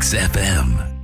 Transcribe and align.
XFM. 0.00 0.99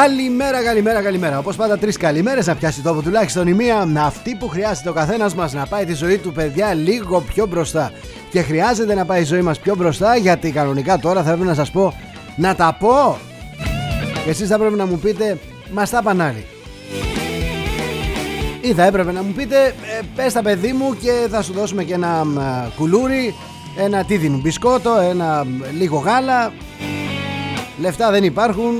Καλημέρα, 0.00 0.62
καλημέρα, 0.62 1.02
καλημέρα. 1.02 1.38
Όπως 1.38 1.56
πάντα, 1.56 1.78
τρεις 1.78 1.96
καλημέρες 1.96 2.46
να 2.46 2.54
πιάσει 2.54 2.82
τόπο 2.82 3.02
τουλάχιστον 3.02 3.46
η 3.46 3.52
μία. 3.52 3.88
Αυτή 3.98 4.34
που 4.34 4.48
χρειάζεται 4.48 4.88
ο 4.88 4.92
καθένας 4.92 5.34
μας 5.34 5.52
να 5.52 5.66
πάει 5.66 5.84
τη 5.84 5.94
ζωή 5.94 6.18
του, 6.18 6.32
παιδιά, 6.32 6.74
λίγο 6.74 7.20
πιο 7.20 7.46
μπροστά. 7.46 7.92
Και 8.30 8.42
χρειάζεται 8.42 8.94
να 8.94 9.04
πάει 9.04 9.20
η 9.20 9.24
ζωή 9.24 9.42
μας 9.42 9.58
πιο 9.58 9.74
μπροστά, 9.76 10.16
γιατί 10.16 10.50
κανονικά 10.50 10.98
τώρα 10.98 11.22
θα 11.22 11.30
έπρεπε 11.30 11.48
να 11.48 11.54
σας 11.54 11.70
πω 11.70 11.94
να 12.36 12.54
τα 12.54 12.76
πω. 12.78 13.18
Και 14.24 14.30
εσείς 14.30 14.48
θα 14.48 14.58
πρέπει 14.58 14.74
να 14.74 14.86
μου 14.86 14.98
πείτε, 14.98 15.38
μας 15.72 15.90
τα 15.90 16.02
πανάλι. 16.02 16.46
Ή 18.60 18.72
θα 18.72 18.84
έπρεπε 18.84 19.12
να 19.12 19.22
μου 19.22 19.32
πείτε, 19.32 19.64
ε, 19.66 20.00
πες 20.14 20.32
τα 20.32 20.42
παιδί 20.42 20.72
μου 20.72 20.96
και 21.00 21.26
θα 21.30 21.42
σου 21.42 21.52
δώσουμε 21.52 21.84
και 21.84 21.94
ένα 21.94 22.26
κουλούρι, 22.76 23.34
ένα 23.76 24.04
τι 24.04 24.16
δίνουν, 24.16 24.40
μπισκότο, 24.40 24.98
ένα 25.10 25.46
λίγο 25.78 25.98
γάλα. 25.98 26.52
Λεφτά 27.80 28.10
δεν 28.10 28.24
υπάρχουν, 28.24 28.74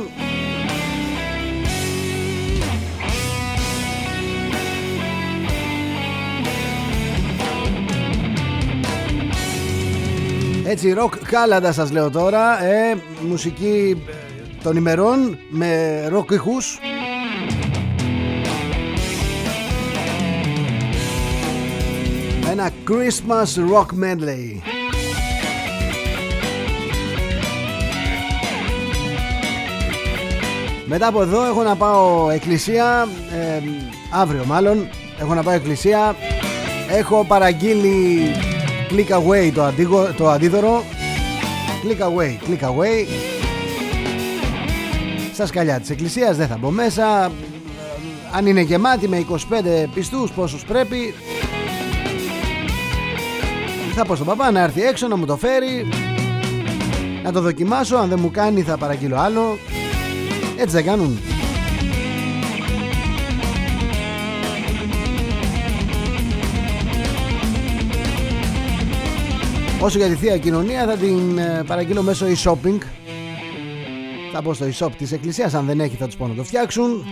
Έτσι 10.71 10.93
ροκ 10.93 11.15
κάλαντα 11.31 11.73
σας 11.73 11.91
λέω 11.91 12.11
τώρα 12.11 12.65
ε, 12.65 12.97
Μουσική 13.29 14.03
ε, 14.09 14.13
των 14.63 14.77
ημερών 14.77 15.39
με 15.51 16.03
ροκ 16.09 16.31
ηχούς 16.31 16.79
Ένα 22.51 22.71
Christmas 22.89 23.75
rock 23.75 23.87
medley. 24.05 24.61
Μετά 30.87 31.07
από 31.07 31.23
εδώ 31.23 31.45
έχω 31.45 31.63
να 31.63 31.77
πάω 31.77 32.31
εκκλησία 32.31 33.09
ε, 33.33 33.63
Αύριο 34.13 34.45
μάλλον 34.45 34.89
Έχω 35.21 35.35
να 35.35 35.43
πάω 35.43 35.55
εκκλησία. 35.55 36.17
Έχω 36.91 37.25
παραγγείλει 37.25 38.21
Click 38.91 39.11
away 39.11 39.51
το, 39.55 39.63
αντίγο, 39.63 40.13
το 40.17 40.29
αντίδωρο. 40.29 40.85
Click 41.85 42.03
away, 42.03 42.49
click 42.49 42.65
away. 42.65 43.07
Στα 45.33 45.47
σκαλιά 45.47 45.81
της 45.81 45.91
εκκλησίας 45.91 46.37
δεν 46.37 46.47
θα 46.47 46.57
μπω 46.57 46.71
μέσα. 46.71 47.33
Αν 48.33 48.47
είναι 48.47 48.61
γεμάτη 48.61 49.09
με 49.09 49.25
25 49.31 49.35
πιστούς 49.95 50.31
πόσους 50.31 50.65
πρέπει. 50.65 51.15
Θα 53.95 54.05
πω 54.05 54.15
στον 54.15 54.27
παπά 54.27 54.51
να 54.51 54.61
έρθει 54.61 54.83
έξω 54.83 55.09
να 55.09 55.17
μου 55.17 55.27
το 55.27 55.37
φέρει. 55.37 55.89
Να 57.23 57.33
το 57.33 57.41
δοκιμάσω 57.41 57.97
Αν 57.97 58.09
δεν 58.09 58.19
μου 58.21 58.31
κάνει 58.31 58.63
θα 58.63 58.77
παραγγείλω 58.77 59.17
άλλο. 59.17 59.59
Έτσι 60.57 60.75
δεν 60.75 60.85
κάνουν 60.85 61.19
Όσο 69.81 69.99
για 69.99 70.07
τη 70.09 70.15
Θεία 70.15 70.39
Κοινωνία 70.39 70.85
θα 70.87 70.97
την 70.97 71.39
ε, 71.39 71.63
παραγγείλω 71.67 72.03
μέσω 72.03 72.27
e-shopping. 72.27 72.79
Θα 74.33 74.43
πω 74.43 74.55
στο 74.55 74.67
e-shop 74.67 74.91
της 74.99 75.13
εκκλησίας 75.13 75.55
Αν 75.55 75.67
δεν 75.67 75.81
έχει 75.81 75.97
θα 75.97 76.07
τους 76.07 76.17
πω 76.17 76.27
να 76.27 76.35
το 76.35 76.45
φτιάξουν. 76.45 77.05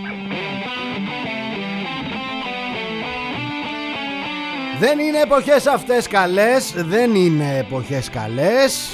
Δεν 4.79 4.99
είναι 4.99 5.19
εποχές 5.23 5.67
αυτές 5.67 6.07
καλές 6.07 6.73
Δεν 6.75 7.15
είναι 7.15 7.57
εποχές 7.57 8.09
καλές 8.09 8.89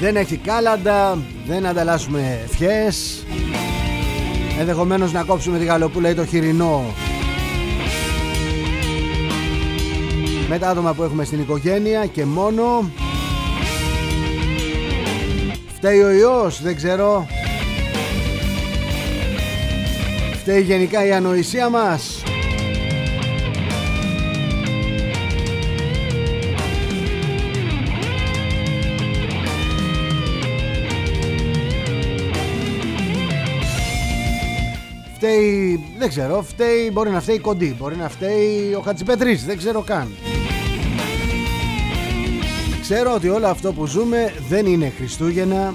Δεν 0.00 0.16
έχει 0.16 0.36
κάλαντα 0.36 1.18
δεν 1.46 1.66
ανταλλάσσουμε 1.66 2.40
ευχές. 2.44 3.24
Ενδεχομένως 4.58 5.12
να 5.12 5.22
κόψουμε 5.22 5.58
τη 5.58 5.64
γαλοπούλα 5.64 6.08
ή 6.08 6.14
το 6.14 6.26
χοιρινό. 6.26 6.94
Με 10.48 10.58
τα 10.58 10.68
άτομα 10.68 10.94
που 10.94 11.02
έχουμε 11.02 11.24
στην 11.24 11.40
οικογένεια 11.40 12.06
και 12.06 12.24
μόνο. 12.24 12.90
Φταίει 15.74 16.02
ο 16.02 16.10
ιός 16.10 16.62
δεν 16.62 16.76
ξέρω. 16.76 17.26
Φταίει 20.40 20.60
γενικά 20.60 21.06
η 21.06 21.12
ανοησία 21.12 21.68
μας 21.68 22.17
φταίει, 35.18 35.84
δεν 35.98 36.08
ξέρω, 36.08 36.42
φταίει, 36.42 36.90
μπορεί 36.92 37.10
να 37.10 37.20
φταίει 37.20 37.38
κοντή, 37.38 37.74
μπορεί 37.78 37.96
να 37.96 38.08
φταίει 38.08 38.74
ο 38.74 38.80
Χατζηπετρής, 38.80 39.44
δεν 39.44 39.56
ξέρω 39.56 39.80
καν. 39.80 40.16
Ξέρω 42.80 43.14
ότι 43.14 43.28
όλο 43.28 43.46
αυτό 43.46 43.72
που 43.72 43.86
ζούμε 43.86 44.32
δεν 44.48 44.66
είναι 44.66 44.92
Χριστούγεννα. 44.96 45.74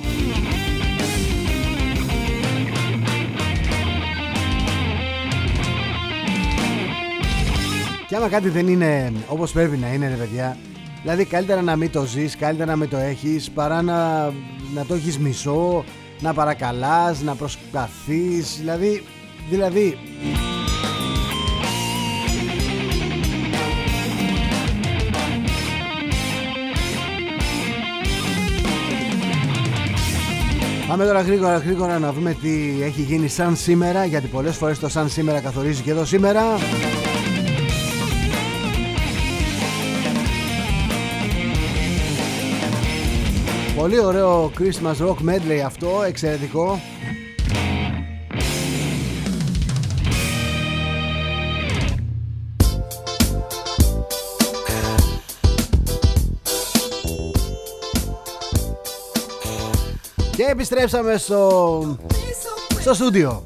Και 8.07 8.15
άμα 8.15 8.27
κάτι 8.29 8.49
δεν 8.49 8.67
είναι 8.67 9.13
όπως 9.27 9.51
πρέπει 9.51 9.77
να 9.77 9.93
είναι 9.93 10.07
ρε 10.07 10.15
παιδιά 10.15 10.57
Δηλαδή 11.01 11.25
καλύτερα 11.25 11.61
να 11.61 11.75
μην 11.75 11.91
το 11.91 12.05
ζεις, 12.05 12.37
καλύτερα 12.37 12.71
να 12.71 12.77
μην 12.77 12.89
το 12.89 12.97
έχεις 12.97 13.51
Παρά 13.51 13.81
να, 13.81 14.25
να 14.73 14.85
το 14.87 14.93
έχεις 14.93 15.19
μισό, 15.19 15.83
να 16.19 16.33
παρακαλάς, 16.33 17.21
να 17.21 17.35
προσπαθείς 17.35 18.57
Δηλαδή 18.57 19.03
Δηλαδή 19.49 19.97
Πάμε 30.87 31.05
τώρα 31.05 31.21
γρήγορα 31.21 31.57
γρήγορα 31.57 31.99
να 31.99 32.13
δούμε 32.13 32.33
τι 32.33 32.83
έχει 32.83 33.01
γίνει 33.01 33.27
σαν 33.27 33.55
σήμερα 33.55 34.05
Γιατί 34.05 34.27
πολλές 34.27 34.55
φορές 34.55 34.79
το 34.79 34.89
σαν 34.89 35.09
σήμερα 35.09 35.39
καθορίζει 35.39 35.81
και 35.81 35.91
εδώ 35.91 36.05
σήμερα. 36.05 36.41
Πολύ 43.75 43.99
ωραίο 43.99 44.51
Christmas 44.59 45.07
Rock 45.07 45.29
Medley 45.29 45.61
αυτό, 45.65 46.03
εξαιρετικό 46.07 46.79
επιστρέψαμε 60.53 61.17
στο, 61.17 61.97
στο 62.79 62.93
στούντιο. 62.93 63.43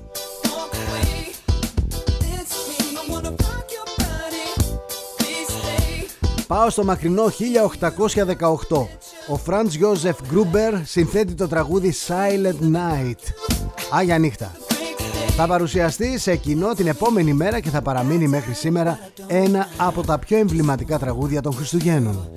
Πάω 6.48 6.70
στο 6.70 6.84
μακρινό 6.84 7.24
1818 7.26 8.88
Ο 9.28 9.38
Φραντς 9.38 9.76
Γιώζεφ 9.76 10.18
Γκρούμπερ 10.30 10.74
συνθέτει 10.86 11.34
το 11.34 11.48
τραγούδι 11.48 11.94
Silent 12.08 12.76
Night. 12.76 13.20
Άγια 13.92 14.18
νύχτα. 14.18 14.52
Θα 15.38 15.48
παρουσιαστεί 15.48 16.20
σε 16.20 16.36
κοινό 16.36 16.74
την 16.74 16.88
επόμενη 16.88 17.34
μέρα 17.34 17.60
και 17.60 17.70
θα 17.70 17.82
παραμείνει 17.82 18.28
μέχρι 18.28 18.54
σήμερα 18.54 19.00
ένα 19.28 19.68
από 19.78 20.04
τα 20.04 20.20
πιο 20.20 20.38
εμβληματικά 20.38 21.00
τραγούδια 21.00 21.42
των 21.42 21.54
Χριστουγέννων. 21.54 22.30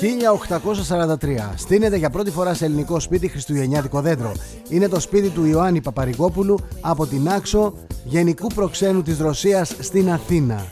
1843. 0.00 1.52
Στείνεται 1.54 1.96
για 1.96 2.10
πρώτη 2.10 2.30
φορά 2.30 2.54
σε 2.54 2.64
ελληνικό 2.64 3.00
σπίτι 3.00 3.28
χριστουγεννιάτικο 3.28 4.00
δέντρο. 4.00 4.32
Είναι 4.68 4.88
το 4.88 5.00
σπίτι 5.00 5.28
του 5.28 5.44
Ιωάννη 5.44 5.80
Παπαρηγόπουλου 5.80 6.58
από 6.80 7.06
την 7.06 7.28
Άξο, 7.28 7.74
γενικού 8.04 8.46
προξένου 8.46 9.02
της 9.02 9.18
Ρωσίας 9.18 9.74
στην 9.78 10.10
Αθήνα. 10.10 10.66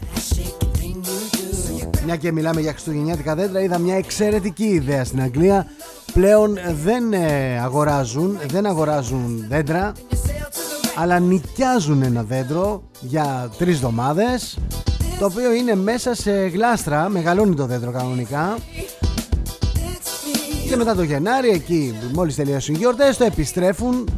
Μια 2.05 2.17
και 2.17 2.33
μιλάμε 2.33 2.61
για 2.61 2.71
χριστουγεννιάτικα 2.71 3.35
δέντρα, 3.35 3.61
είδα 3.61 3.79
μια 3.79 3.97
εξαιρετική 3.97 4.65
ιδέα 4.65 5.05
στην 5.05 5.23
Αγγλία. 5.23 5.67
Πλέον 6.13 6.59
δεν 6.85 7.13
ε, 7.13 7.59
αγοράζουν, 7.61 8.39
δεν 8.47 8.67
αγοράζουν 8.67 9.45
δέντρα, 9.49 9.93
αλλά 10.97 11.19
νοικιάζουν 11.19 12.03
ένα 12.03 12.23
δέντρο 12.23 12.83
για 13.01 13.51
τρεις 13.59 13.75
εβδομάδες 13.75 14.59
το 15.19 15.25
οποίο 15.25 15.53
είναι 15.53 15.75
μέσα 15.75 16.15
σε 16.15 16.33
γλάστρα, 16.33 17.09
μεγαλώνει 17.09 17.55
το 17.55 17.67
δέντρο 17.67 17.91
κανονικά 17.91 18.57
και 20.75 20.81
μετά 20.81 20.95
το 20.95 21.03
Γενάρη 21.03 21.49
εκεί 21.49 21.95
μόλις 22.13 22.35
τελειώσουν 22.35 22.75
οι 22.75 22.79
γιορτές 22.79 23.17
το 23.17 23.25
επιστρέφουν 23.25 24.09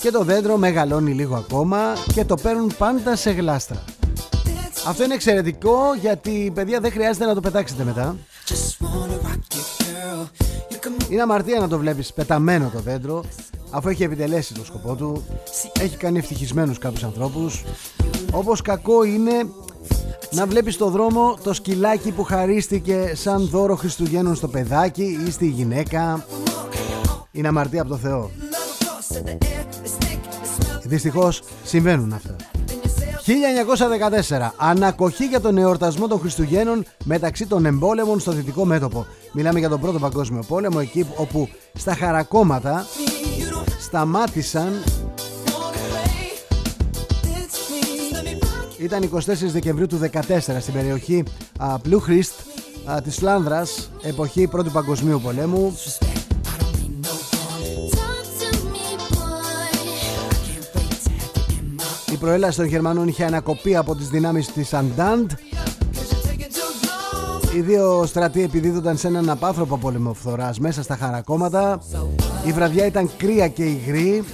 και 0.00 0.10
το 0.10 0.24
δέντρο 0.24 0.56
μεγαλώνει 0.56 1.12
λίγο 1.12 1.34
ακόμα 1.34 1.78
και 2.14 2.24
το 2.24 2.34
παίρνουν 2.34 2.72
πάντα 2.78 3.16
σε 3.16 3.30
γλάστρα. 3.30 3.84
Αυτό 4.86 5.04
είναι 5.04 5.14
εξαιρετικό 5.14 5.78
γιατί 6.00 6.50
παιδιά 6.54 6.80
δεν 6.80 6.90
χρειάζεται 6.90 7.24
να 7.24 7.34
το 7.34 7.40
πετάξετε 7.40 7.84
μετά. 7.84 8.16
Είναι 11.08 11.22
αμαρτία 11.22 11.60
να 11.60 11.68
το 11.68 11.78
βλέπεις 11.78 12.12
πεταμένο 12.12 12.70
το 12.72 12.80
δέντρο 12.80 13.24
αφού 13.70 13.88
έχει 13.88 14.02
επιτελέσει 14.02 14.54
το 14.54 14.64
σκοπό 14.64 14.94
του 14.94 15.24
έχει 15.80 15.96
κάνει 15.96 16.18
ευτυχισμένους 16.18 16.78
κάποιους 16.78 17.04
ανθρώπους 17.04 17.64
όπως 18.32 18.62
κακό 18.62 19.04
είναι 19.04 19.32
να 20.34 20.46
βλέπεις 20.46 20.74
στο 20.74 20.90
δρόμο 20.90 21.38
το 21.42 21.52
σκυλάκι 21.52 22.10
που 22.10 22.22
χαρίστηκε 22.22 23.12
σαν 23.14 23.48
δώρο 23.48 23.76
Χριστουγέννων 23.76 24.34
στο 24.34 24.48
παιδάκι 24.48 25.18
ή 25.26 25.30
στη 25.30 25.46
γυναίκα 25.46 26.26
είναι 27.32 27.48
αμαρτία 27.48 27.80
από 27.80 27.90
το 27.90 27.96
Θεό 27.96 28.30
Δυστυχώς 30.84 31.42
συμβαίνουν 31.64 32.12
αυτά 32.12 32.36
1914. 33.26 34.50
Ανακοχή 34.56 35.24
για 35.24 35.40
τον 35.40 35.58
εορτασμό 35.58 36.08
των 36.08 36.18
Χριστουγέννων 36.18 36.84
μεταξύ 37.04 37.46
των 37.46 37.66
εμπόλεμων 37.66 38.20
στο 38.20 38.32
δυτικό 38.32 38.64
μέτωπο. 38.64 39.06
Μιλάμε 39.32 39.58
για 39.58 39.68
τον 39.68 39.80
πρώτο 39.80 39.98
παγκόσμιο 39.98 40.42
πόλεμο, 40.48 40.78
εκεί 40.82 41.06
όπου 41.16 41.48
στα 41.74 41.94
χαρακόμματα 41.94 42.86
σταμάτησαν 43.80 44.82
Ήταν 48.78 49.10
24 49.14 49.20
Δεκεμβρίου 49.40 49.86
του 49.86 50.00
2014 50.12 50.38
στην 50.60 50.72
περιοχή 50.72 51.22
Πλούχρηστ 51.82 52.32
της 53.04 53.16
Φλάνδρας, 53.16 53.90
εποχή 54.02 54.46
Πρώτου 54.46 54.70
Παγκοσμίου 54.70 55.20
Πολέμου. 55.20 55.78
Η 62.12 62.16
προέλαση 62.16 62.56
των 62.56 62.66
Γερμανών 62.66 63.08
είχε 63.08 63.24
ανακοπεί 63.24 63.76
από 63.76 63.94
τις 63.96 64.08
δυνάμεις 64.08 64.52
της 64.52 64.74
Αντάντ. 64.74 65.30
Οι 67.54 67.60
δύο 67.60 68.04
στρατοί 68.06 68.42
επιδίδονταν 68.42 68.96
σε 68.96 69.06
έναν 69.06 69.30
απάνθρωπο 69.30 69.76
πολεμοφθοράς 69.76 70.58
μέσα 70.58 70.82
στα 70.82 70.96
χαρακόμματα. 70.96 71.82
Η 72.46 72.52
βραδιά 72.52 72.86
ήταν 72.86 73.10
κρύα 73.16 73.48
και 73.48 73.64
υγρή. 73.64 74.24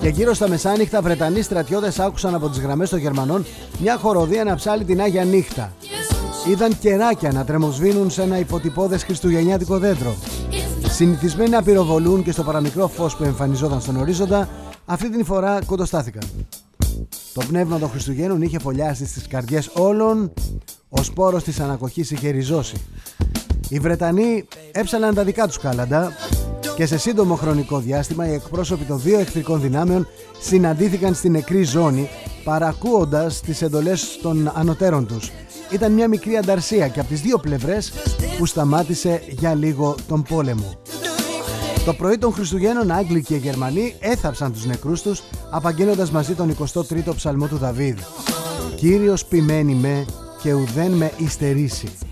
Και 0.00 0.08
γύρω 0.08 0.34
στα 0.34 0.48
μεσάνυχτα 0.48 1.02
Βρετανοί 1.02 1.42
στρατιώτες 1.42 1.98
άκουσαν 1.98 2.34
από 2.34 2.48
τις 2.48 2.60
γραμμές 2.60 2.88
των 2.88 2.98
Γερμανών 2.98 3.44
μια 3.80 3.96
χοροδία 3.96 4.44
να 4.44 4.54
ψάλει 4.54 4.84
την 4.84 5.00
Άγια 5.00 5.24
Νύχτα. 5.24 5.72
Είδαν 6.48 6.78
κεράκια 6.78 7.32
να 7.32 7.44
τρεμοσβήνουν 7.44 8.10
σε 8.10 8.22
ένα 8.22 8.38
υποτυπώδες 8.38 9.04
χριστουγεννιάτικο 9.04 9.78
δέντρο. 9.78 10.14
Συνηθισμένοι 10.88 11.50
να 11.50 11.62
πυροβολούν 11.62 12.22
και 12.22 12.32
στο 12.32 12.42
παραμικρό 12.42 12.88
φως 12.88 13.16
που 13.16 13.24
εμφανιζόταν 13.24 13.80
στον 13.80 13.96
ορίζοντα, 13.96 14.48
αυτή 14.84 15.10
την 15.10 15.24
φορά 15.24 15.58
κοντοστάθηκαν. 15.66 16.22
Το 17.34 17.42
πνεύμα 17.48 17.78
των 17.78 17.90
Χριστουγέννων 17.90 18.42
είχε 18.42 18.58
φωλιάσει 18.58 19.06
στις 19.06 19.26
καρδιές 19.26 19.70
όλων, 19.72 20.32
ο 20.88 21.02
σπόρος 21.02 21.44
της 21.44 21.60
ανακοχής 21.60 22.10
είχε 22.10 22.28
ριζώσει. 22.28 22.76
Οι 23.68 23.78
Βρετανοί 23.78 24.44
έψαλαν 24.72 25.14
τα 25.14 25.24
δικά 25.24 25.46
τους 25.46 25.58
κάλαντα 25.58 26.12
και 26.76 26.86
σε 26.86 26.98
σύντομο 26.98 27.34
χρονικό 27.34 27.78
διάστημα 27.78 28.28
οι 28.28 28.32
εκπρόσωποι 28.34 28.84
των 28.84 29.00
δύο 29.00 29.18
εχθρικών 29.18 29.60
δυνάμεων 29.60 30.06
συναντήθηκαν 30.40 31.14
στην 31.14 31.32
νεκρή 31.32 31.62
ζώνη 31.62 32.08
παρακούοντας 32.44 33.40
τις 33.40 33.62
εντολές 33.62 34.18
των 34.22 34.52
ανωτέρων 34.54 35.06
τους. 35.06 35.30
Ήταν 35.72 35.92
μια 35.92 36.08
μικρή 36.08 36.36
ανταρσία 36.36 36.88
και 36.88 37.00
από 37.00 37.08
τις 37.08 37.20
δύο 37.20 37.38
πλευρές 37.38 37.92
που 38.38 38.46
σταμάτησε 38.46 39.22
για 39.28 39.54
λίγο 39.54 39.94
τον 40.08 40.22
πόλεμο. 40.22 40.74
Το 41.84 41.92
πρωί 41.94 42.18
των 42.18 42.32
Χριστουγέννων 42.32 42.90
Άγγλοι 42.90 43.22
και 43.22 43.36
Γερμανοί 43.36 43.94
έθαψαν 44.00 44.52
τους 44.52 44.64
νεκρούς 44.64 45.02
τους 45.02 45.22
απαγγέλλοντας 45.50 46.10
μαζί 46.10 46.34
τον 46.34 46.56
23ο 46.74 47.14
ψαλμό 47.16 47.46
του 47.46 47.56
Δαβίδ 47.56 47.98
«Κύριος 48.76 49.24
ποιμένη 49.24 49.74
με 49.74 50.04
και 50.42 50.52
ουδέν 50.52 50.90
με 50.90 51.12
υστερήσει». 51.16 52.05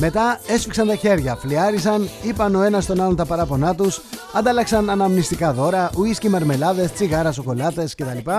Μετά 0.00 0.40
έσφιξαν 0.46 0.86
τα 0.86 0.94
χέρια, 0.94 1.36
φλιάρισαν, 1.36 2.08
είπαν 2.22 2.54
ο 2.54 2.62
ένας 2.62 2.86
τον 2.86 3.00
άλλον 3.00 3.16
τα 3.16 3.24
παράπονά 3.24 3.74
τους, 3.74 4.00
αντάλλαξαν 4.34 4.90
αναμνηστικά 4.90 5.52
δώρα, 5.52 5.90
ουίσκι, 5.96 6.28
μαρμελάδες, 6.28 6.92
τσιγάρα, 6.92 7.32
σοκολάτες 7.32 7.94
κτλ. 7.94 8.30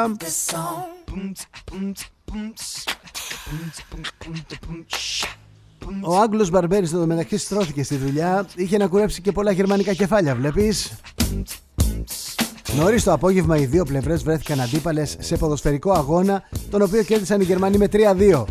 Ο 6.01 6.17
Άγγλος 6.17 6.49
Μπαρμπέρης 6.49 6.93
εδώ 6.93 7.05
μεταξύ 7.05 7.37
στρώθηκε 7.37 7.83
στη 7.83 7.95
δουλειά 7.95 8.45
Είχε 8.55 8.77
να 8.77 8.87
κουρέψει 8.87 9.21
και 9.21 9.31
πολλά 9.31 9.51
γερμανικά 9.51 9.93
κεφάλια 9.93 10.35
βλέπεις 10.35 10.93
Νωρίς 12.75 13.03
το 13.03 13.11
απόγευμα 13.11 13.57
οι 13.57 13.65
δύο 13.65 13.83
πλευρές 13.83 14.23
βρέθηκαν 14.23 14.61
αντίπαλες 14.61 15.15
σε 15.19 15.37
ποδοσφαιρικό 15.37 15.91
αγώνα 15.91 16.43
Τον 16.69 16.81
οποίο 16.81 17.03
κέρδισαν 17.03 17.41
οι 17.41 17.43
Γερμανοί 17.43 17.77
με 17.77 17.87
3-2 17.91 18.43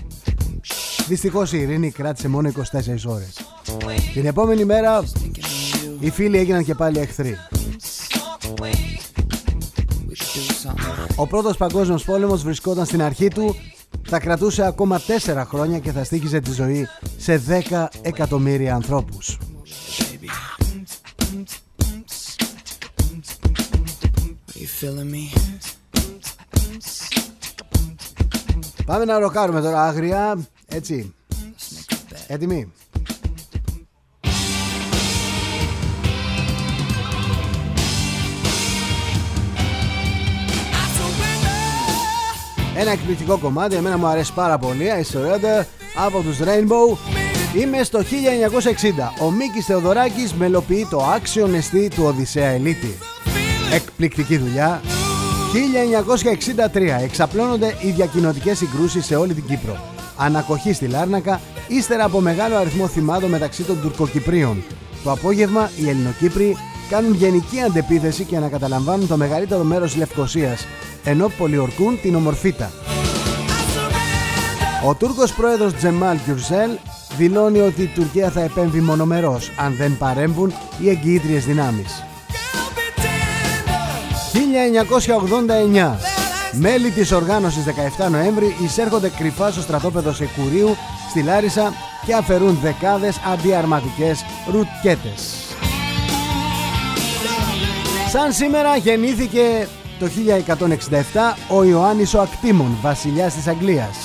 Δυστυχώς 1.10 1.52
η 1.52 1.58
ειρήνη 1.58 1.90
κράτησε 1.90 2.28
μόνο 2.28 2.48
24 2.48 3.06
ώρες. 3.06 3.40
Την 4.14 4.26
επόμενη 4.26 4.64
μέρα 4.64 5.04
οι 6.00 6.10
φίλοι 6.10 6.38
έγιναν 6.38 6.64
και 6.64 6.74
πάλι 6.74 6.98
εχθροί. 6.98 7.36
Ο 11.16 11.26
πρώτος 11.26 11.56
παγκόσμιος 11.56 12.04
πόλεμος 12.04 12.42
βρισκόταν 12.42 12.86
στην 12.86 13.02
αρχή 13.02 13.28
του. 13.28 13.56
Θα 14.08 14.18
κρατούσε 14.18 14.66
ακόμα 14.66 15.00
4 15.24 15.44
χρόνια 15.46 15.78
και 15.78 15.92
θα 15.92 16.04
στήχιζε 16.04 16.40
τη 16.40 16.52
ζωή 16.52 16.86
σε 17.16 17.42
10 17.70 17.86
εκατομμύρια 18.02 18.74
ανθρώπους. 18.74 19.38
Πάμε 28.86 29.04
να 29.04 29.18
ροκάρουμε 29.18 29.60
τώρα 29.60 29.82
άγρια, 29.82 30.38
έτσι. 30.74 31.14
Έτοιμοι; 32.26 32.72
Ένα 42.76 42.90
εκπληκτικό 42.90 43.38
κομμάτι, 43.38 43.74
εμένα 43.74 43.98
μου 43.98 44.06
αρέσει 44.06 44.34
πάρα 44.34 44.58
πολύ 44.58 44.84
I 44.84 45.16
Surrender 45.16 45.64
από 45.94 46.20
τους 46.20 46.38
Rainbow. 46.40 46.96
Είμαι 47.56 47.82
στο 47.82 47.98
1960 47.98 49.24
Ο 49.24 49.30
Μίκης 49.30 49.64
Θεοδωράκης 49.64 50.34
μελοποιεί 50.34 50.86
το 50.90 51.02
άξιο 51.02 51.50
εστί 51.54 51.88
του 51.88 52.04
Οδυσσέα 52.04 52.48
Ελίτη. 52.48 52.98
Εκπληκτική 53.72 54.36
δουλειά. 54.36 54.82
1963 56.74 57.02
εξαπλώνονται 57.02 57.74
οι 57.80 57.90
διακοινωτικές 57.90 58.58
συγκρούσεις 58.58 59.04
σε 59.04 59.16
όλη 59.16 59.34
την 59.34 59.46
Κύπρο 59.46 59.99
Ανακοχή 60.22 60.72
στη 60.72 60.86
Λάρνακα 60.86 61.40
ύστερα 61.68 62.04
από 62.04 62.20
μεγάλο 62.20 62.56
αριθμό 62.56 62.86
θυμάτων 62.86 63.30
μεταξύ 63.30 63.62
των 63.62 63.80
Τουρκοκυπρίων 63.80 64.62
Το 65.04 65.10
απόγευμα 65.10 65.70
οι 65.76 65.88
Ελληνοκύπροι 65.88 66.56
κάνουν 66.90 67.14
γενική 67.14 67.60
αντεπίθεση 67.60 68.24
και 68.24 68.36
ανακαταλαμβάνουν 68.36 69.08
το 69.08 69.16
μεγαλύτερο 69.16 69.62
μέρος 69.62 69.96
Λευκοσίας 69.96 70.66
ενώ 71.04 71.28
πολιορκούν 71.28 72.00
την 72.00 72.14
ομορφίτα. 72.14 72.70
Ο 74.86 74.94
Τούρκος 74.94 75.32
πρόεδρος 75.32 75.74
Τζεμάλ 75.74 76.18
Κιουρσέλ 76.24 76.70
δηλώνει 77.16 77.60
ότι 77.60 77.82
η 77.82 77.90
Τουρκία 77.94 78.30
θα 78.30 78.40
επέμβει 78.40 78.80
μονομερός 78.80 79.50
αν 79.56 79.74
δεν 79.76 79.98
παρέμβουν 79.98 80.52
οι 80.80 80.88
εγγυήτριες 80.88 81.44
δυνάμεις. 81.44 82.04
1989 84.32 86.09
Μέλη 86.52 86.90
της 86.90 87.12
οργάνωσης 87.12 87.64
17 87.64 88.10
Νοέμβρη 88.10 88.56
εισέρχονται 88.64 89.08
κρυφά 89.08 89.50
στο 89.50 89.60
στρατόπεδο 89.60 90.12
Σεκουρίου 90.12 90.76
στη 91.10 91.22
Λάρισα 91.22 91.72
και 92.06 92.14
αφαιρούν 92.14 92.58
δεκάδες 92.62 93.20
αντιαρματικές 93.32 94.24
ρουτκέτες. 94.50 95.34
Σαν 98.10 98.32
σήμερα 98.32 98.76
γεννήθηκε 98.76 99.68
το 99.98 100.06
1167 100.06 101.36
ο 101.48 101.64
Ιωάννης 101.64 102.14
ο 102.14 102.20
Ακτήμων, 102.20 102.76
βασιλιάς 102.80 103.34
της 103.34 103.46
Αγγλίας. 103.46 103.96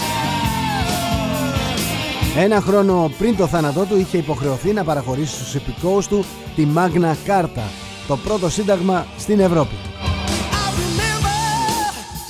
Ένα 2.38 2.62
χρόνο 2.62 3.12
πριν 3.18 3.38
το 3.38 3.48
θάνατό 3.48 3.86
του 3.86 3.98
είχε 3.98 4.18
υποχρεωθεί 4.18 4.74
να 4.74 4.84
παραχωρήσει 4.84 5.34
στους 5.34 5.56
υπηκόους 5.56 6.08
του 6.08 6.26
τη 6.56 6.66
Μάγνα 6.66 7.18
Κάρτα, 7.26 7.64
το 8.08 8.18
πρώτο 8.18 8.50
σύνταγμα 8.50 9.06
στην 9.18 9.40
Ευρώπη. 9.40 9.76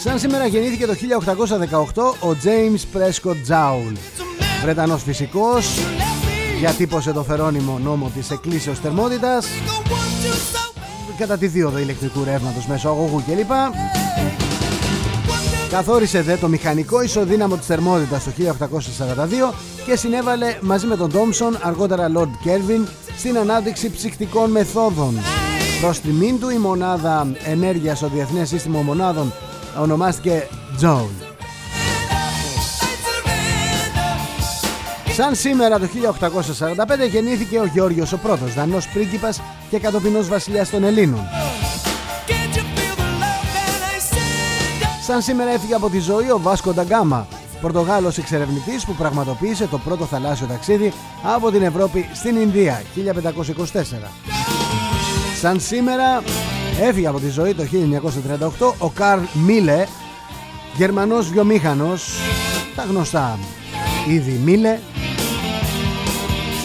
Σαν 0.05 0.19
σήμερα 0.19 0.45
γεννήθηκε 0.45 0.85
το 0.85 0.93
1818 2.23 2.29
ο 2.29 2.37
James 2.43 2.97
Prescott 2.97 3.51
Joule, 3.51 3.97
Βρετανός 4.61 5.03
φυσικός, 5.03 5.77
διατύπωσε 6.59 7.11
το 7.11 7.23
φερόνιμο 7.23 7.79
νόμο 7.83 8.11
της 8.15 8.31
εκκλήσεως 8.31 8.79
θερμότητας 8.79 9.47
κατά 11.17 11.37
τη 11.37 11.47
δίωδο 11.47 11.77
ηλεκτρικού 11.77 12.23
ρεύματος 12.23 12.65
μέσω 12.67 12.89
αγωγού 12.89 13.23
κλπ. 13.25 13.51
Καθόρισε 15.69 16.21
δε 16.21 16.35
το 16.35 16.47
μηχανικό 16.47 17.01
ισοδύναμο 17.01 17.55
της 17.55 17.65
θερμότητας 17.65 18.23
το 18.23 18.31
1842 18.31 19.53
και 19.85 19.95
συνέβαλε 19.95 20.57
μαζί 20.61 20.87
με 20.87 20.95
τον 20.95 21.11
Τόμσον, 21.11 21.57
αργότερα 21.61 22.11
Lord 22.15 22.47
Kelvin, 22.47 22.87
στην 23.17 23.37
ανάδειξη 23.37 23.91
ψυχτικών 23.91 24.51
μεθόδων. 24.51 25.19
Προς 25.81 25.99
τιμήν 25.99 26.39
του 26.39 26.49
η 26.49 26.57
μονάδα 26.57 27.31
ενέργειας 27.45 27.97
στο 27.97 28.07
Διεθνές 28.07 28.47
Σύστημα 28.47 28.81
Μονάδων 28.81 29.33
ονομάστηκε 29.79 30.47
Joule. 30.81 31.25
Σαν 35.15 35.35
σήμερα 35.35 35.79
το 35.79 35.87
1845 37.05 37.09
γεννήθηκε 37.09 37.59
ο 37.59 37.65
Γεώργιος 37.65 38.13
ο 38.13 38.17
πρώτος, 38.17 38.53
δανός 38.53 38.87
πρίγκιπας 38.87 39.41
και 39.69 39.79
κατοπινός 39.79 40.27
βασιλιάς 40.27 40.69
των 40.69 40.83
Ελλήνων. 40.83 41.21
Σαν 45.05 45.21
σήμερα 45.21 45.51
έφυγε 45.51 45.73
από 45.73 45.89
τη 45.89 45.99
ζωή 45.99 46.31
ο 46.31 46.39
Βάσκο 46.39 46.73
Νταγκάμα, 46.73 47.27
Πορτογάλος 47.61 48.17
εξερευνητής 48.17 48.85
που 48.85 48.93
πραγματοποίησε 48.93 49.67
το 49.67 49.77
πρώτο 49.77 50.05
θαλάσσιο 50.05 50.47
ταξίδι 50.47 50.93
από 51.23 51.51
την 51.51 51.61
Ευρώπη 51.61 52.09
στην 52.13 52.35
Ινδία 52.35 52.81
1524. 52.95 53.81
Σαν 55.41 55.59
σήμερα 55.59 56.21
έφυγε 56.81 57.07
από 57.07 57.19
τη 57.19 57.29
ζωή 57.29 57.53
το 57.53 57.63
1938 58.59 58.73
ο 58.77 58.89
Καρλ 58.89 59.21
Μίλε, 59.45 59.85
Γερμανός 60.75 61.29
βιομήχανος, 61.29 62.17
τα 62.75 62.83
γνωστά 62.83 63.39
ήδη 64.07 64.39
Μίλε, 64.43 64.79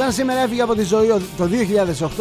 Σαν 0.00 0.12
σήμερα 0.12 0.40
έφυγε 0.40 0.62
από 0.62 0.74
τη 0.74 0.82
ζωή 0.82 1.06
το 1.36 1.48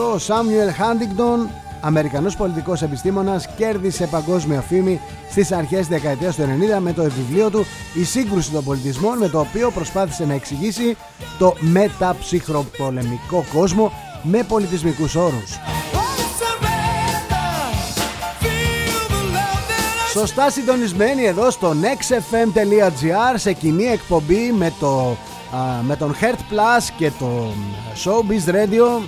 2008 0.07 0.13
ο 0.13 0.17
Σάμιουελ 0.17 0.73
Χάντιγκτον, 0.73 1.49
Αμερικανός 1.81 2.35
πολιτικός 2.35 2.81
επιστήμονας, 2.81 3.47
κέρδισε 3.57 4.07
παγκόσμια 4.07 4.61
φήμη 4.61 4.99
στις 5.29 5.51
αρχές 5.51 5.79
της 5.79 5.87
δεκαετίας 5.87 6.35
του 6.35 6.43
90 6.77 6.79
με 6.79 6.93
το 6.93 7.03
βιβλίο 7.03 7.49
του 7.49 7.65
«Η 7.93 8.03
σύγκρουση 8.03 8.51
των 8.51 8.63
πολιτισμών» 8.63 9.17
με 9.17 9.29
το 9.29 9.39
οποίο 9.39 9.71
προσπάθησε 9.71 10.25
να 10.25 10.33
εξηγήσει 10.33 10.97
το 11.37 11.55
μεταψυχροπολεμικό 11.59 13.45
κόσμο 13.53 13.91
με 14.23 14.43
πολιτισμικούς 14.43 15.15
όρους. 15.15 15.59
Σωστά 20.11 20.49
συντονισμένοι 20.49 21.23
εδώ 21.23 21.51
στο 21.51 21.73
nextfm.gr 21.81 23.33
σε 23.35 23.53
κοινή 23.53 23.85
εκπομπή 23.85 24.51
με 24.51 24.73
το 24.79 25.17
με 25.81 25.95
τον 25.95 26.15
Heart 26.21 26.53
Plus 26.53 26.89
και 26.97 27.11
το 27.19 27.53
Showbiz 28.03 28.49
Radio. 28.49 29.03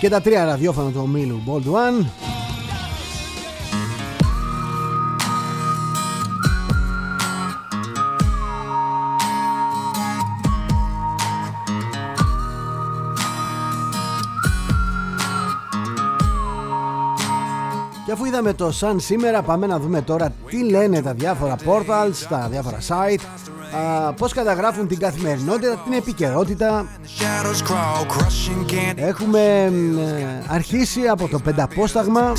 Και 0.00 0.08
τα 0.08 0.20
τρία 0.20 0.44
ραδιόφωνα 0.44 0.90
του 0.90 1.00
ομίλου 1.02 1.42
Bold 1.46 1.72
One 1.72 2.04
είδαμε 18.40 18.54
το 18.54 18.72
σαν 18.72 19.00
σήμερα. 19.00 19.42
Πάμε 19.42 19.66
να 19.66 19.78
δούμε 19.78 20.02
τώρα 20.02 20.32
τι 20.46 20.70
λένε 20.70 21.02
τα 21.02 21.12
διάφορα 21.12 21.56
portals, 21.56 22.26
τα 22.28 22.48
διάφορα 22.50 22.78
site 22.88 23.20
α, 23.76 24.12
Πώς 24.12 24.32
καταγράφουν 24.32 24.88
την 24.88 24.98
καθημερινότητα, 24.98 25.82
την 25.84 25.92
επικαιρότητα. 25.92 26.86
Έχουμε 28.94 29.38
ε, 29.38 30.44
αρχίσει 30.48 31.00
από 31.00 31.28
το 31.28 31.38
πενταπόσταγμα. 31.38 32.32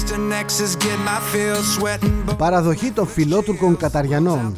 Παραδοχή 2.37 2.91
των 2.91 3.07
φιλότουρκων 3.07 3.77
Καταριανών. 3.77 4.55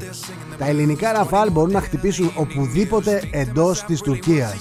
Τα 0.57 0.65
ελληνικά 0.65 1.12
ραφάλ 1.12 1.51
μπορούν 1.51 1.71
να 1.71 1.81
χτυπήσουν 1.81 2.31
οπουδήποτε 2.35 3.29
εντός 3.31 3.83
της 3.83 4.01
Τουρκίας 4.01 4.55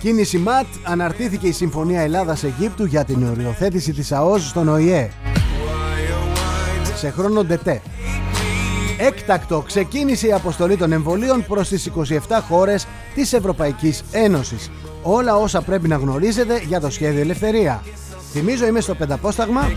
Κίνηση 0.00 0.38
ΜΑΤ 0.38 0.66
αναρτήθηκε 0.82 1.46
η 1.46 1.52
Συμφωνία 1.52 2.00
Ελλάδας-Αιγύπτου 2.00 2.84
για 2.84 3.04
την 3.04 3.28
οριοθέτηση 3.28 3.92
της 3.92 4.12
ΑΟΣ 4.12 4.48
στον 4.48 4.68
ΟΗΕ. 4.68 5.10
Σε 6.94 7.10
χρόνο 7.10 7.42
ΔΕΤΕ. 7.42 7.82
Έκτακτο 8.98 9.60
ξεκίνησε 9.66 10.26
η 10.26 10.32
αποστολή 10.32 10.76
των 10.76 10.92
εμβολίων 10.92 11.44
προς 11.48 11.68
τις 11.68 11.86
27 11.86 12.18
χώρες 12.48 12.86
της 13.14 13.32
Ευρωπαϊκής 13.32 14.02
Ένωσης. 14.12 14.70
Όλα 15.02 15.36
όσα 15.36 15.62
πρέπει 15.62 15.88
να 15.88 15.96
γνωρίζετε 15.96 16.62
για 16.66 16.80
το 16.80 16.90
σχέδιο 16.90 17.20
Ελευθερία. 17.20 17.82
Θυμίζω 18.32 18.66
είμαι 18.66 18.80
στο 18.80 18.94
πενταπόσταγμα. 18.94 19.70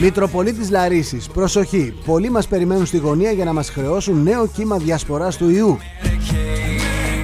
Μητροπολίτης 0.00 0.70
Λαρίσης, 0.70 1.26
προσοχή, 1.26 1.94
πολλοί 2.04 2.30
μας 2.30 2.48
περιμένουν 2.48 2.86
στη 2.86 2.96
γωνία 2.96 3.30
για 3.30 3.44
να 3.44 3.52
μας 3.52 3.70
χρεώσουν 3.70 4.22
νέο 4.22 4.46
κύμα 4.46 4.76
διασποράς 4.76 5.36
του 5.36 5.50
ιού 5.50 5.78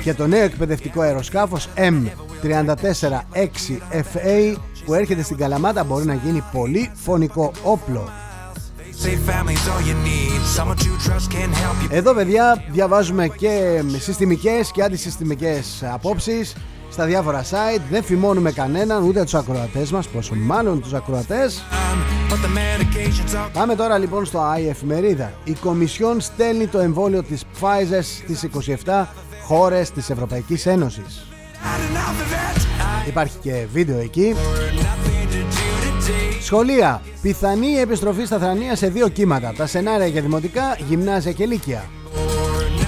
και 0.07 0.15
το 0.15 0.27
νέο 0.27 0.43
εκπαιδευτικό 0.43 1.01
αεροσκάφος 1.01 1.69
M346FA 1.77 4.57
που 4.85 4.95
έρχεται 4.95 5.23
στην 5.23 5.37
Καλαμάτα 5.37 5.85
μπορεί 5.85 6.05
να 6.05 6.15
γίνει 6.15 6.45
πολύ 6.53 6.91
φωνικό 6.95 7.53
όπλο. 7.63 8.09
Εδώ 11.91 12.15
παιδιά 12.15 12.65
διαβάζουμε 12.71 13.29
και 13.29 13.83
συστημικές 13.99 14.71
και 14.71 14.83
αντισυστημικές 14.83 15.85
απόψεις 15.93 16.57
στα 16.91 17.05
διάφορα 17.05 17.43
site. 17.43 17.81
Δεν 17.91 18.03
φημώνουμε 18.03 18.53
κανέναν 18.53 19.03
ούτε 19.03 19.23
τους 19.23 19.35
ακροατές 19.35 19.91
μας 19.91 20.09
πόσο 20.09 20.35
μάλλον 20.35 20.81
τους 20.81 20.93
ακροατές. 20.93 21.63
Πάμε 23.53 23.75
τώρα 23.75 23.99
λοιπόν 23.99 24.25
στο 24.25 24.55
I 24.57 24.69
εφημερίδα. 24.69 25.33
Η 25.45 25.53
Κομισιόν 25.53 26.21
στέλνει 26.21 26.67
το 26.67 26.79
εμβόλιο 26.79 27.23
της 27.23 27.45
Pfizer 27.61 28.03
στις 28.03 28.49
27 28.85 29.05
χώρες 29.47 29.91
της 29.91 30.11
Ευρωπαϊκής 30.11 30.67
Ένωσης. 30.67 31.27
Υπάρχει 33.07 33.37
και 33.43 33.67
βίντεο 33.73 33.99
εκεί. 33.99 34.35
Σχολεία. 36.43 37.03
Πιθανή 37.23 37.75
επιστροφή 37.75 38.25
στα 38.25 38.39
θρανία 38.39 38.77
σε 38.77 38.89
δύο 38.89 39.09
κύματα. 39.09 39.53
Τα 39.57 39.67
σενάρια 39.67 40.07
για 40.07 40.23
δημοτικά, 40.23 40.77
γυμνάζια 40.89 41.33
και 41.33 41.47
λύκεια. 41.47 41.85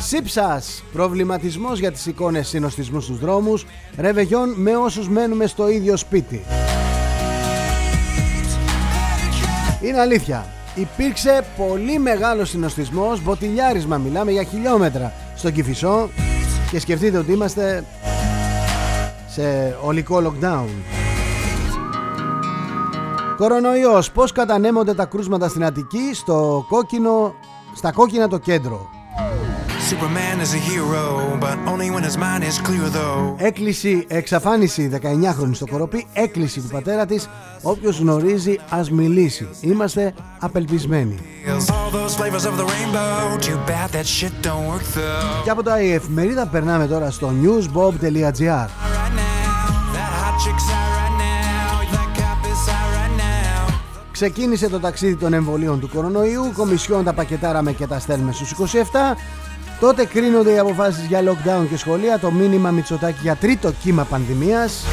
Σύψας. 0.00 0.82
Προβληματισμός 0.92 1.78
για 1.78 1.92
τις 1.92 2.06
εικόνες 2.06 2.48
συνοστισμούς 2.48 3.04
στους 3.04 3.18
δρόμους. 3.18 3.66
Ρεβεγιόν 3.98 4.54
με 4.56 4.76
όσους 4.76 5.08
μένουμε 5.08 5.46
στο 5.46 5.68
ίδιο 5.68 5.96
σπίτι. 5.96 6.42
Είναι 9.82 10.00
αλήθεια. 10.00 10.46
Υπήρξε 10.74 11.44
πολύ 11.56 11.98
μεγάλο 11.98 12.44
συνοστισμός, 12.44 13.22
μποτιλιάρισμα 13.22 13.96
μιλάμε 13.96 14.30
για 14.30 14.42
χιλιόμετρα 14.42 15.12
στον 15.36 15.52
Κηφισό 15.52 16.08
και 16.70 16.80
σκεφτείτε 16.80 17.18
ότι 17.18 17.32
είμαστε 17.32 17.84
σε 19.28 19.76
ολικό 19.82 20.22
lockdown. 20.24 20.68
Κορονοϊός, 23.36 24.12
πώς 24.12 24.32
κατανέμονται 24.32 24.94
τα 24.94 25.04
κρούσματα 25.04 25.48
στην 25.48 25.64
Αττική 25.64 26.10
στο 26.14 26.64
κόκκινο, 26.68 27.34
στα 27.74 27.92
κόκκινα 27.92 28.28
το 28.28 28.38
κέντρο; 28.38 28.88
Superman 29.88 30.40
is. 30.40 30.54
Έκλειση, 33.36 34.04
εξαφάνιση 34.08 34.90
19χρονη 35.02 35.50
στο 35.52 35.66
κοροπή, 35.66 36.06
έκλειση 36.12 36.60
του 36.60 36.68
πατέρα 36.68 37.06
της 37.06 37.28
Όποιος 37.62 37.98
γνωρίζει 37.98 38.56
ας 38.70 38.90
μιλήσει. 38.90 39.48
Είμαστε 39.60 40.14
απελπισμένοι. 40.38 41.18
Και 45.44 45.50
από 45.50 45.62
τα 45.62 45.82
η 45.82 45.92
εφημερίδα 45.92 46.46
περνάμε 46.46 46.86
τώρα 46.86 47.10
στο 47.10 47.32
newsbob.gr 47.42 48.66
Ξεκίνησε 54.10 54.68
το 54.68 54.80
ταξίδι 54.80 55.16
των 55.16 55.32
εμβολίων 55.32 55.80
του 55.80 55.88
κορονοϊού, 55.88 56.52
κομισιόν 56.56 57.04
τα 57.04 57.12
πακετάραμε 57.12 57.72
και 57.72 57.86
τα 57.86 57.98
στέλνουμε 57.98 58.32
στους 58.32 58.52
27 58.52 58.82
Τότε 59.80 60.04
κρίνονται 60.04 60.52
οι 60.52 60.58
αποφάσεις 60.58 61.04
για 61.04 61.20
lockdown 61.22 61.66
και 61.70 61.76
σχολεία, 61.76 62.18
το 62.18 62.30
μήνυμα 62.30 62.70
Μητσοτάκη 62.70 63.18
για 63.22 63.36
τρίτο 63.36 63.72
κύμα 63.72 64.04
πανδημίας. 64.04 64.84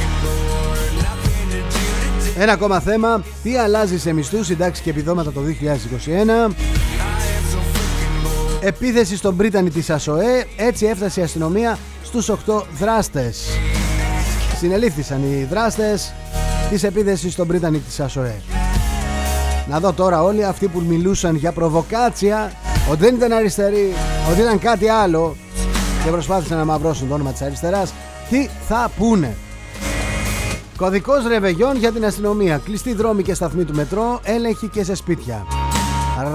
Ένα 2.38 2.52
ακόμα 2.52 2.80
θέμα, 2.80 3.24
τι 3.44 3.58
αλλάζει 3.58 4.00
σε 4.00 4.14
μισθούς, 4.14 4.46
συντάξεις 4.46 4.84
και 4.84 4.90
επιδόματα 4.90 5.32
το 5.32 5.42
2021. 5.42 6.56
Επίθεση 8.62 9.18
στον 9.18 9.36
Πρίτανη 9.36 9.70
της 9.70 9.90
ΑΣΟΕ, 9.90 10.46
έτσι 10.58 10.86
έφτασε 10.86 11.20
η 11.20 11.24
αστυνομία 11.24 11.78
στους 12.04 12.30
8 12.30 12.66
δράστες. 12.80 13.48
Συνελήφθησαν 14.58 15.24
οι 15.24 15.48
δράστες 15.50 16.14
της 16.70 16.84
επίθεσης 16.84 17.34
στον 17.34 17.48
Πρίτανη 17.48 17.80
της 17.80 18.00
ΑΣΟΕ. 18.00 18.42
Να 19.70 19.80
δω 19.80 19.94
τώρα 19.94 20.24
όλοι 20.24 20.46
αυτοί 20.46 20.68
που 20.68 20.84
μιλούσαν 20.88 21.36
για 21.36 21.52
προβοκάτσια 21.52 22.52
ότι 22.90 23.00
δεν 23.00 23.16
ήταν 23.16 23.32
αριστεροί, 23.32 23.94
ότι 24.32 24.42
ήταν 24.42 24.60
κάτι 24.60 24.88
άλλο 24.90 25.36
και 26.04 26.10
προσπάθησαν 26.10 26.58
να 26.58 26.66
μαυρώσουν 26.66 27.08
το 27.08 27.14
όνομα 27.14 27.32
της 27.32 27.42
αριστεράς 27.42 27.94
τι 28.30 28.48
θα 28.68 28.92
πούνε. 28.98 29.36
Κωδικός 30.78 31.28
ρεβεγιών 31.28 31.78
για 31.78 31.92
την 31.92 32.06
αστυνομία. 32.06 32.58
Κλειστή 32.58 32.94
δρόμοι 32.94 33.24
και 33.24 33.34
σταθμοί 33.34 33.64
του 33.64 33.76
μετρό, 33.76 34.20
έλεγχοι 34.24 34.68
και 34.68 34.84
σε 34.84 34.96
σπίτια. 34.96 35.46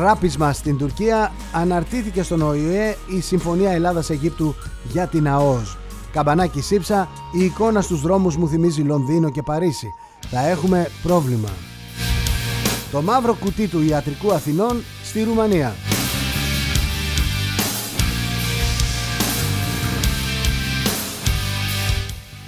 Ράπισμα 0.01 0.53
στην 0.53 0.79
Τουρκία, 0.79 1.33
αναρτήθηκε 1.53 2.23
στον 2.23 2.43
ΟΗΕ 2.43 2.97
η 3.07 3.21
Συμφωνία 3.21 3.71
Ελλάδας-Αιγύπτου 3.71 4.55
για 4.93 5.07
την 5.07 5.29
ΑΟΣ. 5.29 5.77
Καμπανάκι 6.13 6.61
σύψα, 6.61 7.09
η 7.33 7.45
εικόνα 7.45 7.81
στους 7.81 8.01
δρόμους 8.01 8.37
μου 8.37 8.49
θυμίζει 8.49 8.83
Λονδίνο 8.83 9.31
και 9.31 9.43
Παρίσι. 9.43 9.87
Θα 10.31 10.49
έχουμε 10.49 10.91
πρόβλημα. 11.03 11.49
Το 12.93 13.03
μαύρο 13.03 13.35
κουτί 13.35 13.67
του 13.67 13.83
ιατρικού 13.83 14.33
Αθηνών 14.33 14.83
στη 15.05 15.23
Ρουμανία. 15.23 15.75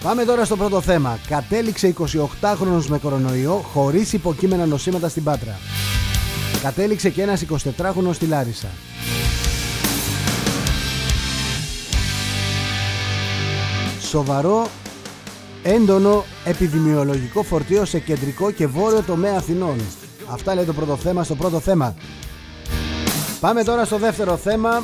Πάμε 0.02 0.24
τώρα 0.24 0.44
στο 0.44 0.56
πρώτο 0.56 0.80
θέμα. 0.80 1.18
Κατέληξε 1.28 1.94
28χρονος 1.98 2.86
με 2.88 2.98
κορονοϊό 2.98 3.64
χωρίς 3.72 4.12
υποκείμενα 4.12 4.66
νοσήματα 4.66 5.08
στην 5.08 5.24
Πάτρα. 5.24 5.58
Κατέληξε 6.62 7.10
και 7.10 7.22
ένας 7.22 7.44
24χρονος 7.50 8.12
στη 8.12 8.26
Λάρισα. 8.26 8.68
Σοβαρό 14.00 14.66
έντονο 15.62 16.24
επιδημιολογικό 16.44 17.42
φορτίο 17.42 17.84
σε 17.84 17.98
κεντρικό 17.98 18.50
και 18.50 18.66
βόρειο 18.66 19.02
τομέα 19.02 19.36
Αθηνών. 19.36 19.76
Αυτά 20.30 20.54
λέει 20.54 20.64
το 20.64 20.72
πρώτο 20.72 20.96
θέμα 20.96 21.24
στο 21.24 21.34
πρώτο 21.34 21.60
θέμα. 21.60 21.94
Πάμε 23.40 23.62
τώρα 23.62 23.84
στο 23.84 23.98
δεύτερο 23.98 24.36
θέμα. 24.36 24.82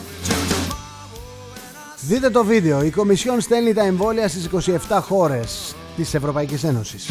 Δείτε 2.00 2.31
το 2.31 2.45
βίντεο. 2.45 2.83
Η 2.83 2.90
Κομισιόν 2.90 3.40
στέλνει 3.40 3.73
τα 3.73 3.85
εμβόλια 3.85 4.28
στις 4.28 4.49
27 4.88 4.99
χώρες 5.02 5.75
της 5.97 6.14
Ευρωπαϊκής 6.14 6.64
Ένωσης. 6.64 7.09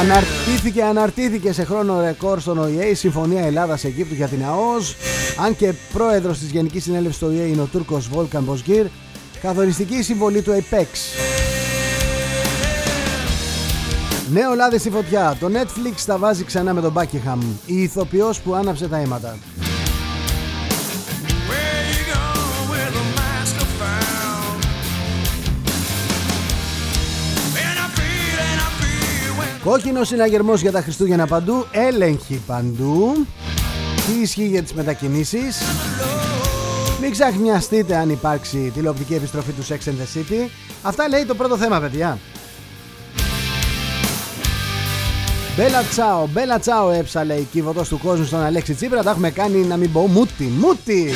Αναρτήθηκε, 0.00 0.82
αναρτήθηκε 0.82 1.52
σε 1.52 1.64
χρόνο 1.64 2.00
ρεκόρ 2.00 2.40
στον 2.40 2.58
ΟΗΕ 2.58 2.84
η 2.84 2.94
Συμφωνία 2.94 3.44
Ελλάδας-Αιγύπτου 3.44 4.14
για 4.14 4.28
την 4.28 4.44
ΑΟΣ 4.44 4.96
αν 5.44 5.56
και 5.56 5.72
πρόεδρος 5.92 6.38
της 6.38 6.50
Γενικής 6.50 6.82
Συνέλευσης 6.82 7.18
του 7.18 7.26
ΟΗΕ 7.30 7.42
είναι 7.44 7.60
ο 7.60 7.68
Τούρκος 7.72 8.08
Βόλκαν 8.08 8.42
Μποσγκύρ 8.42 8.86
καθοριστική 9.42 10.02
συμβολή 10.02 10.42
του 10.42 10.52
Apex 10.52 10.86
Νέο 14.32 14.54
λάδι 14.54 14.78
στη 14.78 14.90
φωτιά. 14.90 15.36
Το 15.40 15.46
Netflix 15.46 16.00
τα 16.06 16.18
βάζει 16.18 16.44
ξανά 16.44 16.74
με 16.74 16.80
τον 16.80 16.92
Buckingham. 16.96 17.38
Η 17.66 17.82
ηθοποιός 17.82 18.40
που 18.40 18.54
άναψε 18.54 18.88
τα 18.88 18.96
αίματα. 18.96 19.36
Κόκκινος 29.64 30.08
συναγερμός 30.08 30.60
για 30.60 30.72
τα 30.72 30.82
Χριστούγεννα 30.82 31.26
παντού, 31.26 31.66
έλεγχη 31.70 32.42
παντού. 32.46 33.26
Τι 34.06 34.20
ισχύει 34.22 34.46
για 34.46 34.62
τις 34.62 34.72
μετακινήσεις; 34.72 35.62
Μην 37.00 37.10
ξαχνιαστείτε 37.10 37.96
αν 37.96 38.10
υπάρξει 38.10 38.72
τηλεοπτική 38.74 39.14
επιστροφή 39.14 39.52
του 39.52 39.64
Sex 39.66 39.88
and 39.88 39.92
the 39.92 40.18
City. 40.18 40.48
Αυτά 40.82 41.08
λέει 41.08 41.24
το 41.24 41.34
πρώτο 41.34 41.56
θέμα, 41.56 41.80
παιδιά. 41.80 42.18
Μπέλα 45.56 45.82
τσάο, 45.82 46.26
μπέλα 46.26 46.58
τσάο 46.58 46.90
έψαλε 46.90 47.34
η 47.34 47.48
κύβωτος 47.52 47.88
του 47.88 47.98
κόσμου 47.98 48.24
στον 48.24 48.40
Αλέξη 48.40 48.74
Τσίπρα. 48.74 49.02
Τα 49.02 49.10
έχουμε 49.10 49.30
κάνει 49.30 49.58
να 49.58 49.76
μην 49.76 49.92
πω 49.92 50.00
μούτι, 50.00 50.44
μούτι. 50.44 51.12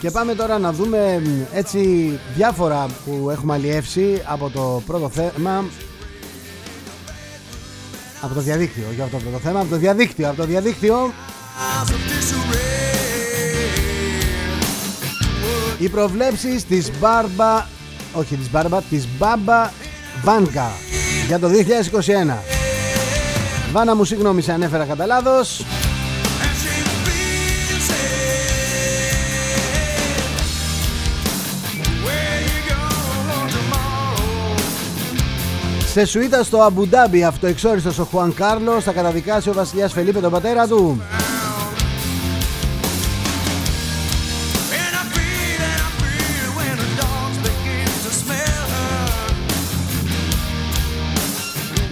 Και 0.00 0.10
πάμε 0.10 0.34
τώρα 0.34 0.58
να 0.58 0.72
δούμε 0.72 1.22
έτσι 1.52 2.10
διάφορα 2.34 2.86
που 3.04 3.30
έχουμε 3.30 3.54
αλλιεύσει 3.54 4.22
από 4.24 4.50
το 4.50 4.82
πρώτο 4.86 5.08
θέμα. 5.08 5.64
Από 8.20 8.34
το 8.34 8.40
διαδίκτυο, 8.40 8.84
για 8.94 9.04
αυτό 9.04 9.16
το 9.16 9.22
πρώτο 9.22 9.38
θέμα, 9.38 9.60
από 9.60 9.68
το 9.68 9.76
διαδίκτυο, 9.76 10.28
από 10.28 10.36
το 10.36 10.44
διαδίκτυο. 10.44 11.12
Οι 15.78 15.88
προβλέψεις 15.88 16.64
της 16.64 16.90
Μπάρμπα 16.98 17.66
Όχι 18.12 18.36
της 18.36 18.50
Μπάρμπα 18.50 18.80
Της 18.82 19.08
Μπάμπα 19.18 19.70
Βάνκα 20.22 20.70
Για 21.26 21.38
το 21.38 21.48
2021 21.48 22.36
Βάνα 23.72 23.94
μου 23.94 24.04
συγγνώμη 24.04 24.42
σε 24.42 24.52
ανέφερα 24.52 24.84
κατά 24.84 25.06
λάθος 25.06 25.64
Σε 35.90 36.04
σουίτα 36.04 36.42
στο 36.42 36.58
Αμπουντάμπι 36.62 37.24
αυτοεξόριστος 37.24 37.98
ο 37.98 38.04
Χουάν 38.04 38.34
Κάρλος 38.34 38.84
θα 38.84 38.92
καταδικάσει 38.92 39.48
ο 39.48 39.52
βασιλιάς 39.52 39.92
Φελίπε 39.92 40.20
τον 40.20 40.30
πατέρα 40.30 40.66
του 40.66 41.02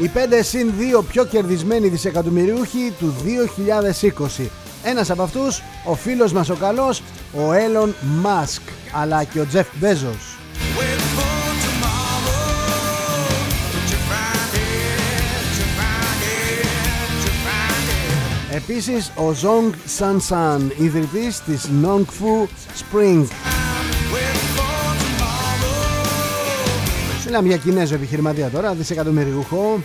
Οι 0.03 0.11
5 0.15 0.19
συν 0.43 0.73
2 0.99 1.05
πιο 1.09 1.25
κερδισμένοι 1.25 1.89
δισεκατομμυριούχοι 1.89 2.93
του 2.99 3.15
2020. 4.39 4.47
Ένας 4.83 5.11
από 5.11 5.23
αυτούς, 5.23 5.63
ο 5.85 5.95
φίλος 5.95 6.33
μας 6.33 6.49
ο 6.49 6.55
καλός, 6.55 7.03
ο 7.35 7.53
Έλλον 7.53 7.95
Μάσκ, 8.01 8.63
αλλά 8.93 9.25
και 9.25 9.41
ο 9.41 9.47
Τζεφ 9.47 9.67
Μπέζος. 9.75 10.38
Επίσης 18.71 19.13
ο 19.15 19.33
Ζόγκ 19.33 19.73
Σαν 19.85 20.21
Σαν, 20.21 20.73
ιδρυτής 20.79 21.41
της 21.41 21.69
Nongfu 21.83 22.47
Spring. 22.79 23.25
Μιλάμε 27.25 27.49
για 27.49 27.57
Κινέζο 27.57 27.95
επιχειρηματία 27.95 28.49
τώρα, 28.49 28.75
δισεκατομμυριούχο. 28.75 29.81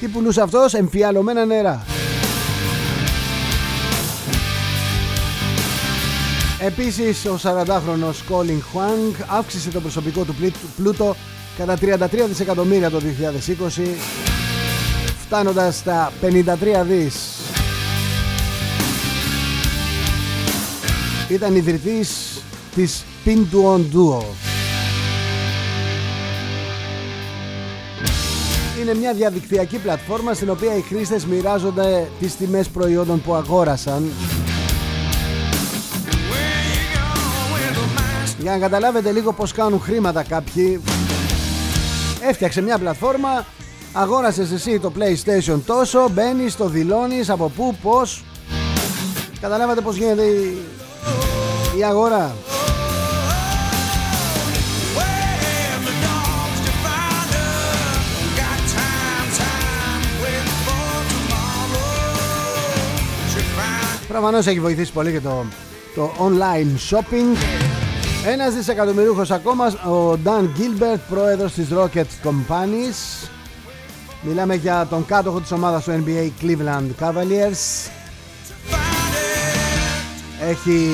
Τι 0.00 0.08
πουλούσε 0.08 0.40
αυτός, 0.40 0.74
εμφιαλωμένα 0.74 1.44
νερά. 1.44 1.84
Επίσης 6.60 7.24
ο 7.26 7.38
40χρονος 7.42 8.32
Colin 8.32 8.58
Huang 8.74 9.24
αύξησε 9.26 9.70
το 9.70 9.80
προσωπικό 9.80 10.24
του 10.24 10.34
πλούτο 10.76 11.16
κατά 11.58 11.78
33 11.80 12.26
δισεκατομμύρια 12.28 12.90
το 12.90 13.00
2020 13.76 14.43
φτάνοντας 15.24 15.76
στα 15.76 16.12
53 16.20 16.84
δις. 16.84 17.14
Ήταν 21.28 21.56
ιδρυτής 21.56 22.42
της 22.74 23.04
Pinduon 23.24 23.80
Duo. 23.92 24.22
είναι 28.80 28.94
μια 28.94 29.12
διαδικτυακή 29.12 29.78
πλατφόρμα 29.78 30.34
στην 30.34 30.50
οποία 30.50 30.76
οι 30.76 30.80
χρήστες 30.80 31.26
μοιράζονται 31.26 32.08
τις 32.20 32.36
τιμές 32.36 32.68
προϊόντων 32.68 33.22
που 33.22 33.34
αγόρασαν 33.34 34.10
Για 38.38 38.52
να 38.52 38.58
καταλάβετε 38.58 39.12
λίγο 39.12 39.32
πως 39.32 39.52
κάνουν 39.52 39.80
χρήματα 39.80 40.22
κάποιοι 40.22 40.80
Έφτιαξε 42.28 42.60
μια 42.60 42.78
πλατφόρμα 42.78 43.46
Αγόρασες 43.96 44.50
εσύ 44.52 44.78
το 44.78 44.92
PlayStation 44.98 45.58
τόσο, 45.66 46.08
μπαίνεις, 46.12 46.52
στο 46.52 46.68
δηλώνεις 46.68 47.30
από 47.30 47.48
πού, 47.48 47.76
πώς. 47.82 48.24
Καταλάβατε 49.40 49.80
πώς 49.80 49.96
γίνεται 49.96 50.22
η, 51.78 51.84
αγορά. 51.84 52.34
Προφανώς 64.08 64.46
έχει 64.46 64.60
βοηθήσει 64.60 64.92
πολύ 64.92 65.12
και 65.12 65.20
το, 65.20 65.44
online 66.18 66.90
shopping. 66.90 67.36
Ένας 68.26 68.54
δισεκατομμυρίουχος 68.54 69.30
ακόμα, 69.30 69.66
ο 69.66 70.18
Dan 70.24 70.42
Gilbert, 70.42 71.00
πρόεδρος 71.08 71.52
της 71.52 71.68
Rocket 71.72 72.28
Companies, 72.28 73.28
Μιλάμε 74.26 74.54
για 74.54 74.86
τον 74.90 75.06
κάτοχο 75.06 75.40
της 75.40 75.52
ομάδας 75.52 75.84
του 75.84 76.04
NBA 76.06 76.30
Cleveland 76.42 77.04
Cavaliers. 77.04 77.90
Έχει 80.48 80.90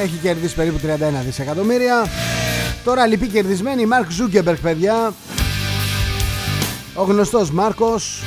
Έχει 0.00 0.16
κερδίσει 0.22 0.54
περίπου 0.54 0.78
31 0.82 1.24
δισεκατομμύρια. 1.24 2.06
Τώρα 2.84 3.06
λυπή 3.06 3.26
κερδισμένη 3.26 3.86
Μάρκ 3.86 4.10
Ζούκερμπεργκ 4.10 4.60
παιδιά. 4.60 5.14
Ο 6.94 7.02
γνωστός 7.02 7.50
Μάρκος 7.50 8.22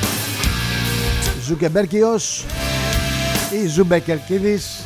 Ζουκεμπέρκιος 1.46 2.46
ή 3.64 3.68
Ζουμπεκερκίδης 3.68 4.84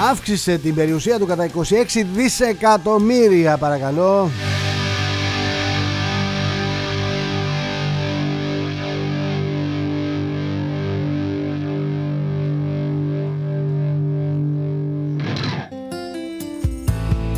αύξησε 0.00 0.58
την 0.58 0.74
περιουσία 0.74 1.18
του 1.18 1.26
κατά 1.26 1.50
26 1.54 1.54
δισεκατομμύρια 2.14 3.56
παρακαλώ 3.56 4.30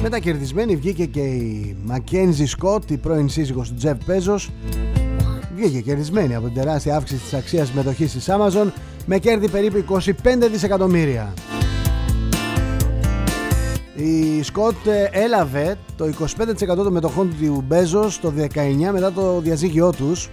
Μετακερδισμένη 0.03 0.77
βγήκε 0.77 1.05
και 1.05 1.21
η 1.21 1.77
Μακένζι 1.85 2.47
Σκότ, 2.47 2.91
η 2.91 2.97
πρώην 2.97 3.29
σύζυγος 3.29 3.69
του 3.69 3.75
Τζεφ 3.75 3.97
Πέζος 4.05 4.51
βγήκε 5.55 5.81
κερδισμένη 5.81 6.35
από 6.35 6.47
την 6.47 6.55
τεράστια 6.55 6.97
αύξηση 6.97 7.23
της 7.23 7.35
αξίας 7.35 7.69
συμμετοχής 7.69 8.13
της 8.13 8.29
Amazon 8.29 8.71
με 9.07 9.19
κέρδη 9.19 9.49
περίπου 9.49 9.85
25 10.01 10.07
δισεκατομμύρια. 10.51 11.35
Η 14.03 14.43
Σκότ 14.43 14.75
έλαβε 15.11 15.77
το 15.97 16.05
25% 16.05 16.77
των 16.77 16.93
μετοχών 16.93 17.35
του 17.41 17.65
Μπέζος 17.67 18.21
το 18.21 18.33
19 18.39 18.91
μετά 18.93 19.13
το 19.13 19.41
διαζύγιό 19.41 19.93
τους. 19.93 20.29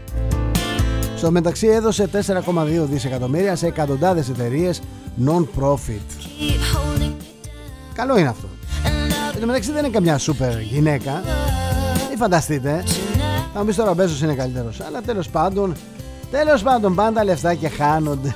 Στο 1.15 1.31
μεταξύ 1.31 1.67
έδωσε 1.67 2.09
4,2 2.13 2.85
δισεκατομμύρια 2.89 3.55
σε 3.55 3.67
εκατοντάδες 3.67 4.29
εταιρείες 4.29 4.81
non-profit. 5.25 6.25
Καλό 7.93 8.17
είναι 8.17 8.27
αυτό. 8.27 8.47
Εν 9.33 9.39
τω 9.39 9.45
μεταξύ 9.45 9.71
δεν 9.71 9.83
είναι 9.83 9.93
καμιά 9.93 10.17
σούπερ 10.17 10.59
γυναίκα. 10.59 11.23
Μην 12.09 12.17
φανταστείτε. 12.17 12.83
Θα 13.53 13.59
μου 13.59 13.65
πεις 13.65 13.75
τώρα 13.75 13.91
ο 13.91 13.93
Μπέζος 13.93 14.21
είναι 14.21 14.33
καλύτερος. 14.33 14.79
Αλλά 14.87 15.01
τέλος 15.01 15.29
πάντων, 15.29 15.75
τέλος 16.31 16.61
πάντων 16.63 16.95
πάντα 16.95 17.23
λεφτά 17.23 17.53
και 17.53 17.69
χάνονται. 17.69 18.35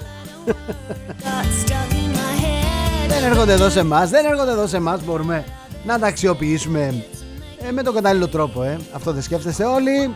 Δεν 3.11 3.23
έρχονται 3.23 3.53
εδώ 3.53 3.69
σε 3.69 3.79
εμάς, 3.79 4.09
δεν 4.09 4.25
έρχονται 4.25 4.51
εδώ 4.51 4.67
σε 4.67 4.77
εμάς. 4.77 5.03
Μπορούμε 5.03 5.43
να 5.85 5.99
τα 5.99 6.07
αξιοποιήσουμε 6.07 7.05
ε, 7.67 7.71
με 7.71 7.83
τον 7.83 7.93
κατάλληλο 7.93 8.27
τρόπο. 8.27 8.63
Ε. 8.63 8.79
Αυτό 8.91 9.11
δεν 9.11 9.21
σκέφτεστε 9.21 9.63
όλοι. 9.63 10.13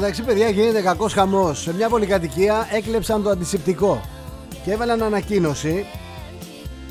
Μεταξύ, 0.00 0.22
παιδιά, 0.22 0.48
γίνεται 0.48 0.80
κακός 0.80 1.12
χαμός. 1.12 1.62
Σε 1.62 1.74
μια 1.74 1.88
πολυκατοικία 1.88 2.68
έκλεψαν 2.72 3.22
το 3.22 3.30
αντισηπτικό 3.30 4.00
και 4.64 4.72
έβαλαν 4.72 5.02
ανακοίνωση. 5.02 5.84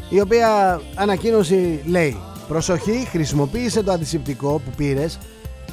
Η 0.09 0.21
οποία 0.21 0.81
ανακοίνωση 0.95 1.83
λέει: 1.85 2.17
Προσοχή, 2.47 3.07
χρησιμοποίησε 3.11 3.83
το 3.83 3.91
αντισηπτικό 3.91 4.61
που 4.65 4.71
πήρες, 4.77 5.19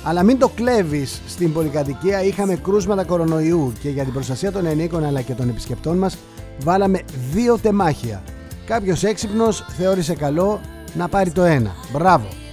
αλλά 0.02 0.22
μην 0.22 0.38
το 0.38 0.48
κλέβεις 0.48 1.20
στην 1.28 1.52
πολυκατοικία. 1.52 2.22
Είχαμε 2.22 2.56
κρούσματα 2.56 3.04
κορονοϊού 3.04 3.72
και 3.82 3.88
για 3.88 4.04
την 4.04 4.12
προστασία 4.12 4.52
των 4.52 4.66
ενίκων 4.66 5.04
αλλά 5.04 5.20
και 5.20 5.34
των 5.34 5.48
επισκεπτών 5.48 5.98
μας 5.98 6.16
βάλαμε 6.58 7.00
δύο 7.32 7.58
τεμάχια. 7.58 8.22
Κάποιος 8.66 9.04
έξυπνος 9.04 9.64
θεώρησε 9.78 10.14
καλό 10.14 10.60
να 10.94 11.08
πάρει 11.08 11.30
το 11.30 11.42
ένα. 11.42 11.74
Μπράβο. 11.92 12.45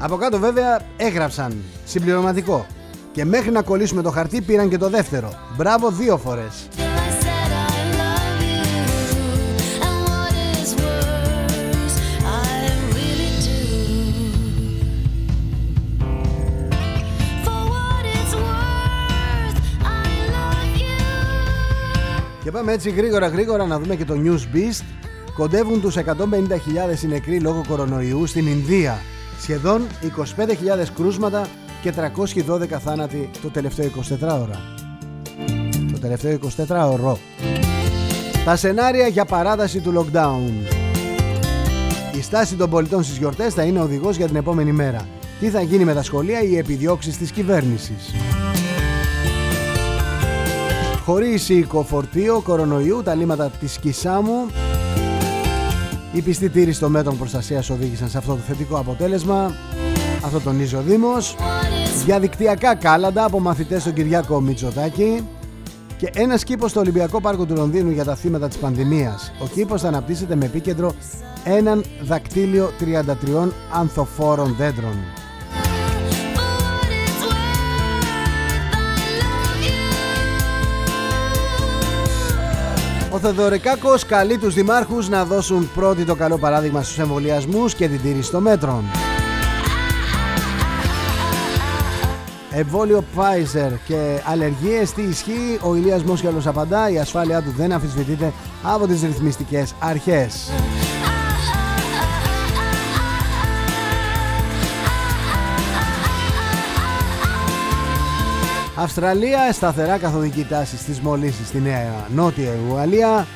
Από 0.00 0.16
κάτω 0.16 0.38
βέβαια 0.38 0.80
έγραψαν 0.96 1.62
συμπληρωματικό 1.84 2.66
και 3.12 3.24
μέχρι 3.24 3.50
να 3.50 3.62
κολλήσουμε 3.62 4.02
το 4.02 4.10
χαρτί 4.10 4.40
πήραν 4.40 4.68
και 4.68 4.78
το 4.78 4.88
δεύτερο. 4.88 5.32
Μπράβο 5.56 5.90
δύο 5.90 6.16
φορές. 6.16 6.68
Και 22.42 22.52
πάμε 22.52 22.72
έτσι 22.72 22.90
γρήγορα 22.90 23.28
γρήγορα 23.28 23.66
να 23.66 23.78
δούμε 23.78 23.94
και 23.94 24.04
το 24.04 24.14
News 24.24 24.56
Beast. 24.56 24.84
Κοντεύουν 25.36 25.80
τους 25.80 25.96
150.000 25.96 26.04
νεκροί 27.08 27.40
λόγω 27.40 27.64
κορονοϊού 27.68 28.26
στην 28.26 28.46
Ινδία. 28.46 28.98
Σχεδόν 29.40 29.86
25.000 30.36 30.86
κρούσματα 30.94 31.46
και 31.82 31.92
312 32.46 32.66
θάνατοι 32.68 33.30
το 33.42 33.48
τελευταίο 33.48 33.90
24 34.20 34.20
ώρα. 34.20 34.60
Το 35.92 35.98
τελευταίο 35.98 36.38
24 36.68 36.90
ώρο. 36.92 37.18
Τα 38.44 38.56
σενάρια 38.56 39.06
για 39.06 39.24
παράταση 39.24 39.80
του 39.80 39.92
lockdown. 39.96 40.74
Η 42.16 42.22
στάση 42.22 42.56
των 42.56 42.70
πολιτών 42.70 43.02
στις 43.02 43.16
γιορτές 43.16 43.54
θα 43.54 43.62
είναι 43.62 43.80
οδηγός 43.80 44.16
για 44.16 44.26
την 44.26 44.36
επόμενη 44.36 44.72
μέρα. 44.72 45.08
Τι 45.40 45.48
θα 45.48 45.60
γίνει 45.60 45.84
με 45.84 45.94
τα 45.94 46.02
σχολεία 46.02 46.42
ή 46.42 46.48
οι 46.50 46.58
επιδιώξεις 46.58 47.18
της 47.18 47.30
κυβέρνησης. 47.30 48.14
Χωρίς 51.04 51.48
οικοφορτίο 51.48 52.40
κορονοϊού, 52.40 53.02
τα 53.02 53.14
λίματα 53.14 53.50
της 53.50 53.78
Κισάμου 53.78 54.46
οι 56.16 56.20
πιστοί 56.20 56.48
τήρηση 56.48 56.80
των 56.80 56.90
μέτρων 56.90 57.18
προστασίας 57.18 57.70
οδήγησαν 57.70 58.08
σε 58.08 58.18
αυτό 58.18 58.32
το 58.32 58.38
θετικό 58.46 58.76
αποτέλεσμα. 58.76 59.54
Αυτό 60.24 60.40
τονίζει 60.40 60.74
ο 60.74 60.82
Δήμος. 60.86 61.36
Διαδικτυακά 62.04 62.74
κάλαντα 62.74 63.24
από 63.24 63.40
μαθητές 63.40 63.80
στον 63.80 63.92
Κυριάκο 63.92 64.40
Μητσοτάκη. 64.40 65.24
Και 65.96 66.10
ένα 66.14 66.36
κήπο 66.36 66.68
στο 66.68 66.80
Ολυμπιακό 66.80 67.20
Πάρκο 67.20 67.44
του 67.44 67.54
Λονδίνου 67.54 67.90
για 67.90 68.04
τα 68.04 68.14
θύματα 68.14 68.48
της 68.48 68.56
πανδημίας. 68.56 69.32
Ο 69.42 69.46
κήπος 69.46 69.80
θα 69.80 69.88
αναπτύσσεται 69.88 70.34
με 70.34 70.44
επίκεντρο 70.44 70.94
έναν 71.44 71.84
δακτύλιο 72.02 72.70
33 72.80 73.48
ανθοφόρων 73.72 74.54
δέντρων. 74.58 74.94
Ο 83.16 83.18
Θεοδωρικάκος 83.18 84.04
καλεί 84.06 84.38
τους 84.38 84.54
δημάρχους 84.54 85.08
να 85.08 85.24
δώσουν 85.24 85.70
πρώτοι 85.74 86.04
το 86.04 86.14
καλό 86.14 86.38
παράδειγμα 86.38 86.82
στους 86.82 86.98
εμβολιασμούς 86.98 87.74
και 87.74 87.88
την 87.88 88.00
τήρηση 88.02 88.30
των 88.30 88.42
μέτρων. 88.42 88.84
Εμβόλιο 92.50 93.04
Pfizer 93.16 93.72
και 93.86 94.20
αλλεργίες 94.24 94.92
τι 94.92 95.02
ισχύει, 95.02 95.58
ο 95.62 95.74
Ηλίας 95.74 96.02
Μόσχαλος 96.02 96.46
απαντά, 96.46 96.90
η 96.90 96.98
ασφάλειά 96.98 97.42
του 97.42 97.54
δεν 97.56 97.72
αμφισβητείται 97.72 98.32
από 98.62 98.86
τις 98.86 99.02
ρυθμιστικές 99.02 99.74
αρχές. 99.78 100.50
Αυστραλία, 108.86 109.52
σταθερά 109.52 109.98
καθοδική 109.98 110.44
τάση 110.44 110.76
στις 110.76 111.00
μολύσεις 111.00 111.46
στη 111.46 111.60
Νέα 111.60 112.06
Νότια 112.14 112.52
Ουαλία. 112.70 113.26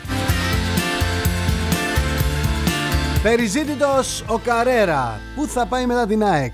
Περιζήτητος 3.22 4.24
ο 4.26 4.38
Καρέρα 4.38 5.20
Πού 5.36 5.46
θα 5.46 5.66
πάει 5.66 5.86
μετά 5.86 6.06
την 6.06 6.24
ΑΕΚ; 6.24 6.52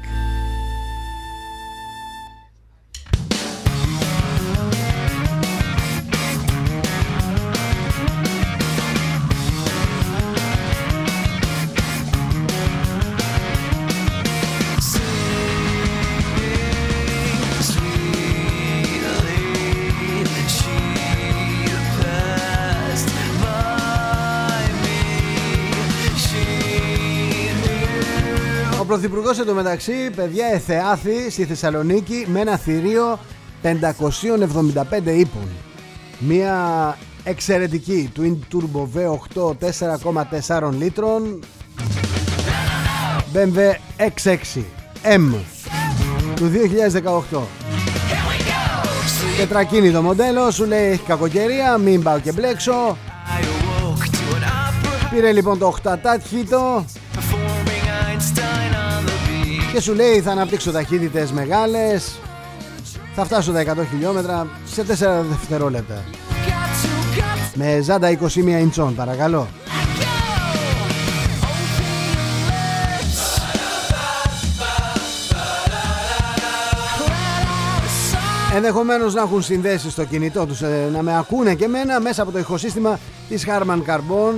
Πρωθυπουργός 29.09 29.41
εντωμεταξύ, 29.41 30.11
παιδιά, 30.17 30.47
εθεάθη 30.47 31.31
στη 31.31 31.45
Θεσσαλονίκη 31.45 32.27
με 32.29 32.41
ένα 32.41 32.57
θηρίο 32.57 33.19
575 33.63 33.71
ύπων. 35.05 35.49
Μια 36.19 36.97
εξαιρετική 37.25 38.13
Twin 38.17 38.37
Turbo 38.53 38.89
V8 38.95 39.53
4,4 40.47 40.71
λίτρων 40.73 41.41
BMW 43.35 43.59
X6 43.99 44.61
M 45.03 45.35
του 46.35 46.51
2018. 47.33 47.39
Τετρακίνητο 49.37 50.03
μοντέλο, 50.03 50.51
σου 50.51 50.65
λέει 50.65 50.91
έχει 50.91 51.03
κακοκαιρία, 51.03 51.79
μην 51.79 52.03
πάω 52.03 52.19
και 52.19 52.33
μπλέξω. 52.33 52.97
Πήρε 55.11 55.33
λοιπόν 55.33 55.59
το 55.59 55.77
8 55.85 55.95
τάτχητο 56.03 56.85
και 59.77 59.83
σου 59.83 59.95
λέει 59.95 60.21
θα 60.21 60.31
αναπτύξω 60.31 60.73
ταχύτητες 60.73 61.33
μεγάλες. 61.33 62.19
Θα 63.15 63.25
φτάσω 63.25 63.53
τα 63.53 63.61
100 63.61 63.87
χιλιόμετρα 63.91 64.49
σε 64.65 64.83
4 64.83 64.85
δευτερόλεπτα 65.29 66.05
με 67.55 67.81
ζάντα 67.83 68.19
21 68.23 68.37
ιντσών 68.37 68.95
παρακαλώ. 68.95 69.49
Ενδεχομένως 78.55 79.15
να 79.15 79.23
έχουν 79.23 79.43
συνδέσει 79.43 79.91
στο 79.91 80.05
κινητό 80.05 80.47
τους 80.47 80.63
ε, 80.63 80.89
να 80.93 81.03
με 81.03 81.17
ακούνε 81.19 81.55
και 81.55 81.69
μένα 81.69 82.01
μέσα 82.01 82.23
από 82.23 82.33
το 82.33 82.39
ηχοσύστημα 82.39 82.99
της 83.29 83.47
Harman 83.49 83.83
Kardon 83.87 84.35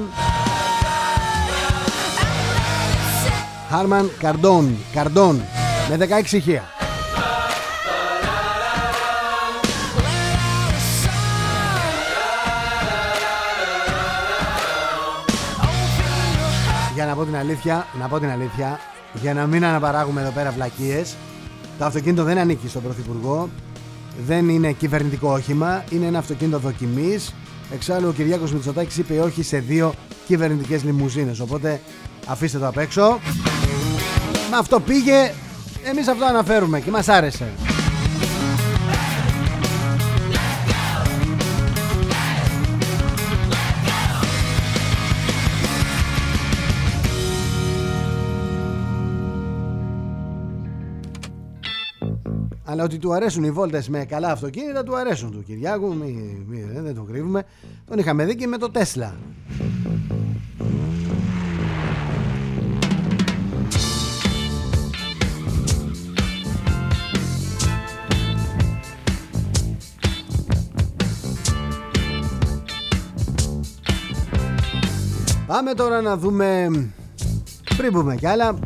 Harman 3.70 4.07
Kardon 4.22 4.66
Kardon 4.94 5.37
με 5.88 6.07
16 6.24 6.33
ηχεία 6.33 6.64
Για 16.94 17.07
να 17.07 17.14
πω 17.14 17.24
την 17.24 17.37
αλήθεια, 17.37 17.87
να 18.00 18.09
πω 18.09 18.18
την 18.18 18.28
αλήθεια, 18.31 18.78
για 19.14 19.35
να 19.35 19.46
μην 19.46 19.64
αναπαράγουμε 19.64 20.20
εδώ 20.20 20.31
πέρα 20.31 20.50
βλακίες, 20.50 21.16
το 21.78 21.85
αυτοκίνητο 21.85 22.24
δεν 22.24 22.38
ανήκει 22.38 22.68
στον 22.68 22.83
Πρωθυπουργό, 22.83 23.48
δεν 24.26 24.48
είναι 24.48 24.72
κυβερνητικό 24.72 25.33
όχημα, 25.33 25.85
είναι 25.90 26.07
ένα 26.07 26.18
αυτοκίνητο 26.18 26.59
δοκιμής. 26.59 27.35
Εξάλλου 27.72 28.09
ο 28.09 28.12
Κυριάκος 28.12 28.52
Μητσοτάκης 28.52 28.96
είπε 28.96 29.20
όχι 29.20 29.42
σε 29.42 29.59
δύο 29.59 29.94
κυβερνητικές 30.26 30.85
λιμουζίνες, 30.85 31.40
οπότε 31.40 31.81
αφήστε 32.26 32.59
το 32.59 32.66
απ' 32.66 32.78
έξω. 32.78 33.18
Με 34.51 34.57
αυτό 34.57 34.81
πήγε, 34.81 35.33
εμείς 35.85 36.09
αυτό 36.09 36.25
αναφέρουμε 36.25 36.81
και 36.81 36.91
μας 36.91 37.09
άρεσε. 37.09 37.53
Αλλά 52.65 52.85
ότι 52.85 52.99
του 52.99 53.13
αρέσουν 53.13 53.45
οι 53.45 53.51
βόλτες 53.51 53.89
με 53.89 54.05
καλά 54.05 54.31
αυτοκίνητα 54.31 54.83
του 54.83 54.97
αρέσουν 54.97 55.31
του 55.31 55.43
Κυριάκου 55.43 55.95
μη, 55.95 56.45
μη, 56.49 56.67
δεν 56.75 56.95
το 56.95 57.03
κρύβουμε 57.03 57.43
τον 57.87 57.99
είχαμε 57.99 58.25
δει 58.25 58.37
και 58.37 58.47
με 58.47 58.59
το 58.59 58.71
Τέσλα 58.71 59.15
Πάμε 75.49 75.75
τώρα 75.75 76.01
να 76.01 76.17
δούμε. 76.17 76.69
Πριν 77.77 77.93
πούμε 77.93 78.17
κι 78.17 78.27
άλλα 78.27 78.59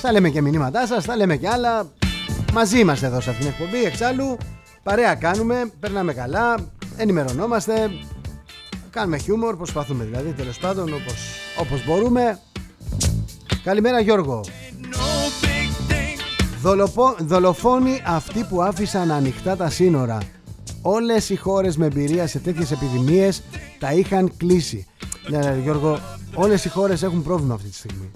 θα 0.00 0.12
λέμε 0.12 0.30
και 0.30 0.40
μηνύματά 0.40 0.86
σας, 0.86 1.04
θα 1.04 1.16
λέμε 1.16 1.36
κι 1.36 1.46
άλλα. 1.46 1.90
Μαζί 2.52 2.78
είμαστε 2.78 3.06
εδώ 3.06 3.20
σε 3.20 3.30
αυτήν 3.30 3.46
την 3.46 3.54
εκπομπή 3.58 3.84
Εξάλλου 3.84 4.36
παρέα 4.82 5.14
κάνουμε, 5.14 5.70
περνάμε 5.80 6.12
καλά 6.12 6.56
Ενημερωνόμαστε 6.96 7.90
Κάνουμε 8.90 9.18
χιούμορ, 9.18 9.56
προσπαθούμε 9.56 10.04
δηλαδή 10.04 10.30
τέλος 10.30 10.58
πάντων 10.58 10.94
όπως, 10.94 11.14
όπως 11.58 11.84
μπορούμε. 11.86 12.38
Καλημέρα 13.64 14.00
Γιώργο. 14.00 14.40
Δολοπο, 16.60 17.14
Δολοφόνοι 17.18 18.02
αυτοί 18.06 18.44
που 18.44 18.62
άφησαν 18.62 19.10
ανοιχτά 19.10 19.56
τα 19.56 19.70
σύνορα. 19.70 20.18
Όλες 20.82 21.30
οι 21.30 21.36
χώρες 21.36 21.76
με 21.76 21.86
εμπειρία 21.86 22.26
σε 22.26 22.38
τέτοιες 22.38 22.70
επιδημίες 22.70 23.42
τα 23.78 23.92
είχαν 23.92 24.36
κλείσει 24.36 24.86
Ναι, 25.28 25.38
ναι 25.38 25.58
Γιώργο, 25.62 25.98
όλες 26.34 26.64
οι 26.64 26.68
χώρες 26.68 27.02
έχουν 27.02 27.22
πρόβλημα 27.22 27.54
αυτή 27.54 27.68
τη 27.68 27.74
στιγμή. 27.74 28.10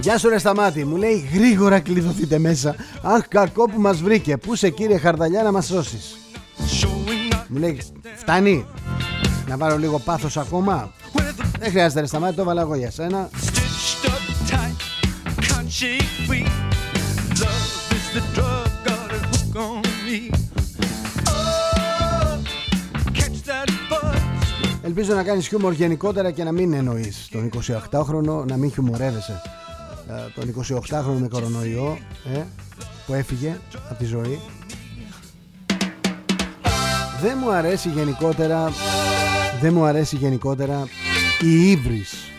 Γεια 0.00 0.18
σου 0.18 0.28
ρε 0.28 0.38
Σταμάτη, 0.38 0.84
μου 0.84 0.96
λέει 0.96 1.28
γρήγορα 1.34 1.80
κλειδωθείτε 1.80 2.38
μέσα. 2.38 2.74
Αχ 3.02 3.28
κακό 3.28 3.64
που 3.64 3.80
μας 3.80 4.02
βρήκε, 4.02 4.36
πού 4.36 4.54
σε 4.54 4.70
κύριε 4.70 4.98
Χαρδαλιά 4.98 5.42
να 5.42 5.52
μας 5.52 5.66
σώσεις; 5.66 6.16
Μου 7.48 7.58
λέει 7.58 7.80
φτάνει; 8.16 8.66
Να 9.48 9.56
βάλω 9.56 9.78
λίγο 9.78 9.98
πάθος 9.98 10.36
ακόμα; 10.36 10.92
Δεν 11.58 11.70
χρειάζεται 11.70 12.00
ρε 12.00 12.06
Σταμάτη, 12.06 12.36
το 12.36 12.44
βάλα 12.44 12.60
εγώ 12.60 12.74
για 12.74 12.90
σένα 12.90 13.30
Ελπίζω 24.82 25.14
να 25.14 25.22
κάνεις 25.22 25.48
χιούμορ 25.48 25.72
γενικότερα 25.72 26.30
και 26.30 26.44
να 26.44 26.52
μην 26.52 26.72
εννοείς 26.72 27.28
τον 27.30 27.50
28χρονο, 27.90 28.44
να 28.46 28.56
μην 28.56 28.70
χιουμορεύεσαι 28.70 29.42
ε, 30.08 30.40
τον 30.40 30.64
28χρονο 30.64 31.18
με 31.20 31.28
κορονοϊό 31.28 31.98
ε, 32.34 32.42
που 33.06 33.14
έφυγε 33.14 33.58
από 33.90 33.98
τη 33.98 34.04
ζωή. 34.04 34.40
Δεν 37.20 37.38
μου 37.40 37.50
αρέσει 37.50 37.88
γενικότερα 37.88 38.72
δεν 39.60 39.72
μου 39.72 39.84
αρέσει 39.84 40.16
γενικότερα 40.16 40.88
η 41.40 41.70
ύβρις. 41.70 42.37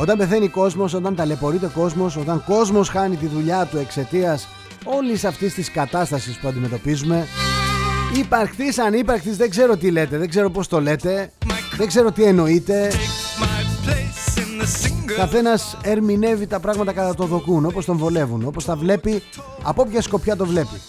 Όταν 0.00 0.18
πεθαίνει 0.18 0.48
κόσμος, 0.48 0.94
όταν 0.94 1.14
ταλαιπωρείται 1.14 1.70
κόσμος, 1.74 2.16
όταν 2.16 2.44
κόσμος 2.44 2.88
χάνει 2.88 3.16
τη 3.16 3.26
δουλειά 3.26 3.66
του 3.66 3.76
εξαιτίας 3.76 4.48
όλης 4.84 5.24
αυτής 5.24 5.54
της 5.54 5.70
κατάστασης 5.70 6.38
που 6.38 6.48
αντιμετωπίζουμε 6.48 7.26
Υπαρκτής, 8.18 8.78
ανύπαρκτης, 8.78 9.36
δεν 9.36 9.50
ξέρω 9.50 9.76
τι 9.76 9.90
λέτε, 9.90 10.18
δεν 10.18 10.28
ξέρω 10.28 10.50
πώς 10.50 10.68
το 10.68 10.80
λέτε, 10.80 11.30
δεν 11.76 11.86
ξέρω 11.86 12.12
τι 12.12 12.22
εννοείτε. 12.22 12.92
Καθένας 15.16 15.76
ερμηνεύει 15.82 16.46
τα 16.46 16.60
πράγματα 16.60 16.92
κατά 16.92 17.14
το 17.14 17.24
δοκούν, 17.24 17.64
όπως 17.64 17.84
τον 17.84 17.96
βολεύουν, 17.96 18.44
όπως 18.46 18.64
τα 18.64 18.76
βλέπει, 18.76 19.22
από 19.62 19.82
όποια 19.82 20.02
σκοπιά 20.02 20.36
το 20.36 20.46
βλέπει. 20.46 20.80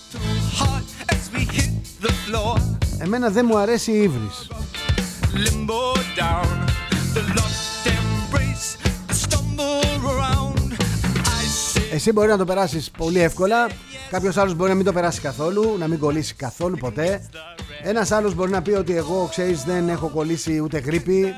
Εμένα 2.97 3.29
δεν 3.29 3.45
μου 3.49 3.57
αρέσει 3.57 3.91
η 3.91 4.01
ύβρις. 4.01 4.47
Εσύ 11.91 12.11
μπορεί 12.11 12.27
να 12.27 12.37
το 12.37 12.45
περάσεις 12.45 12.91
πολύ 12.91 13.19
εύκολα. 13.19 13.69
Κάποιος 14.09 14.37
άλλος 14.37 14.55
μπορεί 14.55 14.69
να 14.69 14.75
μην 14.75 14.85
το 14.85 14.93
περάσει 14.93 15.21
καθόλου 15.21 15.75
Να 15.79 15.87
μην 15.87 15.99
κολλήσει 15.99 16.33
καθόλου 16.33 16.77
ποτέ. 16.77 17.29
Ένας 17.83 18.11
άλλος 18.11 18.35
μπορεί 18.35 18.51
να 18.51 18.61
πει 18.61 18.71
ότι 18.71 18.95
εγώ 18.95 19.27
ξέρεις 19.29 19.63
δεν 19.63 19.89
έχω 19.89 20.07
κολλήσει 20.07 20.59
ούτε 20.59 20.79
γρήπη. 20.79 21.33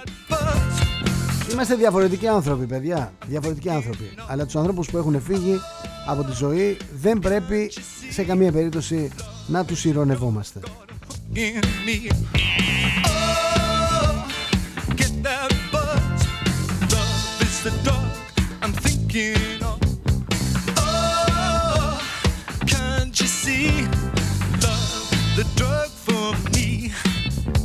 Είμαστε 1.52 1.76
διαφορετικοί 1.76 2.28
άνθρωποι 2.28 2.66
παιδιά. 2.66 3.14
Διαφορετικοί 3.28 3.70
άνθρωποι. 3.70 4.14
Αλλά 4.28 4.46
τους 4.46 4.56
ανθρώπους 4.56 4.90
που 4.90 4.98
έχουν 4.98 5.22
φύγει 5.22 5.60
από 6.08 6.24
τη 6.24 6.32
ζωή 6.32 6.78
δεν 6.94 7.20
πρέπει 7.20 7.72
σε 8.10 8.24
καμία 8.24 8.52
περίπτωση 8.52 9.12
να 9.48 9.66
τους 9.66 9.86
ηρωνευόμαστε. 9.86 10.60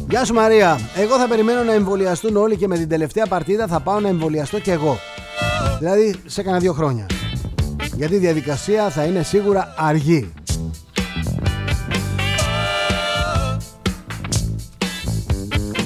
Γεια 0.09 0.25
σου 0.25 0.35
Μαρία, 0.35 0.79
εγώ 0.97 1.19
θα 1.19 1.29
περιμένω 1.29 1.63
να 1.63 1.73
εμβολιαστούν 1.73 2.37
όλοι 2.37 2.57
και 2.57 2.67
με 2.67 2.77
την 2.77 2.89
τελευταία 2.89 3.27
παρτίδα 3.27 3.67
θα 3.67 3.81
πάω 3.81 4.01
να 4.01 4.09
εμβολιαστώ 4.09 4.61
και 4.61 4.73
εγώ. 4.73 4.99
Δηλαδή 5.79 6.15
σε 6.27 6.43
κανένα 6.43 6.63
δύο 6.63 6.73
χρόνια. 6.73 7.07
Γιατί 7.95 8.15
η 8.15 8.19
διαδικασία 8.19 8.91
θα 8.91 9.05
είναι 9.05 9.23
σίγουρα 9.23 9.75
αργή. 9.77 10.33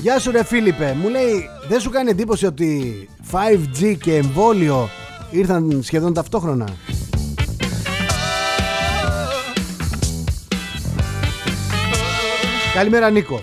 Γεια 0.00 0.18
σου 0.18 0.30
ρε 0.30 0.44
Φίλιππε, 0.44 0.96
μου 1.02 1.08
λέει 1.08 1.48
δεν 1.68 1.80
σου 1.80 1.90
κάνει 1.90 2.10
εντύπωση 2.10 2.46
ότι 2.46 3.08
5G 3.32 3.96
και 4.02 4.16
εμβόλιο 4.16 4.88
ήρθαν 5.30 5.80
σχεδόν 5.82 6.14
ταυτόχρονα; 6.14 6.68
Καλημέρα 12.74 13.10
Νίκο. 13.10 13.40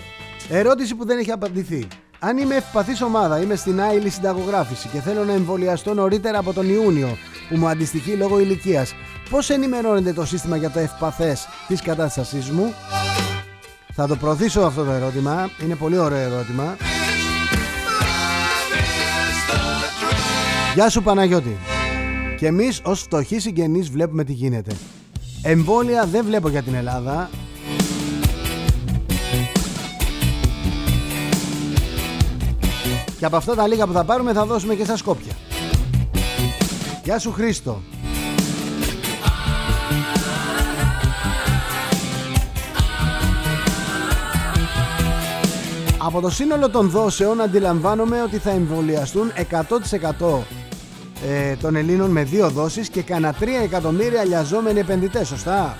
Ερώτηση 0.48 0.94
που 0.94 1.06
δεν 1.06 1.18
έχει 1.18 1.30
απαντηθεί. 1.30 1.86
Αν 2.18 2.38
είμαι 2.38 2.54
ευπαθής 2.54 3.02
ομάδα, 3.02 3.40
είμαι 3.40 3.54
στην 3.54 3.80
άειλη 3.80 4.10
συνταγογράφηση 4.10 4.88
και 4.88 5.00
θέλω 5.00 5.24
να 5.24 5.32
εμβολιαστώ 5.32 5.94
νωρίτερα 5.94 6.38
από 6.38 6.52
τον 6.52 6.68
Ιούνιο 6.68 7.16
που 7.48 7.56
μου 7.56 7.68
αντιστοιχεί 7.68 8.12
λόγω 8.12 8.40
ηλικίας, 8.40 8.94
πώς 9.30 9.50
ενημερώνεται 9.50 10.12
το 10.12 10.24
σύστημα 10.24 10.56
για 10.56 10.70
το 10.70 10.78
ευπαθές 10.78 11.48
της 11.68 11.82
κατάστασής 11.82 12.50
μου; 12.50 12.74
Θα 13.92 14.06
το 14.06 14.16
προωθήσω 14.16 14.60
αυτό 14.60 14.84
το 14.84 14.90
ερώτημα. 14.90 15.50
Είναι 15.64 15.74
πολύ 15.74 15.98
ωραίο 15.98 16.18
ερώτημα. 16.18 16.76
Γεια 20.74 20.88
σου 20.88 21.02
Παναγιώτη. 21.02 21.56
Και 22.38 22.46
εμείς 22.46 22.80
ως 22.84 23.00
φτωχοί 23.00 23.38
συγγενείς 23.38 23.90
βλέπουμε 23.90 24.24
τι 24.24 24.32
γίνεται. 24.32 24.72
Εμβόλια 25.42 26.06
δεν 26.06 26.24
βλέπω 26.24 26.48
για 26.48 26.62
την 26.62 26.74
Ελλάδα. 26.74 27.30
Και 33.20 33.26
από 33.26 33.36
αυτά 33.36 33.54
τα 33.54 33.66
λίγα 33.66 33.86
που 33.86 33.92
θα 33.92 34.04
πάρουμε 34.04 34.32
θα 34.32 34.46
δώσουμε 34.46 34.74
και 34.74 34.84
στα 34.84 34.96
Σκόπια. 34.96 35.32
Γεια 37.04 37.18
σου 37.18 37.32
Χρήστο. 37.32 37.80
Από 45.98 46.20
το 46.20 46.30
σύνολο 46.30 46.70
των 46.70 46.90
δόσεων 46.90 47.40
αντιλαμβάνομαι 47.40 48.22
ότι 48.22 48.38
θα 48.38 48.50
εμβολιαστούν 48.50 49.32
100% 50.20 50.38
ε, 51.28 51.56
των 51.56 51.76
Ελλήνων 51.76 52.10
με 52.10 52.22
δύο 52.22 52.50
δόσεις 52.50 52.88
και 52.88 53.02
κανένα 53.02 53.34
3 53.40 53.46
εκατομμύρια 53.62 54.24
λιαζόμενοι 54.24 54.78
επενδυτές, 54.78 55.28
σωστά; 55.28 55.76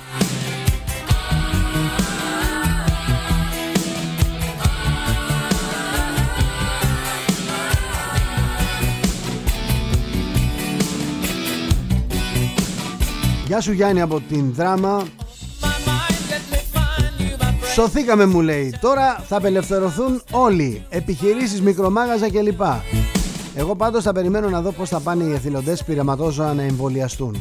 Γεια 13.50 13.60
σου 13.60 13.72
Γιάννη 13.72 14.00
από 14.00 14.20
την 14.28 14.52
δράμα. 14.54 15.06
Σωθήκαμε 17.74 18.26
μου 18.26 18.40
λέει. 18.40 18.74
Τώρα 18.80 19.24
θα 19.28 19.36
απελευθερωθούν 19.36 20.22
όλοι. 20.30 20.84
Επιχειρήσεις, 20.88 21.62
μικρομάγαζα 21.62 22.30
κλπ. 22.30 22.60
Εγώ 23.54 23.74
πάντως 23.76 24.02
θα 24.02 24.12
περιμένω 24.12 24.48
να 24.48 24.60
δω 24.60 24.72
πως 24.72 24.88
θα 24.88 25.00
πάνε 25.00 25.24
οι 25.24 25.32
εθελοντές 25.32 25.84
πειραματόζωα 25.84 26.54
να 26.54 26.62
εμβολιαστούν 26.62 27.36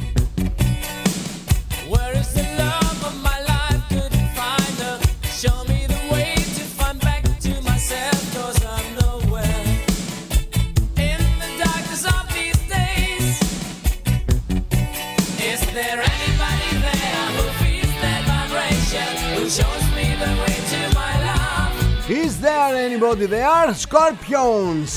anybody 22.80 23.26
there 23.26 23.74
Scorpions. 23.74 24.90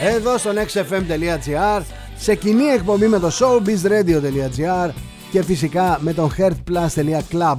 Εδώ 0.00 0.38
στο 0.38 0.50
nextfm.gr 0.50 1.82
Σε 2.16 2.34
κοινή 2.34 2.64
εκπομπή 2.64 3.06
με 3.06 3.18
το 3.18 3.30
showbizradio.gr 3.38 4.90
Και 5.30 5.42
φυσικά 5.42 5.98
με 6.00 6.12
τον 6.12 6.34
heartplus.club 6.38 7.58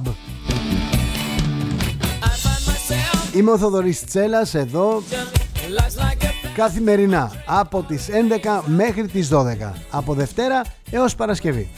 Είμαι 3.34 3.50
ο 3.50 3.58
Θοδωρής 3.58 4.04
Τσέλας 4.04 4.54
εδώ 4.54 5.02
Καθημερινά 6.54 7.32
από 7.46 7.82
τις 7.82 8.06
11 8.44 8.60
μέχρι 8.66 9.06
τις 9.06 9.30
12 9.32 9.36
Από 9.90 10.14
Δευτέρα 10.14 10.62
έως 10.90 11.14
Παρασκευή 11.14 11.70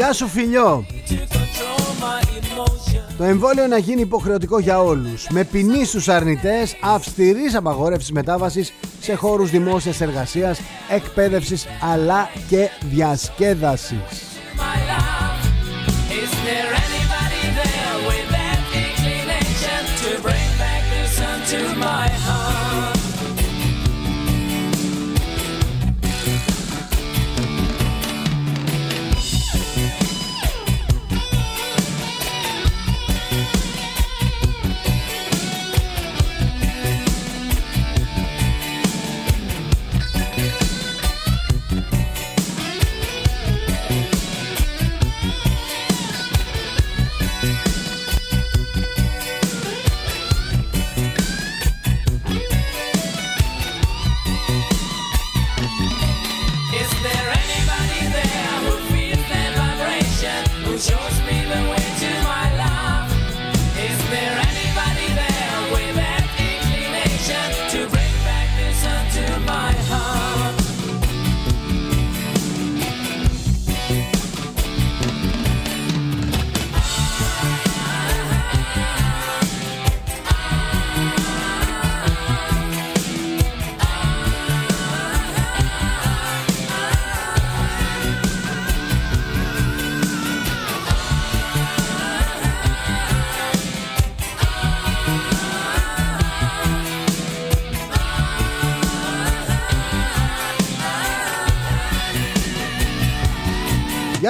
Γεια 0.00 0.12
σου 0.12 0.28
φιλιό. 0.28 0.86
Το 3.16 3.24
εμβόλιο 3.24 3.66
να 3.66 3.78
γίνει 3.78 4.00
υποχρεωτικό 4.00 4.58
για 4.58 4.80
όλους. 4.80 5.26
Με 5.30 5.44
ποινή 5.44 5.84
στους 5.84 6.08
αρνητές 6.08 6.76
Αυστηρής 6.82 7.54
απαγόρευσης 7.54 8.12
μετάβασης 8.12 8.72
Σε 9.00 9.14
χώρους 9.14 9.50
δημόσιας 9.50 10.00
εργασίας 10.00 10.60
Εκπαίδευσης 10.88 11.66
αλλά 11.80 12.28
και 12.48 12.68
διασκέδασης 12.90 14.30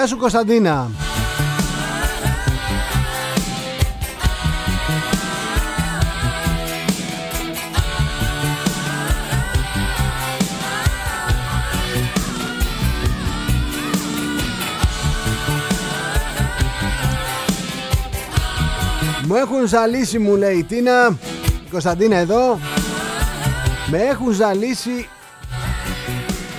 Γεια 0.00 0.08
σου 0.08 0.16
Κωνσταντίνα. 0.16 0.90
Μου 19.26 19.34
έχουν 19.34 19.66
ζαλίσει 19.66 20.18
μου 20.18 20.36
λέει 20.36 20.56
η 20.56 20.64
Τίνα 20.64 21.18
Η 21.66 21.70
Κωνσταντίνα 21.70 22.16
εδώ 22.16 22.58
Με 23.90 23.98
έχουν 23.98 24.32
ζαλίσει 24.32 25.08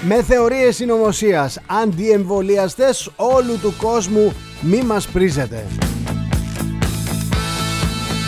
με 0.01 0.23
θεωρίες 0.23 0.75
συνωμοσίας. 0.75 1.59
Αντιεμβολιαστές 1.83 3.09
όλου 3.15 3.59
του 3.61 3.73
κόσμου 3.77 4.33
μη 4.61 4.81
μας 4.81 5.07
πρίζετε 5.07 5.65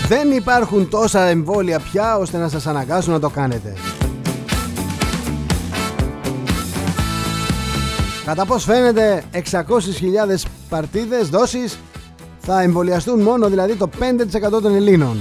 Δεν 0.07 0.32
υπάρχουν 0.32 0.89
τόσα 0.89 1.21
εμβόλια 1.21 1.80
πια 1.80 2.17
ώστε 2.17 2.38
να 2.38 2.49
σας 2.49 2.67
αναγκάσουν 2.67 3.13
να 3.13 3.19
το 3.19 3.30
κάνετε 3.30 3.74
Κατά 8.26 8.45
πως 8.45 8.63
φαίνεται 8.63 9.24
600.000 9.34 10.45
παρτίδες 10.69 11.30
δόσεις 11.30 11.80
θα 12.39 12.61
εμβολιαστούν 12.61 13.21
μόνο 13.21 13.49
δηλαδή 13.49 13.76
το 13.76 13.89
5% 13.99 14.61
των 14.61 14.76
Ελλήνων. 14.76 15.17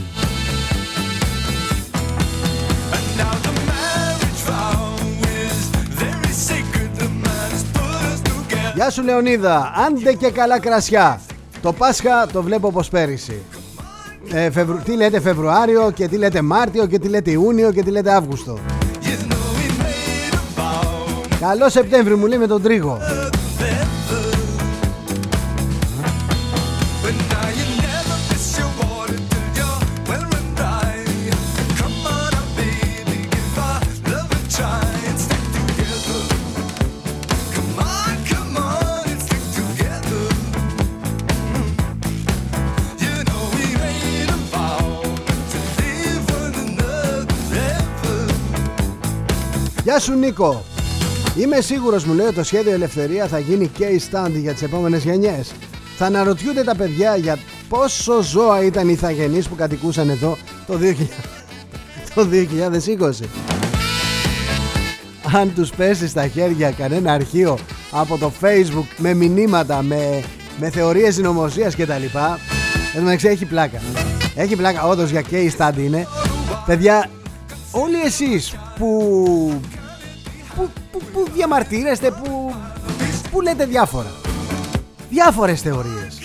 Γεια 8.83 8.91
σου 8.91 9.03
Λεωνίδα, 9.03 9.73
άντε 9.87 10.13
και 10.13 10.31
καλά 10.31 10.61
κρασιά. 10.61 11.21
Το 11.63 11.73
Πάσχα 11.73 12.27
το 12.33 12.43
βλέπω 12.43 12.67
όπως 12.67 12.89
πέρυσι. 12.89 13.43
Ε, 14.33 14.51
Τι 14.85 14.97
λέτε 14.97 15.21
Φεβρουάριο 15.21 15.91
και 15.95 16.09
τι 16.09 16.17
λέτε 16.17 16.43
Μάρτιο 16.43 16.87
και 16.87 16.99
τι 16.99 17.09
λέτε 17.09 17.31
Ιούνιο 17.31 17.73
και 17.73 17.83
τι 17.83 17.91
λέτε 17.91 18.13
Αύγουστο. 18.13 18.59
Καλό 21.41 21.69
Σεπτέμβρη 21.69 22.15
μου 22.15 22.27
λέει 22.27 22.39
με 22.39 22.47
τον 22.47 22.63
Τρίγο. 22.63 22.99
Γεια 49.93 50.01
σου 50.01 50.15
Νίκο. 50.15 50.65
Είμαι 51.37 51.61
σίγουρος 51.61 52.05
μου 52.05 52.15
λέει 52.15 52.27
ότι 52.27 52.35
το 52.35 52.45
σχέδιο 52.45 52.73
Ελευθερία 52.73 53.27
θα 53.27 53.39
γίνει 53.39 53.71
case 53.79 54.11
stand 54.11 54.31
για 54.31 54.53
τις 54.53 54.63
επόμενες 54.63 55.05
γενιές. 55.05 55.53
Θα 55.97 56.07
αναρωτιούνται 56.07 56.65
τα 56.65 56.77
παιδιά 56.77 57.17
για 57.17 57.39
πόσο 57.69 58.23
ζώα 58.23 58.63
ήταν 58.63 58.89
οι 58.89 58.93
ηθαγενείς 58.93 59.49
που 59.49 59.55
κατοικούσαν 59.55 60.09
εδώ 60.11 60.37
το, 60.67 60.79
2000... 60.83 60.95
το 62.15 62.27
2020 63.23 63.27
Αν 65.37 65.55
τους 65.55 65.71
πέσει 65.71 66.09
στα 66.09 66.29
χέρια 66.29 66.71
κανένα 66.71 67.13
αρχείο 67.13 67.59
από 67.91 68.19
το 68.19 68.33
facebook 68.41 68.87
με 68.97 69.15
μηνύματα, 69.15 69.83
με, 69.83 70.23
με 70.59 70.71
θεωρίες 70.71 71.15
συνωμοσίας 71.15 71.77
κτλ 71.77 71.93
Εν 72.97 73.09
έχει 73.09 73.45
πλάκα. 73.45 73.81
Έχει 74.35 74.57
πλάκα 74.57 74.87
όντως 74.87 75.11
για 75.11 75.23
case 75.31 75.57
stand 75.59 75.77
είναι. 75.77 76.07
Παιδιά 76.67 77.11
όλοι 77.71 78.01
εσείς 78.05 78.57
που 78.79 79.61
που, 80.57 80.71
που, 80.93 81.01
που 81.13 81.27
διαμαρτύρεστε, 81.35 82.11
που, 82.11 82.55
που 83.31 83.41
λέτε 83.41 83.65
διάφορα; 83.65 84.11
Διάφορες 85.11 85.61
θεωρίες. 85.61 86.23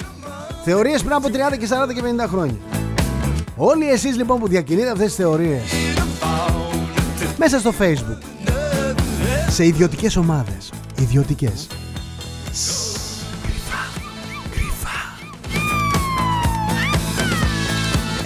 Θεωρίες 0.63 1.01
πριν 1.01 1.13
από 1.13 1.28
30 1.28 1.57
και 1.57 1.67
40 1.89 1.93
και 1.93 2.01
50 2.25 2.28
χρόνια. 2.30 2.57
Όλοι 3.55 3.89
εσείς 3.89 4.15
λοιπόν 4.15 4.39
που 4.39 4.47
διακινείτε 4.47 4.89
αυτές 4.89 5.05
τις 5.05 5.15
θεωρίες 5.15 5.61
μέσα 7.38 7.59
στο 7.59 7.73
facebook 7.80 8.17
σε 9.49 9.65
ιδιωτικές 9.65 10.15
ομάδες 10.15 10.71
ιδιωτικές 10.99 11.67
κρυφά 13.43 13.84
κρυφά 14.51 15.17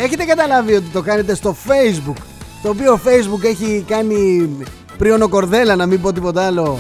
έχετε 0.04 0.24
καταλάβει 0.24 0.74
ότι 0.74 0.88
το 0.94 1.02
κάνετε 1.02 1.36
στο 1.36 1.56
facebook 1.68 2.22
το 2.62 2.70
οποίο 2.70 3.00
facebook 3.06 3.44
έχει 3.44 3.84
κάνει 3.88 4.50
Κορδέλα 5.30 5.76
να 5.76 5.86
μην 5.86 6.02
πω 6.02 6.14
τίποτα 6.14 6.46
άλλο. 6.46 6.80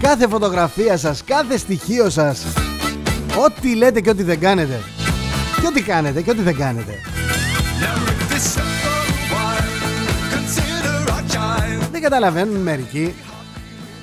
Κάθε 0.00 0.28
φωτογραφία 0.28 0.96
σας, 0.96 1.24
κάθε 1.24 1.56
στοιχείο 1.56 2.10
σας 2.10 2.46
Ό,τι 3.44 3.74
λέτε 3.74 4.00
και 4.00 4.10
ό,τι 4.10 4.22
δεν 4.22 4.40
κάνετε 4.40 4.80
Και 5.60 5.66
ό,τι 5.66 5.82
κάνετε 5.82 6.22
και 6.22 6.30
ό,τι 6.30 6.42
δεν 6.42 6.56
κάνετε. 6.56 6.94
Δεν 11.92 12.00
καταλαβαίνουν 12.00 12.60
μερικοί 12.60 13.14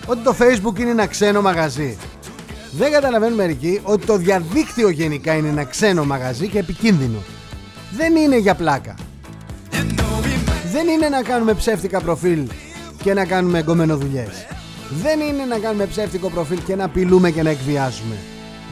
Ότι 0.05 0.19
το 0.23 0.35
facebook 0.39 0.79
είναι 0.79 0.89
ένα 0.89 1.05
ξένο 1.05 1.41
μαγαζί. 1.41 1.97
Δεν 2.71 2.91
καταλαβαίνουν 2.91 3.35
μερικοί 3.35 3.79
Ότι 3.83 4.05
το 4.05 4.17
διαδίκτυο 4.17 4.89
γενικά 4.89 5.33
είναι 5.33 5.47
ένα 5.47 5.63
ξένο 5.63 6.05
μαγαζί 6.05 6.47
και 6.47 6.59
επικίνδυνο. 6.59 7.17
Δεν 7.97 8.15
είναι 8.15 8.37
για 8.37 8.55
πλάκα 8.55 8.95
δεν 10.71 10.87
είναι 10.87 11.09
να 11.09 11.21
κάνουμε 11.21 11.53
ψεύτικα 11.53 12.01
προφίλ 12.01 12.47
και 13.03 13.13
να 13.13 13.25
κάνουμε 13.25 13.61
δουλειές. 13.61 14.47
Δεν 14.89 15.19
είναι 15.19 15.45
να 15.45 15.59
κάνουμε 15.59 15.85
ψεύτικο 15.85 16.29
προφίλ 16.29 16.63
και 16.63 16.75
να 16.75 16.85
απειλούμε 16.85 17.31
και 17.31 17.43
να 17.43 17.49
εκβιάζουμε. 17.49 18.15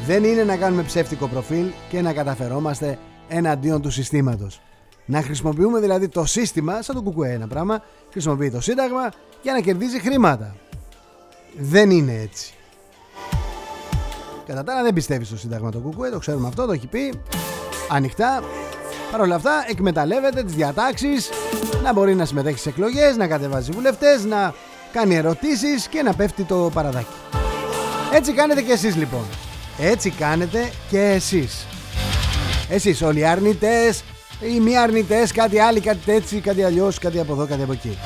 Δεν 0.05 0.23
είναι 0.23 0.43
να 0.43 0.57
κάνουμε 0.57 0.83
ψεύτικο 0.83 1.27
προφίλ 1.27 1.65
και 1.89 2.01
να 2.01 2.13
καταφερόμαστε 2.13 2.99
εναντίον 3.27 3.81
του 3.81 3.91
συστήματος. 3.91 4.61
Να 5.05 5.21
χρησιμοποιούμε 5.21 5.79
δηλαδή 5.79 6.07
το 6.07 6.25
σύστημα, 6.25 6.81
σαν 6.81 6.95
το 6.95 7.01
κουκουέ 7.01 7.31
ένα 7.31 7.47
πράγμα, 7.47 7.83
χρησιμοποιεί 8.11 8.51
το 8.51 8.61
σύνταγμα 8.61 9.11
για 9.41 9.53
να 9.53 9.59
κερδίζει 9.59 9.99
χρήματα. 9.99 10.55
Δεν 11.57 11.89
είναι 11.89 12.13
έτσι. 12.13 12.53
Κατά 14.45 14.63
τα 14.63 14.73
άλλα 14.73 14.83
δεν 14.83 14.93
πιστεύει 14.93 15.25
στο 15.25 15.37
σύνταγμα 15.37 15.71
το 15.71 15.79
κουκουέ, 15.79 16.09
το 16.09 16.19
ξέρουμε 16.19 16.47
αυτό, 16.47 16.65
το 16.65 16.71
έχει 16.71 16.87
πει 16.87 17.13
ανοιχτά. 17.89 18.43
Παρ' 19.11 19.21
όλα 19.21 19.35
αυτά 19.35 19.65
εκμεταλλεύεται 19.67 20.43
τις 20.43 20.53
διατάξεις 20.53 21.29
να 21.83 21.93
μπορεί 21.93 22.15
να 22.15 22.25
συμμετέχει 22.25 22.59
σε 22.59 22.69
εκλογές, 22.69 23.17
να 23.17 23.27
κατεβάζει 23.27 23.71
βουλευτές, 23.71 24.23
να 24.25 24.53
κάνει 24.91 25.15
ερωτήσεις 25.15 25.87
και 25.87 26.01
να 26.01 26.13
πέφτει 26.13 26.43
το 26.43 26.69
παραδάκι. 26.73 27.15
Έτσι 28.13 28.31
κάνετε 28.31 28.61
και 28.61 28.71
εσείς 28.71 28.95
λοιπόν. 28.95 29.25
Έτσι 29.79 30.09
κάνετε 30.09 30.71
και 30.89 30.99
εσείς. 30.99 31.65
Εσείς 32.69 33.01
όλοι 33.01 33.19
οι 33.19 33.25
αρνητές, 33.25 34.03
οι 34.39 34.59
μη 34.59 34.77
αρνητές, 34.77 35.31
κάτι 35.31 35.59
άλλο, 35.59 35.79
κάτι 35.83 36.11
έτσι, 36.11 36.39
κάτι 36.39 36.63
αλλιώς, 36.63 36.99
κάτι 36.99 37.19
από 37.19 37.33
εδώ, 37.33 37.45
κάτι 37.45 37.63
από 37.63 37.71
εκεί. 37.71 37.97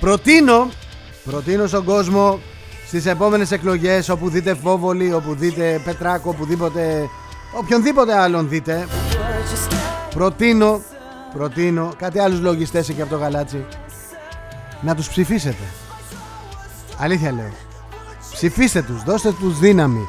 Προτείνω, 0.00 0.68
προτείνω 1.24 1.66
στον 1.66 1.84
κόσμο 1.84 2.40
στις 2.86 3.06
επόμενες 3.06 3.50
εκλογές 3.50 4.08
όπου 4.08 4.28
δείτε 4.28 4.54
Φόβολη, 4.54 5.12
όπου 5.12 5.34
δείτε 5.34 5.80
Πετράκο, 5.84 6.30
οπουδήποτε, 6.30 7.08
οποιονδήποτε 7.58 8.18
άλλον 8.18 8.48
δείτε 8.48 8.86
Προτείνω, 10.16 10.80
προτείνω 11.34 11.92
κάτι 11.96 12.18
άλλους 12.18 12.40
λογιστές 12.40 12.88
εκεί 12.88 13.00
από 13.00 13.10
το 13.10 13.16
γαλάτσι 13.16 13.64
να 14.80 14.94
τους 14.94 15.08
ψηφίσετε. 15.08 15.62
Αλήθεια 16.98 17.32
λέω. 17.32 17.52
Ψηφίστε 18.32 18.82
τους, 18.82 19.02
δώστε 19.02 19.32
τους 19.32 19.58
δύναμη. 19.58 20.08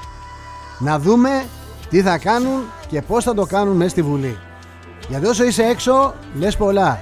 Να 0.80 1.00
δούμε 1.00 1.46
τι 1.90 2.02
θα 2.02 2.18
κάνουν 2.18 2.64
και 2.88 3.02
πώς 3.02 3.24
θα 3.24 3.34
το 3.34 3.46
κάνουν 3.46 3.76
μέσα 3.76 3.90
στη 3.90 4.02
Βουλή. 4.02 4.38
Γιατί 5.10 5.26
όσο 5.26 5.44
είσαι 5.44 5.64
έξω, 5.64 6.14
λες 6.34 6.58
πολλά. 6.58 7.00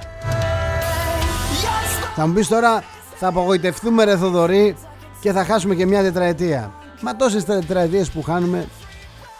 Θα 2.16 2.26
μου 2.26 2.32
πεις 2.32 2.48
τώρα, 2.48 2.84
θα 3.14 3.28
απογοητευτούμε 3.28 4.04
ρε 4.04 4.16
Θοδωρή 4.16 4.76
και 5.20 5.32
θα 5.32 5.44
χάσουμε 5.44 5.74
και 5.74 5.86
μια 5.86 6.02
τετραετία. 6.02 6.72
Μα 7.00 7.16
τόσες 7.16 7.44
τετραετίες 7.44 8.10
που 8.10 8.22
χάνουμε, 8.22 8.68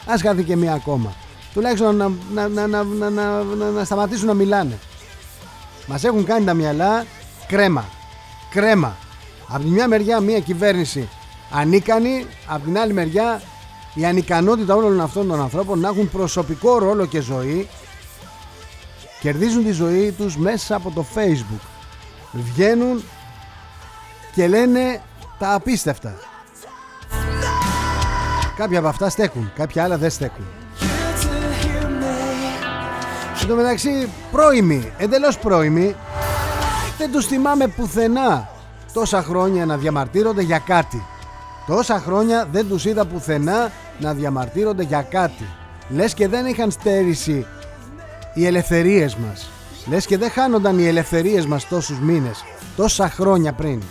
ας 0.06 0.22
χάθει 0.22 0.42
και 0.42 0.56
μια 0.56 0.72
ακόμα 0.72 1.14
τουλάχιστον 1.56 1.96
να, 1.96 2.08
να, 2.34 2.48
να, 2.48 2.66
να, 2.66 2.82
να, 2.84 3.10
να, 3.10 3.70
να 3.70 3.84
σταματήσουν 3.84 4.26
να 4.26 4.34
μιλάνε. 4.34 4.78
Μας 5.86 6.04
έχουν 6.04 6.24
κάνει 6.24 6.44
τα 6.44 6.54
μυαλά 6.54 7.04
κρέμα. 7.46 7.84
Κρέμα. 8.50 8.96
Από 9.48 9.62
τη 9.62 9.68
μια 9.68 9.88
μεριά 9.88 10.20
μια 10.20 10.40
κυβέρνηση 10.40 11.08
ανίκανη, 11.50 12.26
από 12.46 12.64
την 12.64 12.78
άλλη 12.78 12.92
μεριά 12.92 13.42
η 13.94 14.04
ανικανότητα 14.04 14.74
όλων 14.74 15.00
αυτών 15.00 15.28
των 15.28 15.40
ανθρώπων 15.40 15.78
να 15.78 15.88
έχουν 15.88 16.10
προσωπικό 16.10 16.78
ρόλο 16.78 17.06
και 17.06 17.20
ζωή 17.20 17.68
κερδίζουν 19.20 19.64
τη 19.64 19.70
ζωή 19.70 20.12
τους 20.12 20.36
μέσα 20.36 20.74
από 20.74 20.90
το 20.90 21.04
facebook 21.14 21.66
βγαίνουν 22.32 23.02
και 24.34 24.48
λένε 24.48 25.02
τα 25.38 25.54
απίστευτα 25.54 26.14
κάποια 28.56 28.78
από 28.78 28.88
αυτά 28.88 29.10
στέκουν 29.10 29.52
κάποια 29.54 29.84
άλλα 29.84 29.98
δεν 29.98 30.10
στέκουν 30.10 30.44
Εν 33.48 33.52
τω 33.52 33.58
μεταξύ 33.58 34.08
πρώιμοι, 34.32 34.92
εντελώς 34.98 35.38
πρώιμοι 35.38 35.96
Δεν 36.98 37.12
τους 37.12 37.26
θυμάμαι 37.26 37.66
πουθενά 37.66 38.48
Τόσα 38.92 39.22
χρόνια 39.22 39.66
να 39.66 39.76
διαμαρτύρονται 39.76 40.42
για 40.42 40.58
κάτι 40.58 41.02
Τόσα 41.66 41.98
χρόνια 41.98 42.48
δεν 42.52 42.68
τους 42.68 42.84
είδα 42.84 43.06
πουθενά 43.06 43.70
να 43.98 44.14
διαμαρτύρονται 44.14 44.82
για 44.82 45.02
κάτι. 45.02 45.44
Λες 45.88 46.14
και 46.14 46.28
δεν 46.28 46.46
είχαν 46.46 46.70
στέρηση 46.70 47.46
οι 48.34 48.46
ελευθερίες 48.46 49.16
μας. 49.16 49.50
Λες 49.88 50.06
και 50.06 50.18
δεν 50.18 50.30
χάνονταν 50.30 50.78
οι 50.78 50.86
ελευθερίες 50.86 51.46
μας 51.46 51.68
τόσους 51.68 51.98
μήνες, 52.00 52.44
τόσα 52.76 53.10
χρόνια 53.10 53.52
πριν. 53.52 53.82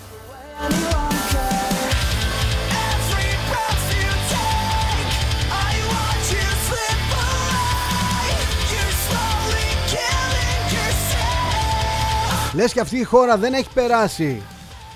Λες 12.56 12.74
και 12.74 12.80
αυτή 12.80 12.98
η 12.98 13.04
χώρα 13.04 13.38
δεν 13.38 13.54
έχει 13.54 13.70
περάσει. 13.74 14.42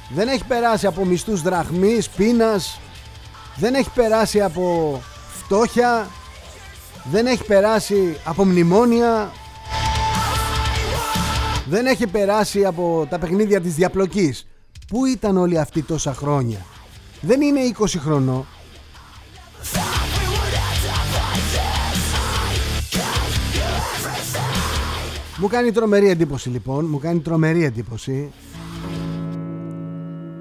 Δεν 0.09 0.27
έχει 0.27 0.43
περάσει 0.45 0.87
από 0.87 1.05
μισθούς 1.05 1.41
δραχμής, 1.41 2.09
πείνας. 2.09 2.79
Δεν 3.55 3.73
έχει 3.73 3.89
περάσει 3.89 4.41
από 4.41 4.99
φτώχεια. 5.43 6.07
Δεν 7.03 7.25
έχει 7.25 7.43
περάσει 7.43 8.17
από 8.23 8.45
μνημόνια. 8.45 9.31
Δεν 11.65 11.85
έχει 11.85 12.07
περάσει 12.07 12.65
από 12.65 13.07
τα 13.09 13.19
παιχνίδια 13.19 13.61
της 13.61 13.75
διαπλοκής. 13.75 14.47
Πού 14.87 15.05
ήταν 15.05 15.37
όλοι 15.37 15.59
αυτοί 15.59 15.81
τόσα 15.81 16.13
χρόνια; 16.13 16.65
Δεν 17.21 17.41
είναι 17.41 17.59
20 17.77 17.99
χρονών 17.99 18.45
Μου 25.41 25.47
κάνει 25.47 25.71
τρομερή 25.71 26.09
εντύπωση 26.09 26.49
λοιπόν, 26.49 26.85
μου 26.85 26.99
κάνει 26.99 27.19
τρομερή 27.19 27.63
εντύπωση. 27.63 28.31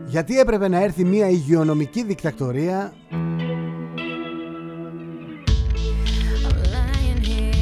Γιατί 0.06 0.38
έπρεπε 0.38 0.68
να 0.68 0.82
έρθει 0.82 1.04
μια 1.04 1.28
υγειονομική 1.28 2.04
δικτακτορία. 2.04 2.92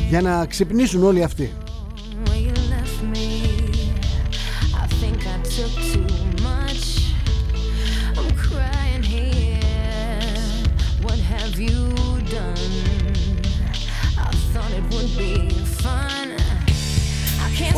Για 0.09 0.23
να 0.23 0.47
ξυπνήσουν 0.47 1.03
όλοι 1.03 1.23
αυτοί. 1.23 1.51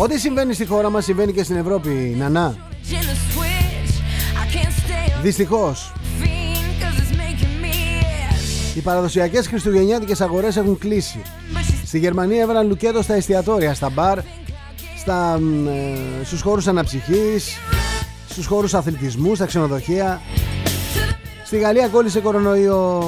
Ό,τι 0.01 0.19
συμβαίνει 0.19 0.55
στη 0.55 0.67
χώρα 0.67 0.91
μας 0.91 1.05
συμβαίνει 1.05 1.33
και 1.33 1.43
στην 1.43 1.57
Ευρώπη, 1.57 2.15
Νανά. 2.19 2.57
Δυστυχώς. 5.23 5.93
Οι 8.75 8.81
παραδοσιακές 8.81 9.47
χριστουγεννιάτικες 9.47 10.21
αγορές 10.21 10.57
έχουν 10.57 10.79
κλείσει. 10.79 11.23
Στη 11.85 11.99
Γερμανία 11.99 12.43
έβαλαν 12.43 12.67
λουκέτο 12.67 13.03
στα 13.03 13.15
εστιατόρια, 13.15 13.75
στα 13.75 13.91
μπαρ, 13.91 14.19
στα, 14.99 15.41
ε, 15.69 16.25
στους 16.25 16.41
χώρους 16.41 16.67
αναψυχής, 16.67 17.59
στους 18.29 18.47
χώρους 18.47 18.75
αθλητισμού, 18.75 19.35
στα 19.35 19.47
ξενοδοχεία. 19.47 20.21
Στη 21.45 21.59
Γαλλία 21.59 21.89
κόλλησε 21.89 22.21
κορονοϊό 22.21 22.99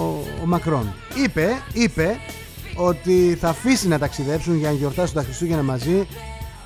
ο 0.42 0.46
Μακρόν. 0.46 0.94
Είπε, 1.24 1.48
είπε 1.72 2.16
ότι 2.74 3.36
θα 3.40 3.48
αφήσει 3.48 3.88
να 3.88 3.98
ταξιδέψουν 3.98 4.58
για 4.58 4.68
να 4.68 4.74
γιορτάσουν 4.74 5.14
τα 5.14 5.22
Χριστούγεννα 5.22 5.62
μαζί 5.62 6.06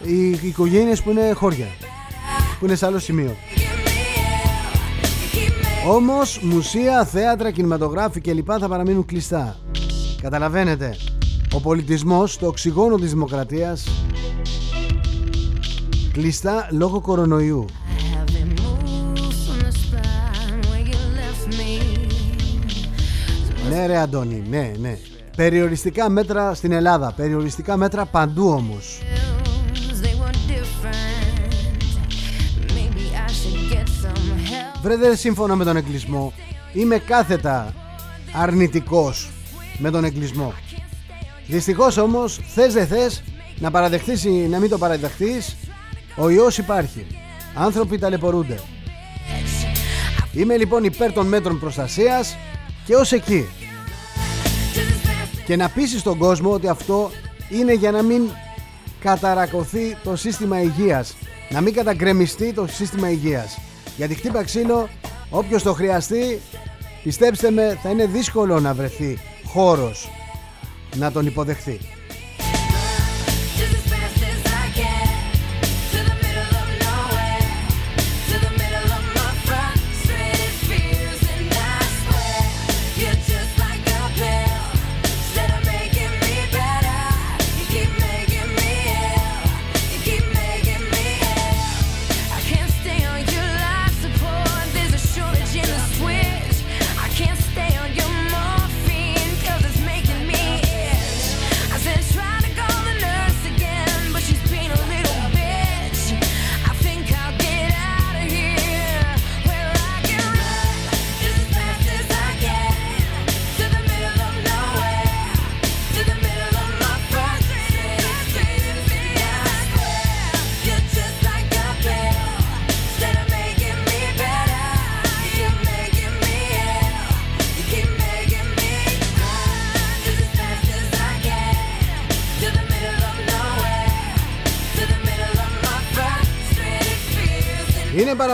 οι 0.03 0.31
οικογένειες 0.31 1.03
που 1.03 1.11
είναι 1.11 1.33
χώρια 1.33 1.67
που 2.59 2.65
είναι 2.65 2.75
σε 2.75 2.87
άλλο 2.87 2.99
σημείο. 2.99 3.37
Όμως 5.89 6.41
μουσεία, 6.43 7.05
θέατρα, 7.05 7.51
κινηματογράφοι 7.51 8.21
κλπ 8.21 8.49
θα 8.61 8.69
παραμείνουν 8.69 9.05
κλειστά. 9.05 9.57
Καταλαβαίνετε 10.23 10.97
ο 11.55 11.61
πολιτισμός, 11.61 12.39
το 12.39 12.47
οξυγόνο 12.47 12.97
της 12.97 13.11
δημοκρατίας 13.11 13.89
κλειστά 16.13 16.69
λόγω 16.71 17.01
κορονοϊού. 17.01 17.65
Ναι 23.71 23.87
ρε 23.87 23.97
Αντώνη, 23.97 24.43
ναι, 24.49 24.73
ναι. 24.81 24.99
Περιοριστικά 25.37 26.09
μέτρα 26.09 26.55
στην 26.55 26.73
Ελλάδα 26.73 27.13
Περιοριστικά 27.17 27.77
μέτρα 27.77 28.05
παντού 28.05 28.49
όμως 28.49 29.03
Βρε 34.85 34.97
δεν 34.97 35.17
σύμφωνα 35.17 35.55
με 35.57 35.65
τον 35.65 35.77
εγκλισμό 35.77 36.33
Είμαι 36.73 36.99
κάθετα 36.99 37.75
αρνητικός 38.33 39.31
με 39.79 39.91
τον 39.91 40.05
εγκλισμό 40.05 40.55
Δυστυχώς 41.47 41.97
όμως 41.97 42.41
θες 42.47 42.73
δεν 42.73 42.87
θες 42.87 43.23
να 43.59 43.71
παραδεχθείς 43.71 44.25
ή 44.25 44.31
να 44.31 44.59
μην 44.59 44.71
το 44.71 44.79
παραδεχθείς 44.79 45.57
Ο 46.17 46.29
ιός 46.31 46.59
υπάρχει. 46.59 47.07
Άνθρωποι 47.55 47.99
ταλαιπωρούνται. 47.99 48.61
Είμαι 50.33 50.57
λοιπόν 50.57 50.85
υπέρ 50.85 51.13
των 51.13 51.27
μέτρων 51.27 51.61
προστασίας 51.61 52.37
και 52.85 52.95
ως 52.95 53.13
εκεί. 53.13 53.47
Και 55.47 55.57
να 55.57 55.69
πείσει 55.69 56.03
τον 56.03 56.19
κόσμο 56.19 56.53
ότι 56.53 56.69
αυτό 56.69 57.11
είναι 57.51 57.73
για 57.75 57.91
να 57.91 58.03
μην 58.03 58.23
καταρακωθεί 59.01 59.97
το 60.05 60.17
σύστημα 60.17 60.61
υγείας. 60.61 61.17
Να 61.51 61.61
μην 61.61 61.75
καταγκρεμιστεί 61.75 62.53
το 62.53 62.67
σύστημα 62.67 63.11
υγείας 63.11 63.59
γιατί 63.97 64.15
χτύπα 64.15 64.45
ξύλο 64.45 64.89
όποιος 65.31 65.63
το 65.63 65.73
χρειαστεί 65.73 66.41
πιστέψτε 67.03 67.51
με 67.51 67.79
θα 67.83 67.91
είναι 67.91 68.07
δύσκολο 68.07 68.61
να 68.61 68.75
βρεθεί 68.75 69.19
χώρος 69.45 70.09
να 70.97 71.13
τον 71.13 71.27
υποδεχθεί 71.27 71.81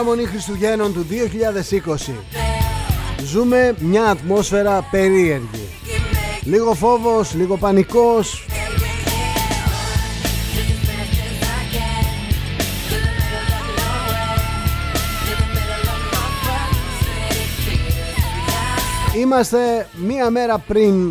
παραμονή 0.03 0.27
Χριστουγέννων 0.27 0.93
του 0.93 1.05
2020 2.09 2.13
Ζούμε 3.23 3.75
μια 3.79 4.03
ατμόσφαιρα 4.03 4.87
περίεργη. 4.91 5.67
Λίγο 6.41 6.73
φόβος, 6.73 7.33
λίγο 7.33 7.57
πανικός. 7.57 8.45
Είμαστε 19.17 19.87
μία 19.95 20.29
μέρα 20.29 20.57
πριν 20.57 21.09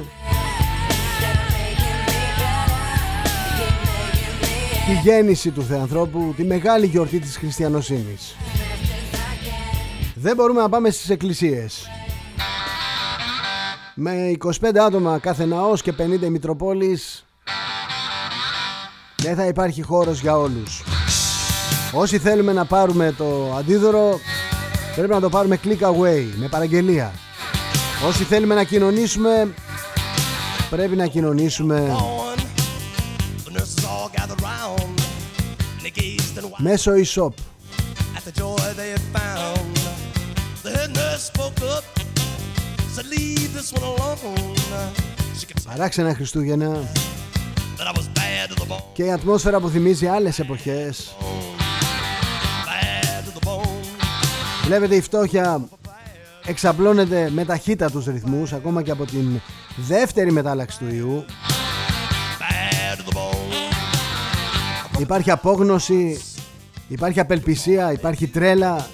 τη 4.86 4.93
γέννηση 5.03 5.51
του 5.51 5.62
Θεανθρώπου, 5.62 6.34
τη 6.36 6.45
μεγάλη 6.45 6.86
γιορτή 6.86 7.18
της 7.18 7.36
χριστιανοσύνης. 7.36 8.36
Δεν 10.23 10.37
μπορούμε 10.37 10.61
να 10.61 10.68
πάμε 10.68 10.91
στις 10.91 11.11
εκκλησίες. 11.11 11.87
Με 13.95 14.37
25 14.61 14.79
άτομα 14.87 15.18
κάθε 15.18 15.45
ναός 15.45 15.83
και 15.83 15.93
50 15.99 16.29
Μητροπόλεις 16.29 17.25
δεν 19.16 19.35
θα 19.35 19.47
υπάρχει 19.47 19.83
χώρος 19.83 20.21
για 20.21 20.37
όλους. 20.37 20.83
Όσοι 21.93 22.18
θέλουμε 22.18 22.53
να 22.53 22.64
πάρουμε 22.64 23.14
το 23.18 23.55
αντίδωρο 23.59 24.21
πρέπει 24.95 25.12
να 25.12 25.21
το 25.21 25.29
πάρουμε 25.29 25.59
click 25.64 25.81
away 25.81 26.25
με 26.37 26.49
παραγγελία. 26.51 27.12
Όσοι 28.09 28.25
θέλουμε 28.25 28.55
να 28.55 28.64
κοινωνήσουμε 28.64 29.55
πρέπει 30.71 30.97
να 30.97 31.07
κοινωνήσουμε 31.07 31.97
μέσω 36.59 36.93
e-shop. 36.93 37.33
Παράξενα 45.64 46.14
Χριστούγεννα. 46.14 46.79
Και 48.93 49.05
η 49.05 49.12
ατμόσφαιρα 49.12 49.61
που 49.61 49.68
θυμίζει 49.68 50.07
άλλες 50.07 50.39
εποχές. 50.39 51.14
Βλέπετε 54.64 54.95
η 54.95 55.01
φτώχεια 55.01 55.68
εξαπλώνεται 56.47 57.31
με 57.31 57.45
ταχύτητα 57.45 57.91
τους 57.91 58.05
ρυθμούς 58.05 58.53
ακόμα 58.53 58.83
και 58.83 58.91
από 58.91 59.05
την 59.05 59.41
δεύτερη 59.77 60.33
μετάλλαξη 60.33 60.79
του 60.79 60.95
ιού. 60.95 61.25
Υπάρχει 64.99 65.31
απόγνωση, 65.31 66.21
υπάρχει 66.89 67.21
απελπισία, 67.21 67.93
υπάρχει 67.93 68.27
τρέλα 68.27 68.87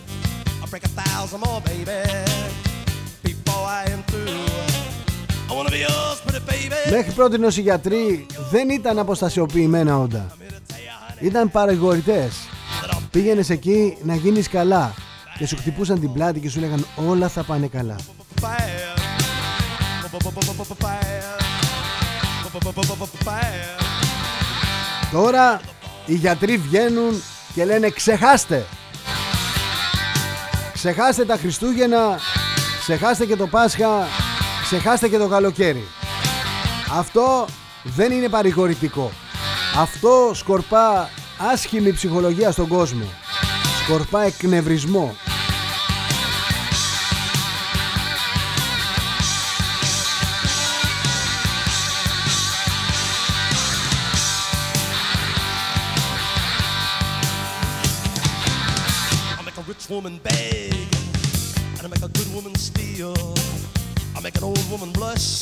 Μέχρι 6.90 7.12
πρώτη 7.12 7.58
οι 7.58 7.60
γιατροί 7.60 8.26
δεν 8.50 8.68
ήταν 8.68 8.98
αποστασιοποιημένα 8.98 9.98
όντα. 9.98 10.36
Ήταν 11.20 11.50
παραγωγητές 11.50 12.34
Πήγαινες 13.10 13.50
εκεί 13.50 13.96
να 14.02 14.14
γίνεις 14.14 14.48
καλά. 14.48 14.94
Και 15.38 15.46
σου 15.46 15.56
χτυπούσαν 15.56 16.00
την 16.00 16.12
πλάτη 16.12 16.40
και 16.40 16.50
σου 16.50 16.60
λέγαν 16.60 16.86
όλα 17.08 17.28
θα 17.28 17.42
πάνε 17.42 17.66
καλά 17.66 17.96
Τώρα 25.12 25.60
οι 26.06 26.14
γιατροί 26.14 26.56
βγαίνουν 26.56 27.22
και 27.54 27.64
λένε 27.64 27.90
ξεχάστε 27.90 28.66
Ξεχάστε 30.76 31.24
τα 31.24 31.36
Χριστούγεννα 31.36 32.18
Ξεχάστε 32.80 33.26
και 33.26 33.36
το 33.36 33.46
Πάσχα 33.46 34.06
Ξεχάστε 34.62 35.08
και 35.08 35.18
το 35.18 35.28
καλοκαίρι. 35.28 35.84
Αυτό 36.98 37.46
δεν 37.82 38.12
είναι 38.12 38.28
παρηγορητικό. 38.28 39.12
Αυτό 39.76 40.30
σκορπά 40.34 41.10
άσχημη 41.52 41.92
ψυχολογία 41.92 42.50
στον 42.50 42.68
κόσμο. 42.68 43.04
Σκορπά 43.84 44.22
εκνευρισμό. 44.22 45.16
Woman 59.88 60.18
beg 60.24 60.55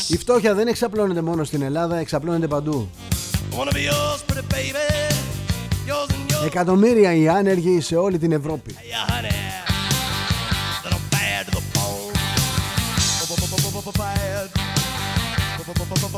Η 0.08 0.16
φτώχεια 0.16 0.54
δεν 0.54 0.66
εξαπλώνεται 0.66 1.22
μόνο 1.22 1.44
στην 1.44 1.62
Ελλάδα, 1.62 1.96
εξαπλώνεται 1.96 2.46
παντού. 2.46 2.90
Yours, 3.52 4.34
baby. 4.34 5.12
Yours 5.86 6.44
Εκατομμύρια 6.44 7.14
οι 7.14 7.28
άνεργοι 7.28 7.80
σε 7.80 7.96
όλη 7.96 8.18
την 8.18 8.32
Ευρώπη. 8.32 8.74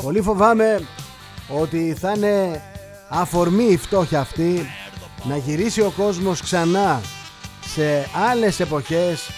Πολύ 0.01 0.21
φοβάμαι 0.21 0.81
ότι 1.47 1.95
θα 1.99 2.11
είναι 2.15 2.61
αφορμή 3.09 3.63
η 3.63 3.77
φτώχεια 3.77 4.19
αυτή 4.19 4.65
να 5.23 5.37
γυρίσει 5.37 5.81
ο 5.81 5.93
κόσμος 5.97 6.41
ξανά 6.41 7.01
σε 7.73 8.09
άλλες 8.29 8.59
εποχές, 8.59 9.29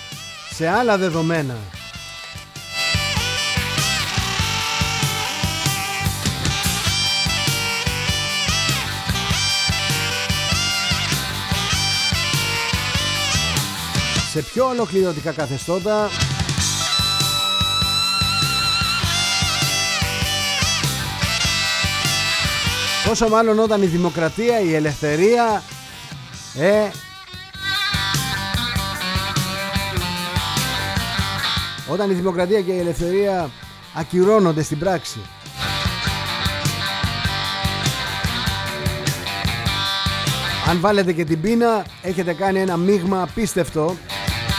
σε 0.59 0.67
άλλα 0.67 0.97
δεδομένα. 0.97 1.55
Σε 14.31 14.41
πιο 14.41 14.65
ολοκληρωτικά 14.65 15.31
καθεστώτα 15.31 16.09
Πόσο 23.07 23.29
μάλλον 23.29 23.59
όταν 23.59 23.81
η 23.81 23.85
δημοκρατία, 23.85 24.59
η 24.59 24.75
ελευθερία 24.75 25.63
ε, 26.59 26.89
όταν 31.91 32.11
η 32.11 32.13
δημοκρατία 32.13 32.61
και 32.61 32.71
η 32.71 32.79
ελευθερία 32.79 33.49
ακυρώνονται 33.93 34.63
στην 34.63 34.79
πράξη. 34.79 35.19
Αν 40.69 40.79
βάλετε 40.79 41.13
και 41.13 41.23
την 41.23 41.41
πείνα 41.41 41.85
έχετε 42.01 42.33
κάνει 42.33 42.59
ένα 42.59 42.77
μείγμα 42.77 43.21
απίστευτο, 43.21 43.95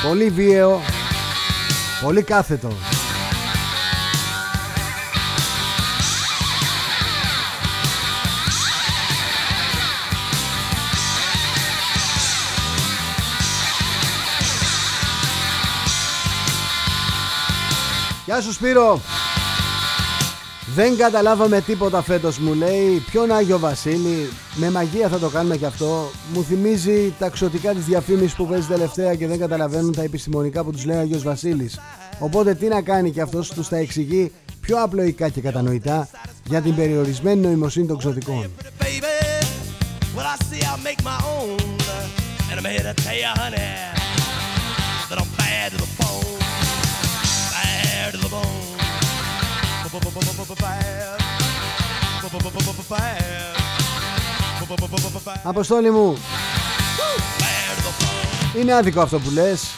πολύ 0.08 0.28
βίαιο, 0.28 0.80
πολύ 2.02 2.22
κάθετο. 2.22 2.68
Γεια 18.30 18.40
σου 18.40 18.52
Σπύρο. 18.52 19.00
Δεν 20.74 20.96
καταλάβαμε 20.96 21.60
τίποτα 21.60 22.02
φέτος 22.02 22.38
μου 22.38 22.54
λέει. 22.54 23.02
Ποιον 23.10 23.32
Άγιο 23.32 23.58
Βασίλη 23.58 24.28
Με 24.54 24.70
μαγεία 24.70 25.08
θα 25.08 25.18
το 25.18 25.28
κάνουμε 25.28 25.56
και 25.56 25.66
αυτό. 25.66 26.10
Μου 26.32 26.44
θυμίζει 26.44 27.14
τα 27.18 27.28
ξωτικά 27.28 27.72
της 27.72 27.84
διαφήμισης 27.84 28.34
που 28.34 28.46
παίζει 28.46 28.66
τελευταία 28.66 29.14
Και 29.14 29.26
δεν 29.26 29.38
καταλαβαίνουν 29.38 29.92
τα 29.92 30.02
επιστημονικά 30.02 30.64
που 30.64 30.70
τους 30.70 30.84
λέει 30.84 30.96
ο 30.96 31.00
Άγιος 31.00 31.22
Βασίλης. 31.22 31.80
Οπότε 32.18 32.54
τι 32.54 32.66
να 32.66 32.82
κάνει 32.82 33.10
και 33.10 33.20
αυτός 33.20 33.48
τους 33.48 33.68
τα 33.68 33.76
εξηγεί 33.76 34.32
Πιο 34.60 34.82
απλοϊκά 34.82 35.28
και 35.28 35.40
κατανοητά 35.40 36.08
Για 36.44 36.60
την 36.60 36.74
περιορισμένη 36.74 37.40
νοημοσύνη 37.40 37.86
των 37.86 37.98
ξωτικών 37.98 38.50
Αποστόλη 55.42 55.90
μου. 55.90 56.16
Είναι 58.60 58.74
άδικο 58.74 59.00
αυτό 59.00 59.18
που 59.18 59.30
λες. 59.30 59.68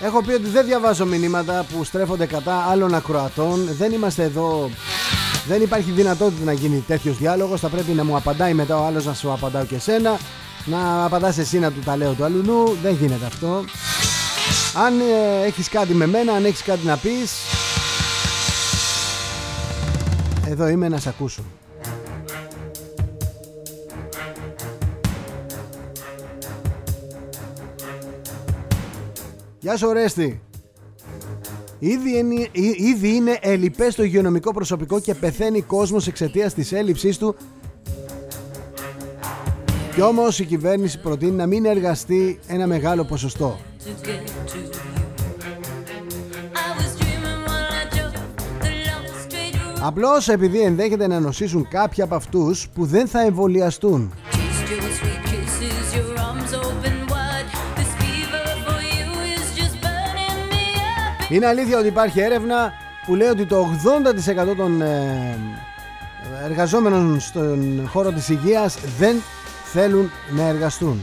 Έχω 0.00 0.22
πει 0.22 0.32
ότι 0.32 0.48
δεν 0.48 0.64
διαβάζω 0.64 1.06
μηνύματα 1.06 1.64
που 1.72 1.84
στρέφονται 1.84 2.26
κατά 2.26 2.56
άλλων 2.56 2.94
ακροατών. 2.94 3.68
Δεν 3.76 3.92
είμαστε 3.92 4.22
εδώ 4.22 4.70
δεν 5.46 5.62
υπάρχει 5.62 5.90
δυνατότητα 5.90 6.44
να 6.44 6.52
γίνει 6.52 6.84
τέτοιος 6.86 7.18
διάλογος. 7.18 7.60
Θα 7.60 7.68
πρέπει 7.68 7.92
να 7.92 8.04
μου 8.04 8.16
απαντάει 8.16 8.54
μετά 8.54 8.80
ο 8.80 8.84
άλλος 8.84 9.04
να 9.04 9.14
σου 9.14 9.32
απαντάω 9.32 9.64
και 9.64 9.74
εσένα. 9.74 10.18
Να 10.64 11.04
απαντάς 11.04 11.38
εσύ 11.38 11.58
να 11.58 11.72
του 11.72 11.80
τα 11.84 11.96
λέω 11.96 12.12
του 12.12 12.24
αλλού. 12.24 12.76
Δεν 12.82 12.94
γίνεται 12.94 13.26
αυτό. 13.26 13.64
Αν 14.76 15.00
ε, 15.00 15.44
έχεις 15.46 15.68
κάτι 15.68 15.94
με 15.94 16.06
μένα, 16.06 16.32
αν 16.32 16.44
έχεις 16.44 16.62
κάτι 16.62 16.86
να 16.86 16.96
πεις 16.96 17.32
Εδώ 20.46 20.68
είμαι 20.68 20.88
να 20.88 20.98
σε 20.98 21.08
ακούσω 21.08 21.42
Γεια 29.60 29.76
σου 29.76 29.92
Ρέστη 29.92 30.40
Ήδη 31.86 32.18
είναι, 32.18 32.48
ήδη 32.76 33.14
είναι 33.14 33.38
ελλειπές 33.40 33.92
στο 33.92 34.02
υγειονομικό 34.02 34.52
προσωπικό 34.52 35.00
και 35.00 35.14
πεθαίνει 35.14 35.62
κόσμος 35.62 36.06
εξαιτίας 36.06 36.54
της 36.54 36.72
έλλειψής 36.72 37.18
του 37.18 37.36
κι 39.94 40.00
όμως 40.00 40.38
η 40.38 40.44
κυβέρνηση 40.44 41.00
προτείνει 41.00 41.30
να 41.30 41.46
μην 41.46 41.64
εργαστεί 41.64 42.38
ένα 42.46 42.66
μεγάλο 42.66 43.04
ποσοστό. 43.04 43.58
Απλώς 49.80 50.28
επειδή 50.28 50.60
ενδέχεται 50.60 51.06
να 51.06 51.20
νοσήσουν 51.20 51.68
κάποιοι 51.68 52.02
από 52.02 52.14
αυτούς 52.14 52.68
που 52.74 52.84
δεν 52.84 53.06
θα 53.06 53.20
εμβολιαστούν. 53.20 54.12
Είναι 61.34 61.46
αλήθεια 61.46 61.78
ότι 61.78 61.86
υπάρχει 61.86 62.20
έρευνα 62.20 62.72
που 63.06 63.14
λέει 63.14 63.28
ότι 63.28 63.46
το 63.46 63.66
80% 64.52 64.56
των 64.56 64.82
ε, 64.82 65.38
εργαζόμενων 66.44 67.20
στον 67.20 67.88
χώρο 67.88 68.12
της 68.12 68.28
υγείας 68.28 68.78
δεν 68.98 69.16
θέλουν 69.64 70.10
να 70.30 70.42
εργαστούν. 70.42 71.00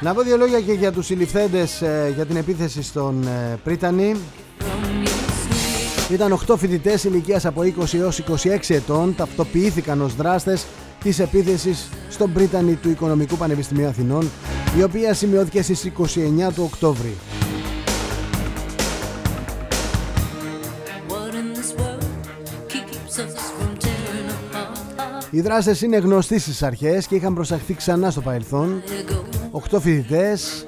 Να 0.00 0.14
πω 0.14 0.22
δύο 0.22 0.36
λόγια 0.36 0.60
και 0.60 0.72
για 0.72 0.92
τους 0.92 1.06
συλληφθέντες 1.06 1.82
ε, 1.82 2.12
για 2.14 2.26
την 2.26 2.36
επίθεση 2.36 2.82
στον 2.82 3.26
ε, 3.26 3.58
Πρίτανη. 3.64 4.16
Ήταν 6.10 6.38
8 6.46 6.56
φοιτητές 6.56 7.04
ηλικίας 7.04 7.44
από 7.44 7.62
20 7.62 7.98
έως 7.98 8.18
26 8.18 8.74
ετών, 8.74 9.14
ταυτοποιήθηκαν 9.16 10.00
ως 10.00 10.14
δράστες 10.14 10.66
της 11.02 11.18
επίθεσης 11.18 11.88
στον 12.10 12.32
Πρίτανη 12.32 12.74
του 12.74 12.90
Οικονομικού 12.90 13.36
Πανεπιστημίου 13.36 13.86
Αθηνών, 13.86 14.30
η 14.78 14.82
οποία 14.82 15.14
σημειώθηκε 15.14 15.62
στις 15.62 15.84
29 15.84 16.52
του 16.54 16.62
Οκτώβρη. 16.72 17.16
Οι 25.30 25.40
δράστες 25.40 25.80
είναι 25.80 25.96
γνωστοί 25.96 26.38
στις 26.38 26.62
αρχές 26.62 27.06
και 27.06 27.14
είχαν 27.14 27.34
προσαχθεί 27.34 27.74
ξανά 27.74 28.10
στο 28.10 28.20
παρελθόν. 28.20 28.82
8 29.70 29.80
φοιτητές 29.80 30.66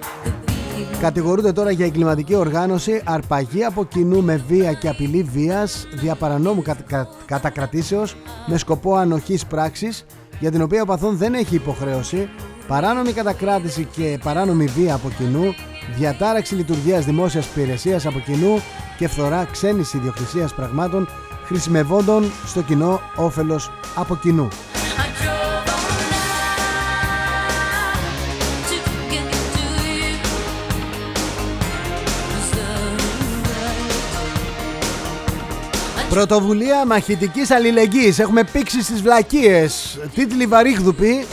κατηγορούνται 1.01 1.53
τώρα 1.53 1.70
για 1.70 1.86
εγκληματική 1.86 2.34
οργάνωση, 2.34 3.03
αρπαγή 3.05 3.64
από 3.64 3.84
κοινού 3.84 4.22
με 4.22 4.42
βία 4.49 4.72
και 4.72 4.88
απειλή 4.88 5.22
βίας, 5.22 5.86
διαπαρανόμου 5.92 6.62
κα, 6.62 7.09
κατακρατήσεως 7.26 8.16
με 8.46 8.59
σκοπό 8.59 8.94
ανοχής 8.94 9.46
πράξης, 9.46 10.07
για 10.40 10.51
την 10.51 10.62
οποία 10.62 10.82
ο 10.82 10.84
παθόν 10.84 11.16
δεν 11.16 11.34
έχει 11.34 11.55
υποχρέωση, 11.55 12.28
παράνομη 12.66 13.12
κατακράτηση 13.12 13.88
και 13.96 14.18
παράνομη 14.22 14.64
βία 14.64 14.94
από 14.94 15.11
κοινού, 15.18 15.55
διατάραξη 15.96 16.55
λειτουργίας 16.55 17.05
δημόσιας 17.05 17.46
υπηρεσίας 17.46 18.07
από 18.07 18.18
κοινού 18.18 18.61
και 18.99 19.09
φθορά 19.09 19.44
ξένης 19.53 19.94
ιδιοκτησίας 19.94 20.55
πραγμάτων 20.55 21.09
χρησιμευόντων 21.44 22.30
στο 22.46 22.62
κοινό 22.62 23.01
όφελος 23.16 23.70
από 23.96 24.16
κοινού. 24.16 24.49
Πρωτοβουλία 36.11 36.86
μαχητικής 36.86 37.50
αλληλεγγύης. 37.50 38.18
Έχουμε 38.18 38.44
πήξει 38.44 38.82
στις 38.82 39.02
βλακίες. 39.02 39.98
Τίτλοι 40.14 40.46
βαρύγδουποι. 40.46 41.26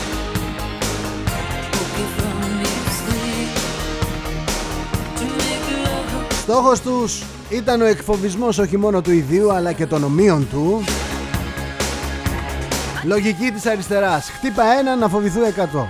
Στόχος 6.41 6.81
τους 6.81 7.23
ήταν 7.49 7.81
ο 7.81 7.85
εκφοβισμός 7.85 8.57
όχι 8.57 8.77
μόνο 8.77 9.01
του 9.01 9.11
ιδίου 9.11 9.51
αλλά 9.51 9.71
και 9.71 9.85
των 9.85 10.03
ομοίων 10.03 10.47
του. 10.51 10.83
Λογική 13.03 13.51
της 13.51 13.65
αριστεράς. 13.65 14.29
Χτύπα 14.29 14.63
ένα 14.79 14.95
να 14.95 15.07
φοβηθούν 15.07 15.43
εκατό 15.43 15.87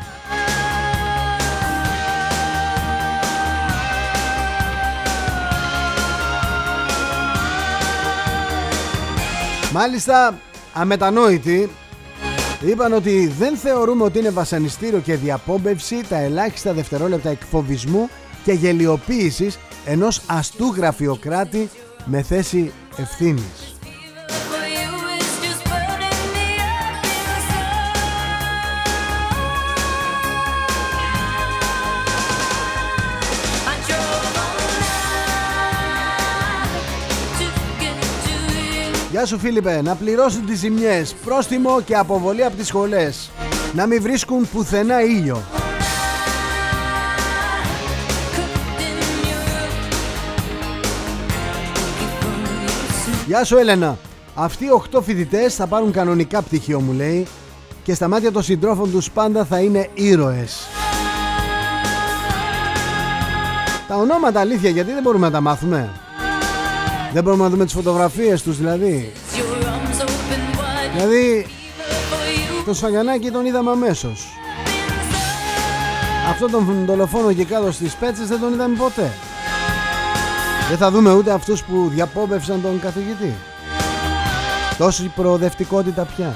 Μάλιστα 9.78 10.39
αμετανόητοι 10.73 11.69
είπαν 12.65 12.93
ότι 12.93 13.28
δεν 13.28 13.55
θεωρούμε 13.57 14.03
ότι 14.03 14.19
είναι 14.19 14.30
βασανιστήριο 14.30 14.99
και 14.99 15.15
διαπόμπευση 15.15 16.07
τα 16.09 16.17
ελάχιστα 16.17 16.73
δευτερόλεπτα 16.73 17.30
εκφοβισμού 17.30 18.09
και 18.43 18.51
γελιοποίησης 18.51 19.59
ενός 19.86 20.21
αστού 20.28 20.65
γραφειοκράτη 20.65 21.69
με 22.05 22.21
θέση 22.21 22.71
ευθύνης. 22.97 23.74
Γεια 39.26 39.38
σου 39.38 39.43
Φίλιππε, 39.43 39.82
να 39.82 39.95
πληρώσουν 39.95 40.45
τις 40.45 40.59
ζημιές, 40.59 41.15
πρόστιμο 41.26 41.82
και 41.82 41.95
αποβολή 41.95 42.43
από 42.43 42.55
τις 42.55 42.67
σχολές. 42.67 43.32
Να 43.73 43.86
μην 43.86 44.01
βρίσκουν 44.01 44.49
πουθενά 44.51 45.01
ήλιο. 45.01 45.41
Γεια 53.28 53.43
σου 53.43 53.57
Έλενα. 53.57 53.97
Αυτοί 54.36 54.65
οι 54.65 54.69
8 54.95 55.01
φοιτητές 55.01 55.55
θα 55.55 55.67
πάρουν 55.67 55.91
κανονικά 55.91 56.41
πτυχίο 56.41 56.80
μου 56.80 56.93
λέει 56.93 57.28
και 57.84 57.93
στα 57.93 58.07
μάτια 58.07 58.32
των 58.32 58.43
συντρόφων 58.43 58.91
τους 58.91 59.11
πάντα 59.11 59.45
θα 59.45 59.59
είναι 59.59 59.89
ήρωες. 59.93 60.67
Τα 63.88 63.95
ονόματα 63.95 64.39
αλήθεια 64.39 64.69
γιατί 64.69 64.91
δεν 64.91 65.01
μπορούμε 65.01 65.26
να 65.26 65.32
τα 65.32 65.41
μάθουμε; 65.41 66.04
Δεν 67.16 67.24
μπορούμε 67.24 67.43
να 67.43 67.49
δούμε 67.49 67.63
τις 67.63 67.74
φωτογραφίες 67.74 68.41
τους 68.41 68.57
δηλαδή. 68.57 69.11
Δηλαδή 70.93 71.45
το 72.66 72.74
Σφαγιανάκι 72.74 73.32
τον 73.32 73.45
είδαμε 73.45 73.72
αμέσως. 73.72 74.26
Αυτό 76.30 76.49
τον 76.49 76.86
δολοφόνο 76.86 77.34
και 77.34 77.45
κάτω 77.45 77.72
στις 77.72 77.93
πέτσες 77.93 78.28
δεν 78.28 78.39
τον 78.39 78.53
είδαμε 78.53 78.76
ποτέ. 78.76 79.11
Δεν 80.70 80.78
θα 80.78 80.91
δούμε 80.91 81.13
ούτε 81.13 81.32
αυτούς 81.32 81.63
που 81.63 81.89
διαπόμπευσαν 81.93 82.61
τον 82.61 82.80
καθηγητή. 82.80 83.34
Τόση 84.78 85.11
προοδευτικότητα 85.16 86.07
πια. 86.16 86.36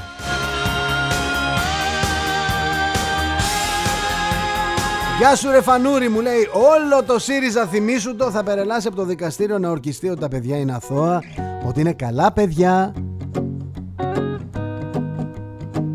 Γεια 5.20 5.36
σου 5.36 5.52
ρε 5.52 5.62
Φανούρη 5.62 6.10
μου 6.10 6.22
λέει 6.22 6.50
Όλο 6.54 7.04
το 7.04 7.20
ΣΥΡΙΖΑ 7.20 7.66
θυμίσου 7.66 8.16
το 8.16 8.32
Θα 8.32 8.44
περελάσει 8.44 8.88
από 8.88 8.96
το 8.96 9.06
δικαστήριο 9.06 9.60
να 9.60 9.70
ορκιστεί 9.70 10.10
ότι 10.10 10.20
τα 10.20 10.28
παιδιά 10.28 10.58
είναι 10.58 10.74
αθώα 10.74 11.24
Ότι 11.68 11.80
είναι 11.80 11.94
καλά 11.94 12.32
παιδιά 12.32 12.94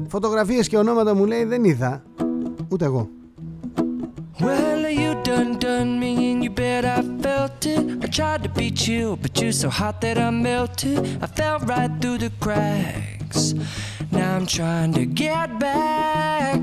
Φωτογραφίες 0.08 0.68
και 0.68 0.76
ονόματα 0.76 1.14
μου 1.14 1.24
λέει 1.24 1.44
δεν 1.44 1.64
είδα 1.64 2.02
Ούτε 2.68 2.84
εγώ 2.84 3.08
Well, 4.40 4.90
you 5.02 5.12
done 5.30 5.52
done 5.58 5.90
me 6.02 6.32
and 6.32 6.42
you 6.44 6.50
bet 6.50 6.84
I 6.84 7.00
felt 7.24 7.64
it. 7.74 7.82
I 8.04 8.06
tried 8.18 8.42
to 8.46 8.50
beat 8.58 8.80
you, 8.92 9.16
but 9.22 9.32
you're 9.40 9.58
so 9.62 9.68
hot 9.80 9.96
that 10.04 10.18
I 10.26 10.30
melted. 10.48 10.98
I 11.24 11.28
fell 11.38 11.58
right 11.72 11.92
through 12.00 12.18
the 12.24 12.32
cracks. 12.44 13.42
Now 14.16 14.30
I'm 14.36 14.46
trying 14.58 14.92
to 14.98 15.04
get 15.24 15.48
back. 15.68 16.60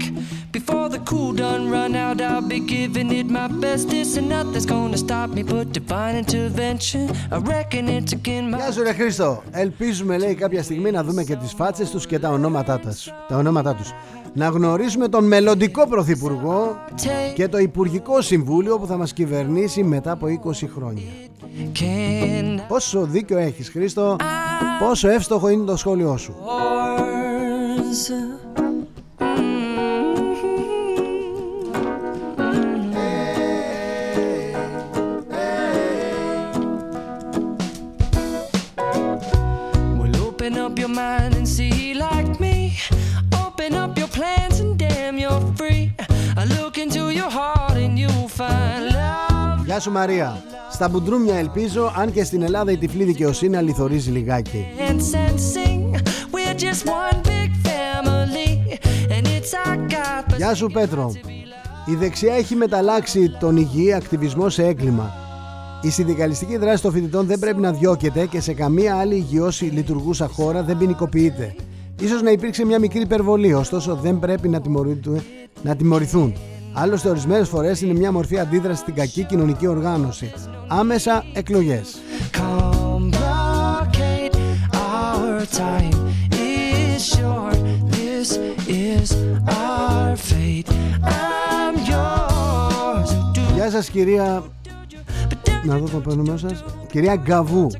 Before 0.71 0.89
the 0.97 1.03
cool 1.11 1.33
done 1.33 1.63
run 1.69 1.93
out, 2.05 2.21
I'll 2.21 2.47
be 2.53 2.59
giving 2.75 3.09
it 3.19 3.27
my 3.39 3.47
best. 3.61 3.83
This 3.89 4.09
and 4.19 4.29
nothing's 4.35 4.65
gonna 4.65 5.01
stop 5.05 5.27
me 5.35 5.43
but 5.43 5.65
divine 5.79 6.15
intervention. 6.23 7.03
I 7.35 7.37
reckon 7.53 7.83
it's 7.89 8.13
again 8.13 8.49
my. 8.51 8.57
Γεια 8.57 8.71
σου, 8.71 8.83
ρε 8.83 8.93
Χρήστο. 8.93 9.43
Ελπίζουμε, 9.51 10.17
λέει, 10.17 10.35
κάποια 10.35 10.63
στιγμή 10.63 10.91
να 10.91 11.03
δούμε 11.03 11.23
και 11.23 11.35
τις 11.35 11.53
φάτσες 11.53 11.89
τους 11.89 12.05
και 12.05 12.19
τα 12.19 12.29
ονόματά 12.29 12.79
τους. 12.79 13.13
Τα 13.27 13.37
ονόματά 13.37 13.75
τους. 13.75 13.93
Να 14.33 14.47
γνωρίσουμε 14.47 15.07
τον 15.07 15.25
μελλοντικό 15.25 15.87
πρωθυπουργό 15.87 16.77
και 17.33 17.47
το 17.47 17.57
Υπουργικό 17.57 18.21
Συμβούλιο 18.21 18.79
που 18.79 18.87
θα 18.87 18.97
μας 18.97 19.13
κυβερνήσει 19.13 19.83
μετά 19.83 20.11
από 20.11 20.27
20 20.27 20.67
χρόνια. 20.75 21.03
Πόσο 22.67 23.01
δίκιο 23.01 23.37
έχεις 23.37 23.69
Χρήστο, 23.69 24.15
πόσο 24.79 25.09
εύστοχο 25.09 25.49
είναι 25.49 25.65
το 25.65 25.77
σχόλιο 25.77 26.17
σου. 26.17 26.35
Γεια 27.91 28.40
σου 49.81 49.91
Μαρία. 49.91 50.43
Στα 50.71 50.89
μπουντρούμια 50.89 51.35
ελπίζω, 51.35 51.93
αν 51.97 52.11
και 52.11 52.23
στην 52.23 52.41
Ελλάδα 52.41 52.71
η 52.71 52.77
τυφλή 52.77 53.03
δικαιοσύνη 53.03 53.57
αληθορίζει 53.57 54.11
λιγάκι. 54.11 54.65
Γεια 60.37 60.53
σου 60.53 60.67
Πέτρο. 60.73 61.11
Η 61.85 61.95
δεξιά 61.95 62.33
έχει 62.33 62.55
μεταλλάξει 62.55 63.29
τον 63.39 63.57
υγιή 63.57 63.93
ακτιβισμό 63.93 64.49
σε 64.49 64.65
έγκλημα. 64.65 65.13
Η 65.81 65.89
συνδικαλιστική 65.89 66.57
δράση 66.57 66.81
των 66.81 66.91
φοιτητών 66.91 67.25
δεν 67.25 67.39
πρέπει 67.39 67.61
να 67.61 67.71
διώκεται 67.71 68.25
και 68.25 68.41
σε 68.41 68.53
καμία 68.53 68.95
άλλη 68.97 69.15
υγιώση 69.15 69.65
λειτουργούσα 69.65 70.27
χώρα 70.27 70.63
δεν 70.63 70.77
ποινικοποιείται. 70.77 71.55
Ίσως 72.01 72.21
να 72.21 72.31
υπήρξε 72.31 72.65
μια 72.65 72.79
μικρή 72.79 73.01
υπερβολή, 73.01 73.53
ωστόσο 73.53 73.95
δεν 73.95 74.19
πρέπει 74.19 74.49
να, 74.49 74.61
να 75.63 75.75
τιμωρηθούν. 75.75 76.33
Άλλωστε, 76.73 77.09
ορισμένες 77.09 77.47
φορές 77.49 77.81
είναι 77.81 77.93
μια 77.93 78.11
μορφή 78.11 78.39
αντίδρασης 78.39 78.79
στην 78.79 78.93
κακή 78.93 79.23
κοινωνική 79.23 79.67
οργάνωση. 79.67 80.31
Άμεσα 80.67 81.23
εκλογές. 81.33 81.97
Γεια 93.53 93.69
σας 93.69 93.89
κυρία 93.89 94.43
Να 95.63 95.77
δω 95.77 95.87
το 95.87 95.97
πένωμά 95.97 96.37
σας. 96.37 96.63
Κυρία 96.91 97.15
Γκαβού 97.15 97.71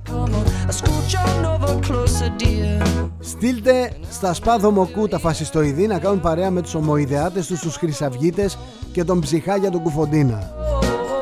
Στείλτε 3.19 3.91
στα 4.11 4.33
σπάδο 4.33 4.71
μοκού 4.71 5.07
τα 5.07 5.19
φασιστοειδή 5.19 5.87
να 5.87 5.99
κάνουν 5.99 6.19
παρέα 6.19 6.51
με 6.51 6.61
τους 6.61 6.75
ομοειδεάτες 6.75 7.47
τους, 7.47 7.59
τους 7.59 7.75
χρυσαυγίτες 7.75 8.57
και 8.91 9.03
τον 9.03 9.19
ψυχά 9.19 9.57
για 9.57 9.71
τον 9.71 9.81
κουφοντίνα. 9.81 10.53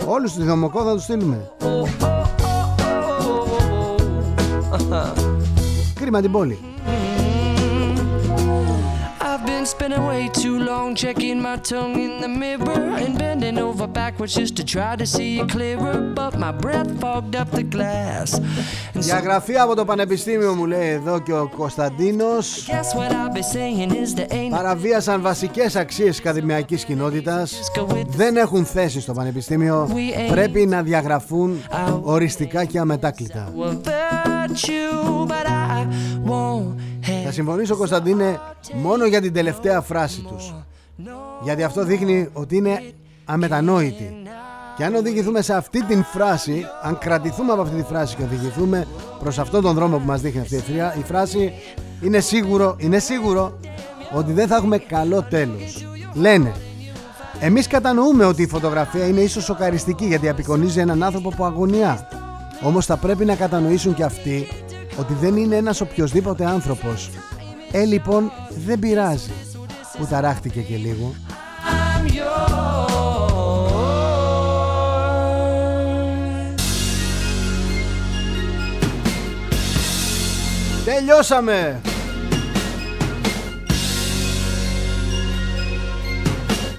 Όλους 0.08 0.34
τους 0.34 0.46
δομοκό 0.46 0.84
θα 0.84 0.94
τους 0.94 1.04
στείλουμε. 1.04 1.52
Κρίμα 5.94 6.22
την 6.22 6.32
πόλη. 6.32 6.60
Spending 10.00 10.08
way 10.08 10.30
too 10.44 10.58
long 10.60 10.96
checking 10.96 11.42
my 11.42 11.58
tongue 11.58 11.96
in 12.06 12.22
the 12.22 12.28
mirror 12.28 12.82
and 13.04 13.18
bending 13.18 13.58
over 13.58 13.88
backwards 13.88 14.34
just 14.36 14.56
to 14.58 14.64
try 14.64 14.96
to 14.96 15.06
see 15.06 15.40
it 15.40 15.50
clearer. 15.50 15.98
But 16.20 16.38
my 16.38 16.52
breath 16.52 16.92
fogged 17.00 17.36
up 17.36 17.50
the 17.52 17.64
glass. 17.64 18.42
Διαγραφή 18.94 19.58
από 19.58 19.76
το 19.76 19.86
Πανεπιστήμιο 19.86 20.56
μου 20.56 20.66
λέει 20.66 20.88
εδώ 20.90 21.20
και 21.20 21.34
ο 21.34 21.50
Κωνσταντίνος 21.58 22.68
Παραβίασαν 24.50 25.22
βασικές 25.22 25.76
αξίες 25.76 26.20
ακαδημαϊκής 26.20 26.84
κοινότητας 26.84 27.60
Δεν 28.08 28.38
έχουν 28.38 28.66
θέση 28.66 29.02
στο 29.02 29.14
Πανεπιστήμιο 29.14 29.90
Πρέπει 30.32 30.66
να 30.66 30.82
διαγραφούν 30.82 31.62
οριστικά 32.02 32.66
και 32.66 32.80
αμετάκλητα 32.80 33.54
θα 37.30 37.36
συμφωνήσω 37.36 37.76
Κωνσταντίνε 37.76 38.40
μόνο 38.74 39.06
για 39.06 39.22
την 39.22 39.34
τελευταία 39.34 39.82
φράση 39.82 40.22
τους. 40.22 40.54
Γιατί 41.44 41.64
αυτό 41.64 41.84
δείχνει 41.84 42.30
ότι 42.34 42.56
είναι 42.56 42.82
αμετανόητη. 43.26 44.14
Και 44.78 44.84
αν 44.84 44.96
οδηγηθούμε 44.96 45.42
σε 45.42 45.54
αυτή 45.54 45.84
την 45.84 46.04
φράση 46.04 46.66
Αν 46.84 46.98
κρατηθούμε 46.98 47.52
από 47.52 47.62
αυτή 47.62 47.76
τη 47.76 47.84
φράση 47.84 48.16
και 48.16 48.24
οδηγηθούμε 48.24 48.88
προς 49.20 49.40
αυτόν 49.40 49.62
τον 49.62 49.74
δρόμο 49.74 49.98
που 49.98 50.06
μας 50.06 50.22
δείχνει 50.22 50.42
αυτή 50.42 50.56
η 51.00 51.04
φράση 51.06 51.54
Είναι 52.02 52.20
σίγουρο, 52.20 52.76
είναι 52.78 53.00
σίγουρο 53.00 53.60
ότι 54.12 54.32
δεν 54.32 54.48
θα 54.48 54.56
έχουμε 54.56 54.78
καλό 54.78 55.24
τέλος. 55.30 55.88
Λένε 56.14 56.54
εμείς 57.40 57.68
κατανοούμε 57.68 58.26
ότι 58.26 58.42
η 58.42 58.48
φωτογραφία 58.48 59.08
είναι 59.08 59.22
ίσως 59.22 59.44
σοκαριστική 59.44 60.06
γιατί 60.06 60.30
απεικονίζει 60.30 60.80
έναν 60.80 61.04
άνθρωπο 61.04 61.30
που 61.30 61.46
αγωνιά. 61.46 62.08
Όμως 62.64 62.86
θα 62.86 62.98
πρέπει 62.98 63.26
να 63.26 63.36
κατανοήσουν 63.36 63.94
και 63.94 64.04
αυτοί 64.04 64.48
ότι 65.00 65.14
δεν 65.14 65.38
είναι 65.38 65.56
ένας 65.56 65.82
οποιοδήποτε 65.82 66.46
άνθρωπος. 66.46 67.10
Ε, 67.72 67.84
λοιπόν, 67.84 68.32
δεν 68.66 68.80
πειράζει 68.80 69.32
που 69.98 70.06
ταράχτηκε 70.06 70.62
και 70.62 70.76
λίγο. 70.76 71.14
Τελειώσαμε! 80.86 81.82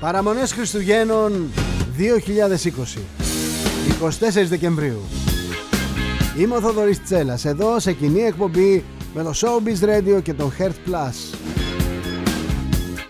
Παραμονές 0.00 0.52
Χριστουγέννων 0.52 1.50
2020 1.98 3.00
24 4.40 4.44
Δεκεμβρίου 4.48 5.00
Είμαι 6.40 6.56
ο 6.56 6.60
Θοδωρής 6.60 7.02
Τσέλας, 7.02 7.44
εδώ 7.44 7.78
σε 7.78 7.92
κοινή 7.92 8.20
εκπομπή 8.20 8.84
με 9.14 9.22
το 9.22 9.32
Showbiz 9.34 9.84
Radio 9.84 10.22
και 10.22 10.34
το 10.34 10.52
Heart 10.58 10.68
Plus. 10.88 11.38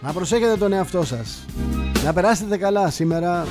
Να 0.00 0.12
προσέχετε 0.12 0.56
τον 0.56 0.72
εαυτό 0.72 1.04
σας. 1.04 1.44
Να 2.04 2.12
περάσετε 2.12 2.56
καλά 2.56 2.90
σήμερα. 2.90 3.46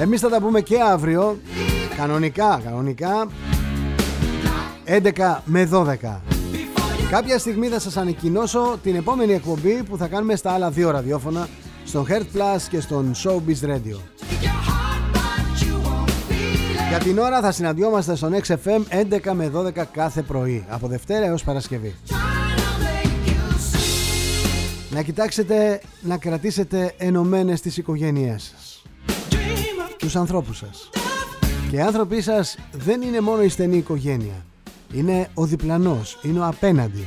Εμείς 0.00 0.20
θα 0.20 0.28
τα 0.28 0.40
πούμε 0.40 0.60
και 0.60 0.80
αύριο, 0.80 1.38
κανονικά, 1.96 2.60
κανονικά, 2.64 3.28
11 4.84 5.42
με 5.44 5.68
12. 5.72 6.20
Κάποια 7.10 7.38
στιγμή 7.38 7.66
θα 7.66 7.80
σας 7.80 7.96
ανακοινώσω 7.96 8.78
την 8.82 8.94
επόμενη 8.94 9.32
εκπομπή 9.32 9.82
που 9.82 9.96
θα 9.96 10.06
κάνουμε 10.06 10.36
στα 10.36 10.52
άλλα 10.52 10.70
δύο 10.70 10.90
ραδιόφωνα, 10.90 11.48
στον 11.84 12.06
Heart 12.08 12.36
Plus 12.36 12.62
και 12.70 12.80
στον 12.80 13.12
Showbiz 13.24 13.68
Radio. 13.68 14.11
Για 16.92 17.00
την 17.00 17.18
ώρα 17.18 17.40
θα 17.40 17.52
συναντιόμαστε 17.52 18.16
στον 18.16 18.34
XFM 18.46 18.82
11 19.24 19.32
με 19.32 19.50
12 19.54 19.84
κάθε 19.92 20.22
πρωί, 20.22 20.64
από 20.68 20.86
Δευτέρα 20.86 21.26
έως 21.26 21.44
Παρασκευή. 21.44 21.94
Να 24.90 25.02
κοιτάξετε 25.02 25.80
να 26.00 26.16
κρατήσετε 26.16 26.94
ενωμένες 26.96 27.60
τις 27.60 27.76
οικογένειές 27.76 28.54
σας. 28.56 28.82
Τους 29.98 30.16
ανθρώπους 30.16 30.58
σας. 30.58 30.90
Και 31.70 31.76
οι 31.76 31.80
άνθρωποι 31.80 32.20
σας 32.20 32.56
δεν 32.72 33.02
είναι 33.02 33.20
μόνο 33.20 33.42
η 33.42 33.48
στενή 33.48 33.76
οικογένεια. 33.76 34.44
Είναι 34.92 35.28
ο 35.34 35.44
διπλανός, 35.44 36.18
είναι 36.22 36.38
ο 36.38 36.46
απέναντι. 36.46 37.06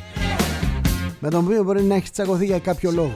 Με 1.19 1.29
τον 1.29 1.43
οποίο 1.43 1.63
μπορεί 1.63 1.81
να 1.81 1.95
έχεις 1.95 2.11
τσακωθεί 2.11 2.45
για 2.45 2.59
κάποιο 2.59 2.91
λόγο. 2.91 3.15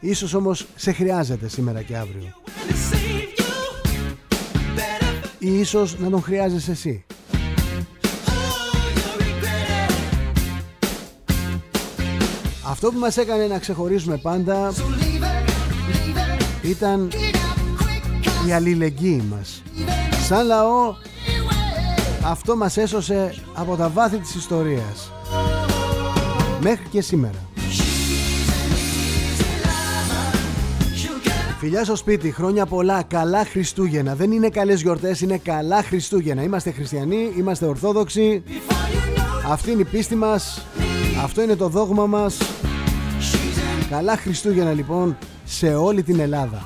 Ίσως 0.00 0.34
όμως 0.34 0.66
σε 0.76 0.92
χρειάζεται 0.92 1.48
σήμερα 1.48 1.82
και 1.82 1.96
αύριο 1.96 2.34
ή 5.38 5.58
ίσως 5.58 5.98
να 5.98 6.10
τον 6.10 6.22
χρειάζεσαι 6.22 6.70
εσύ. 6.70 7.04
Αυτό 12.68 12.90
που 12.90 12.98
μας 12.98 13.16
έκανε 13.16 13.46
να 13.46 13.58
ξεχωρίζουμε 13.58 14.16
πάντα 14.16 14.72
ήταν 16.62 17.10
η 18.48 18.52
αλληλεγγύη 18.52 19.24
μας. 19.30 19.62
Σαν 20.26 20.46
λαό 20.46 20.94
αυτό 22.24 22.56
μας 22.56 22.76
έσωσε 22.76 23.34
από 23.54 23.76
τα 23.76 23.88
βάθη 23.88 24.16
της 24.16 24.34
ιστορίας. 24.34 25.12
Μέχρι 26.60 26.88
και 26.90 27.00
σήμερα. 27.00 27.47
Φιλιά 31.58 31.84
στο 31.84 31.96
σπίτι, 31.96 32.30
χρόνια 32.32 32.66
πολλά, 32.66 33.02
καλά 33.02 33.44
Χριστούγεννα. 33.44 34.14
Δεν 34.14 34.32
είναι 34.32 34.48
καλές 34.48 34.80
γιορτές, 34.80 35.20
είναι 35.20 35.38
καλά 35.38 35.82
Χριστούγεννα. 35.82 36.42
Είμαστε 36.42 36.70
χριστιανοί, 36.70 37.32
είμαστε 37.36 37.66
ορθόδοξοι. 37.66 38.42
Αυτή 39.50 39.70
είναι 39.70 39.80
η 39.80 39.84
πίστη 39.84 40.14
μας. 40.14 40.66
Αυτό 41.22 41.42
είναι 41.42 41.56
το 41.56 41.68
δόγμα 41.68 42.06
μας. 42.06 42.38
Καλά 43.90 44.16
Χριστούγεννα 44.16 44.72
λοιπόν 44.72 45.16
σε 45.44 45.74
όλη 45.74 46.02
την 46.02 46.20
Ελλάδα. 46.20 46.62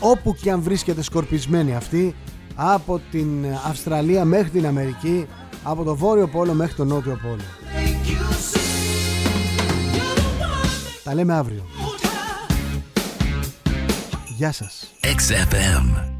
Όπου 0.00 0.34
και 0.34 0.50
αν 0.50 0.60
βρίσκεται 0.60 1.02
σκορπισμένη 1.02 1.74
αυτή, 1.74 2.14
από 2.54 3.00
την 3.10 3.28
Αυστραλία 3.68 4.24
μέχρι 4.24 4.50
την 4.50 4.66
Αμερική, 4.66 5.26
από 5.62 5.84
το 5.84 5.96
Βόρειο 5.96 6.28
Πόλο 6.28 6.52
μέχρι 6.52 6.74
το 6.74 6.84
Νότιο 6.84 7.18
Πόλο. 7.22 7.42
Τα 11.04 11.14
λέμε 11.14 11.34
αύριο. 11.34 11.62
Γεια 14.36 14.52
σας. 14.52 14.92
XFM 15.00 16.15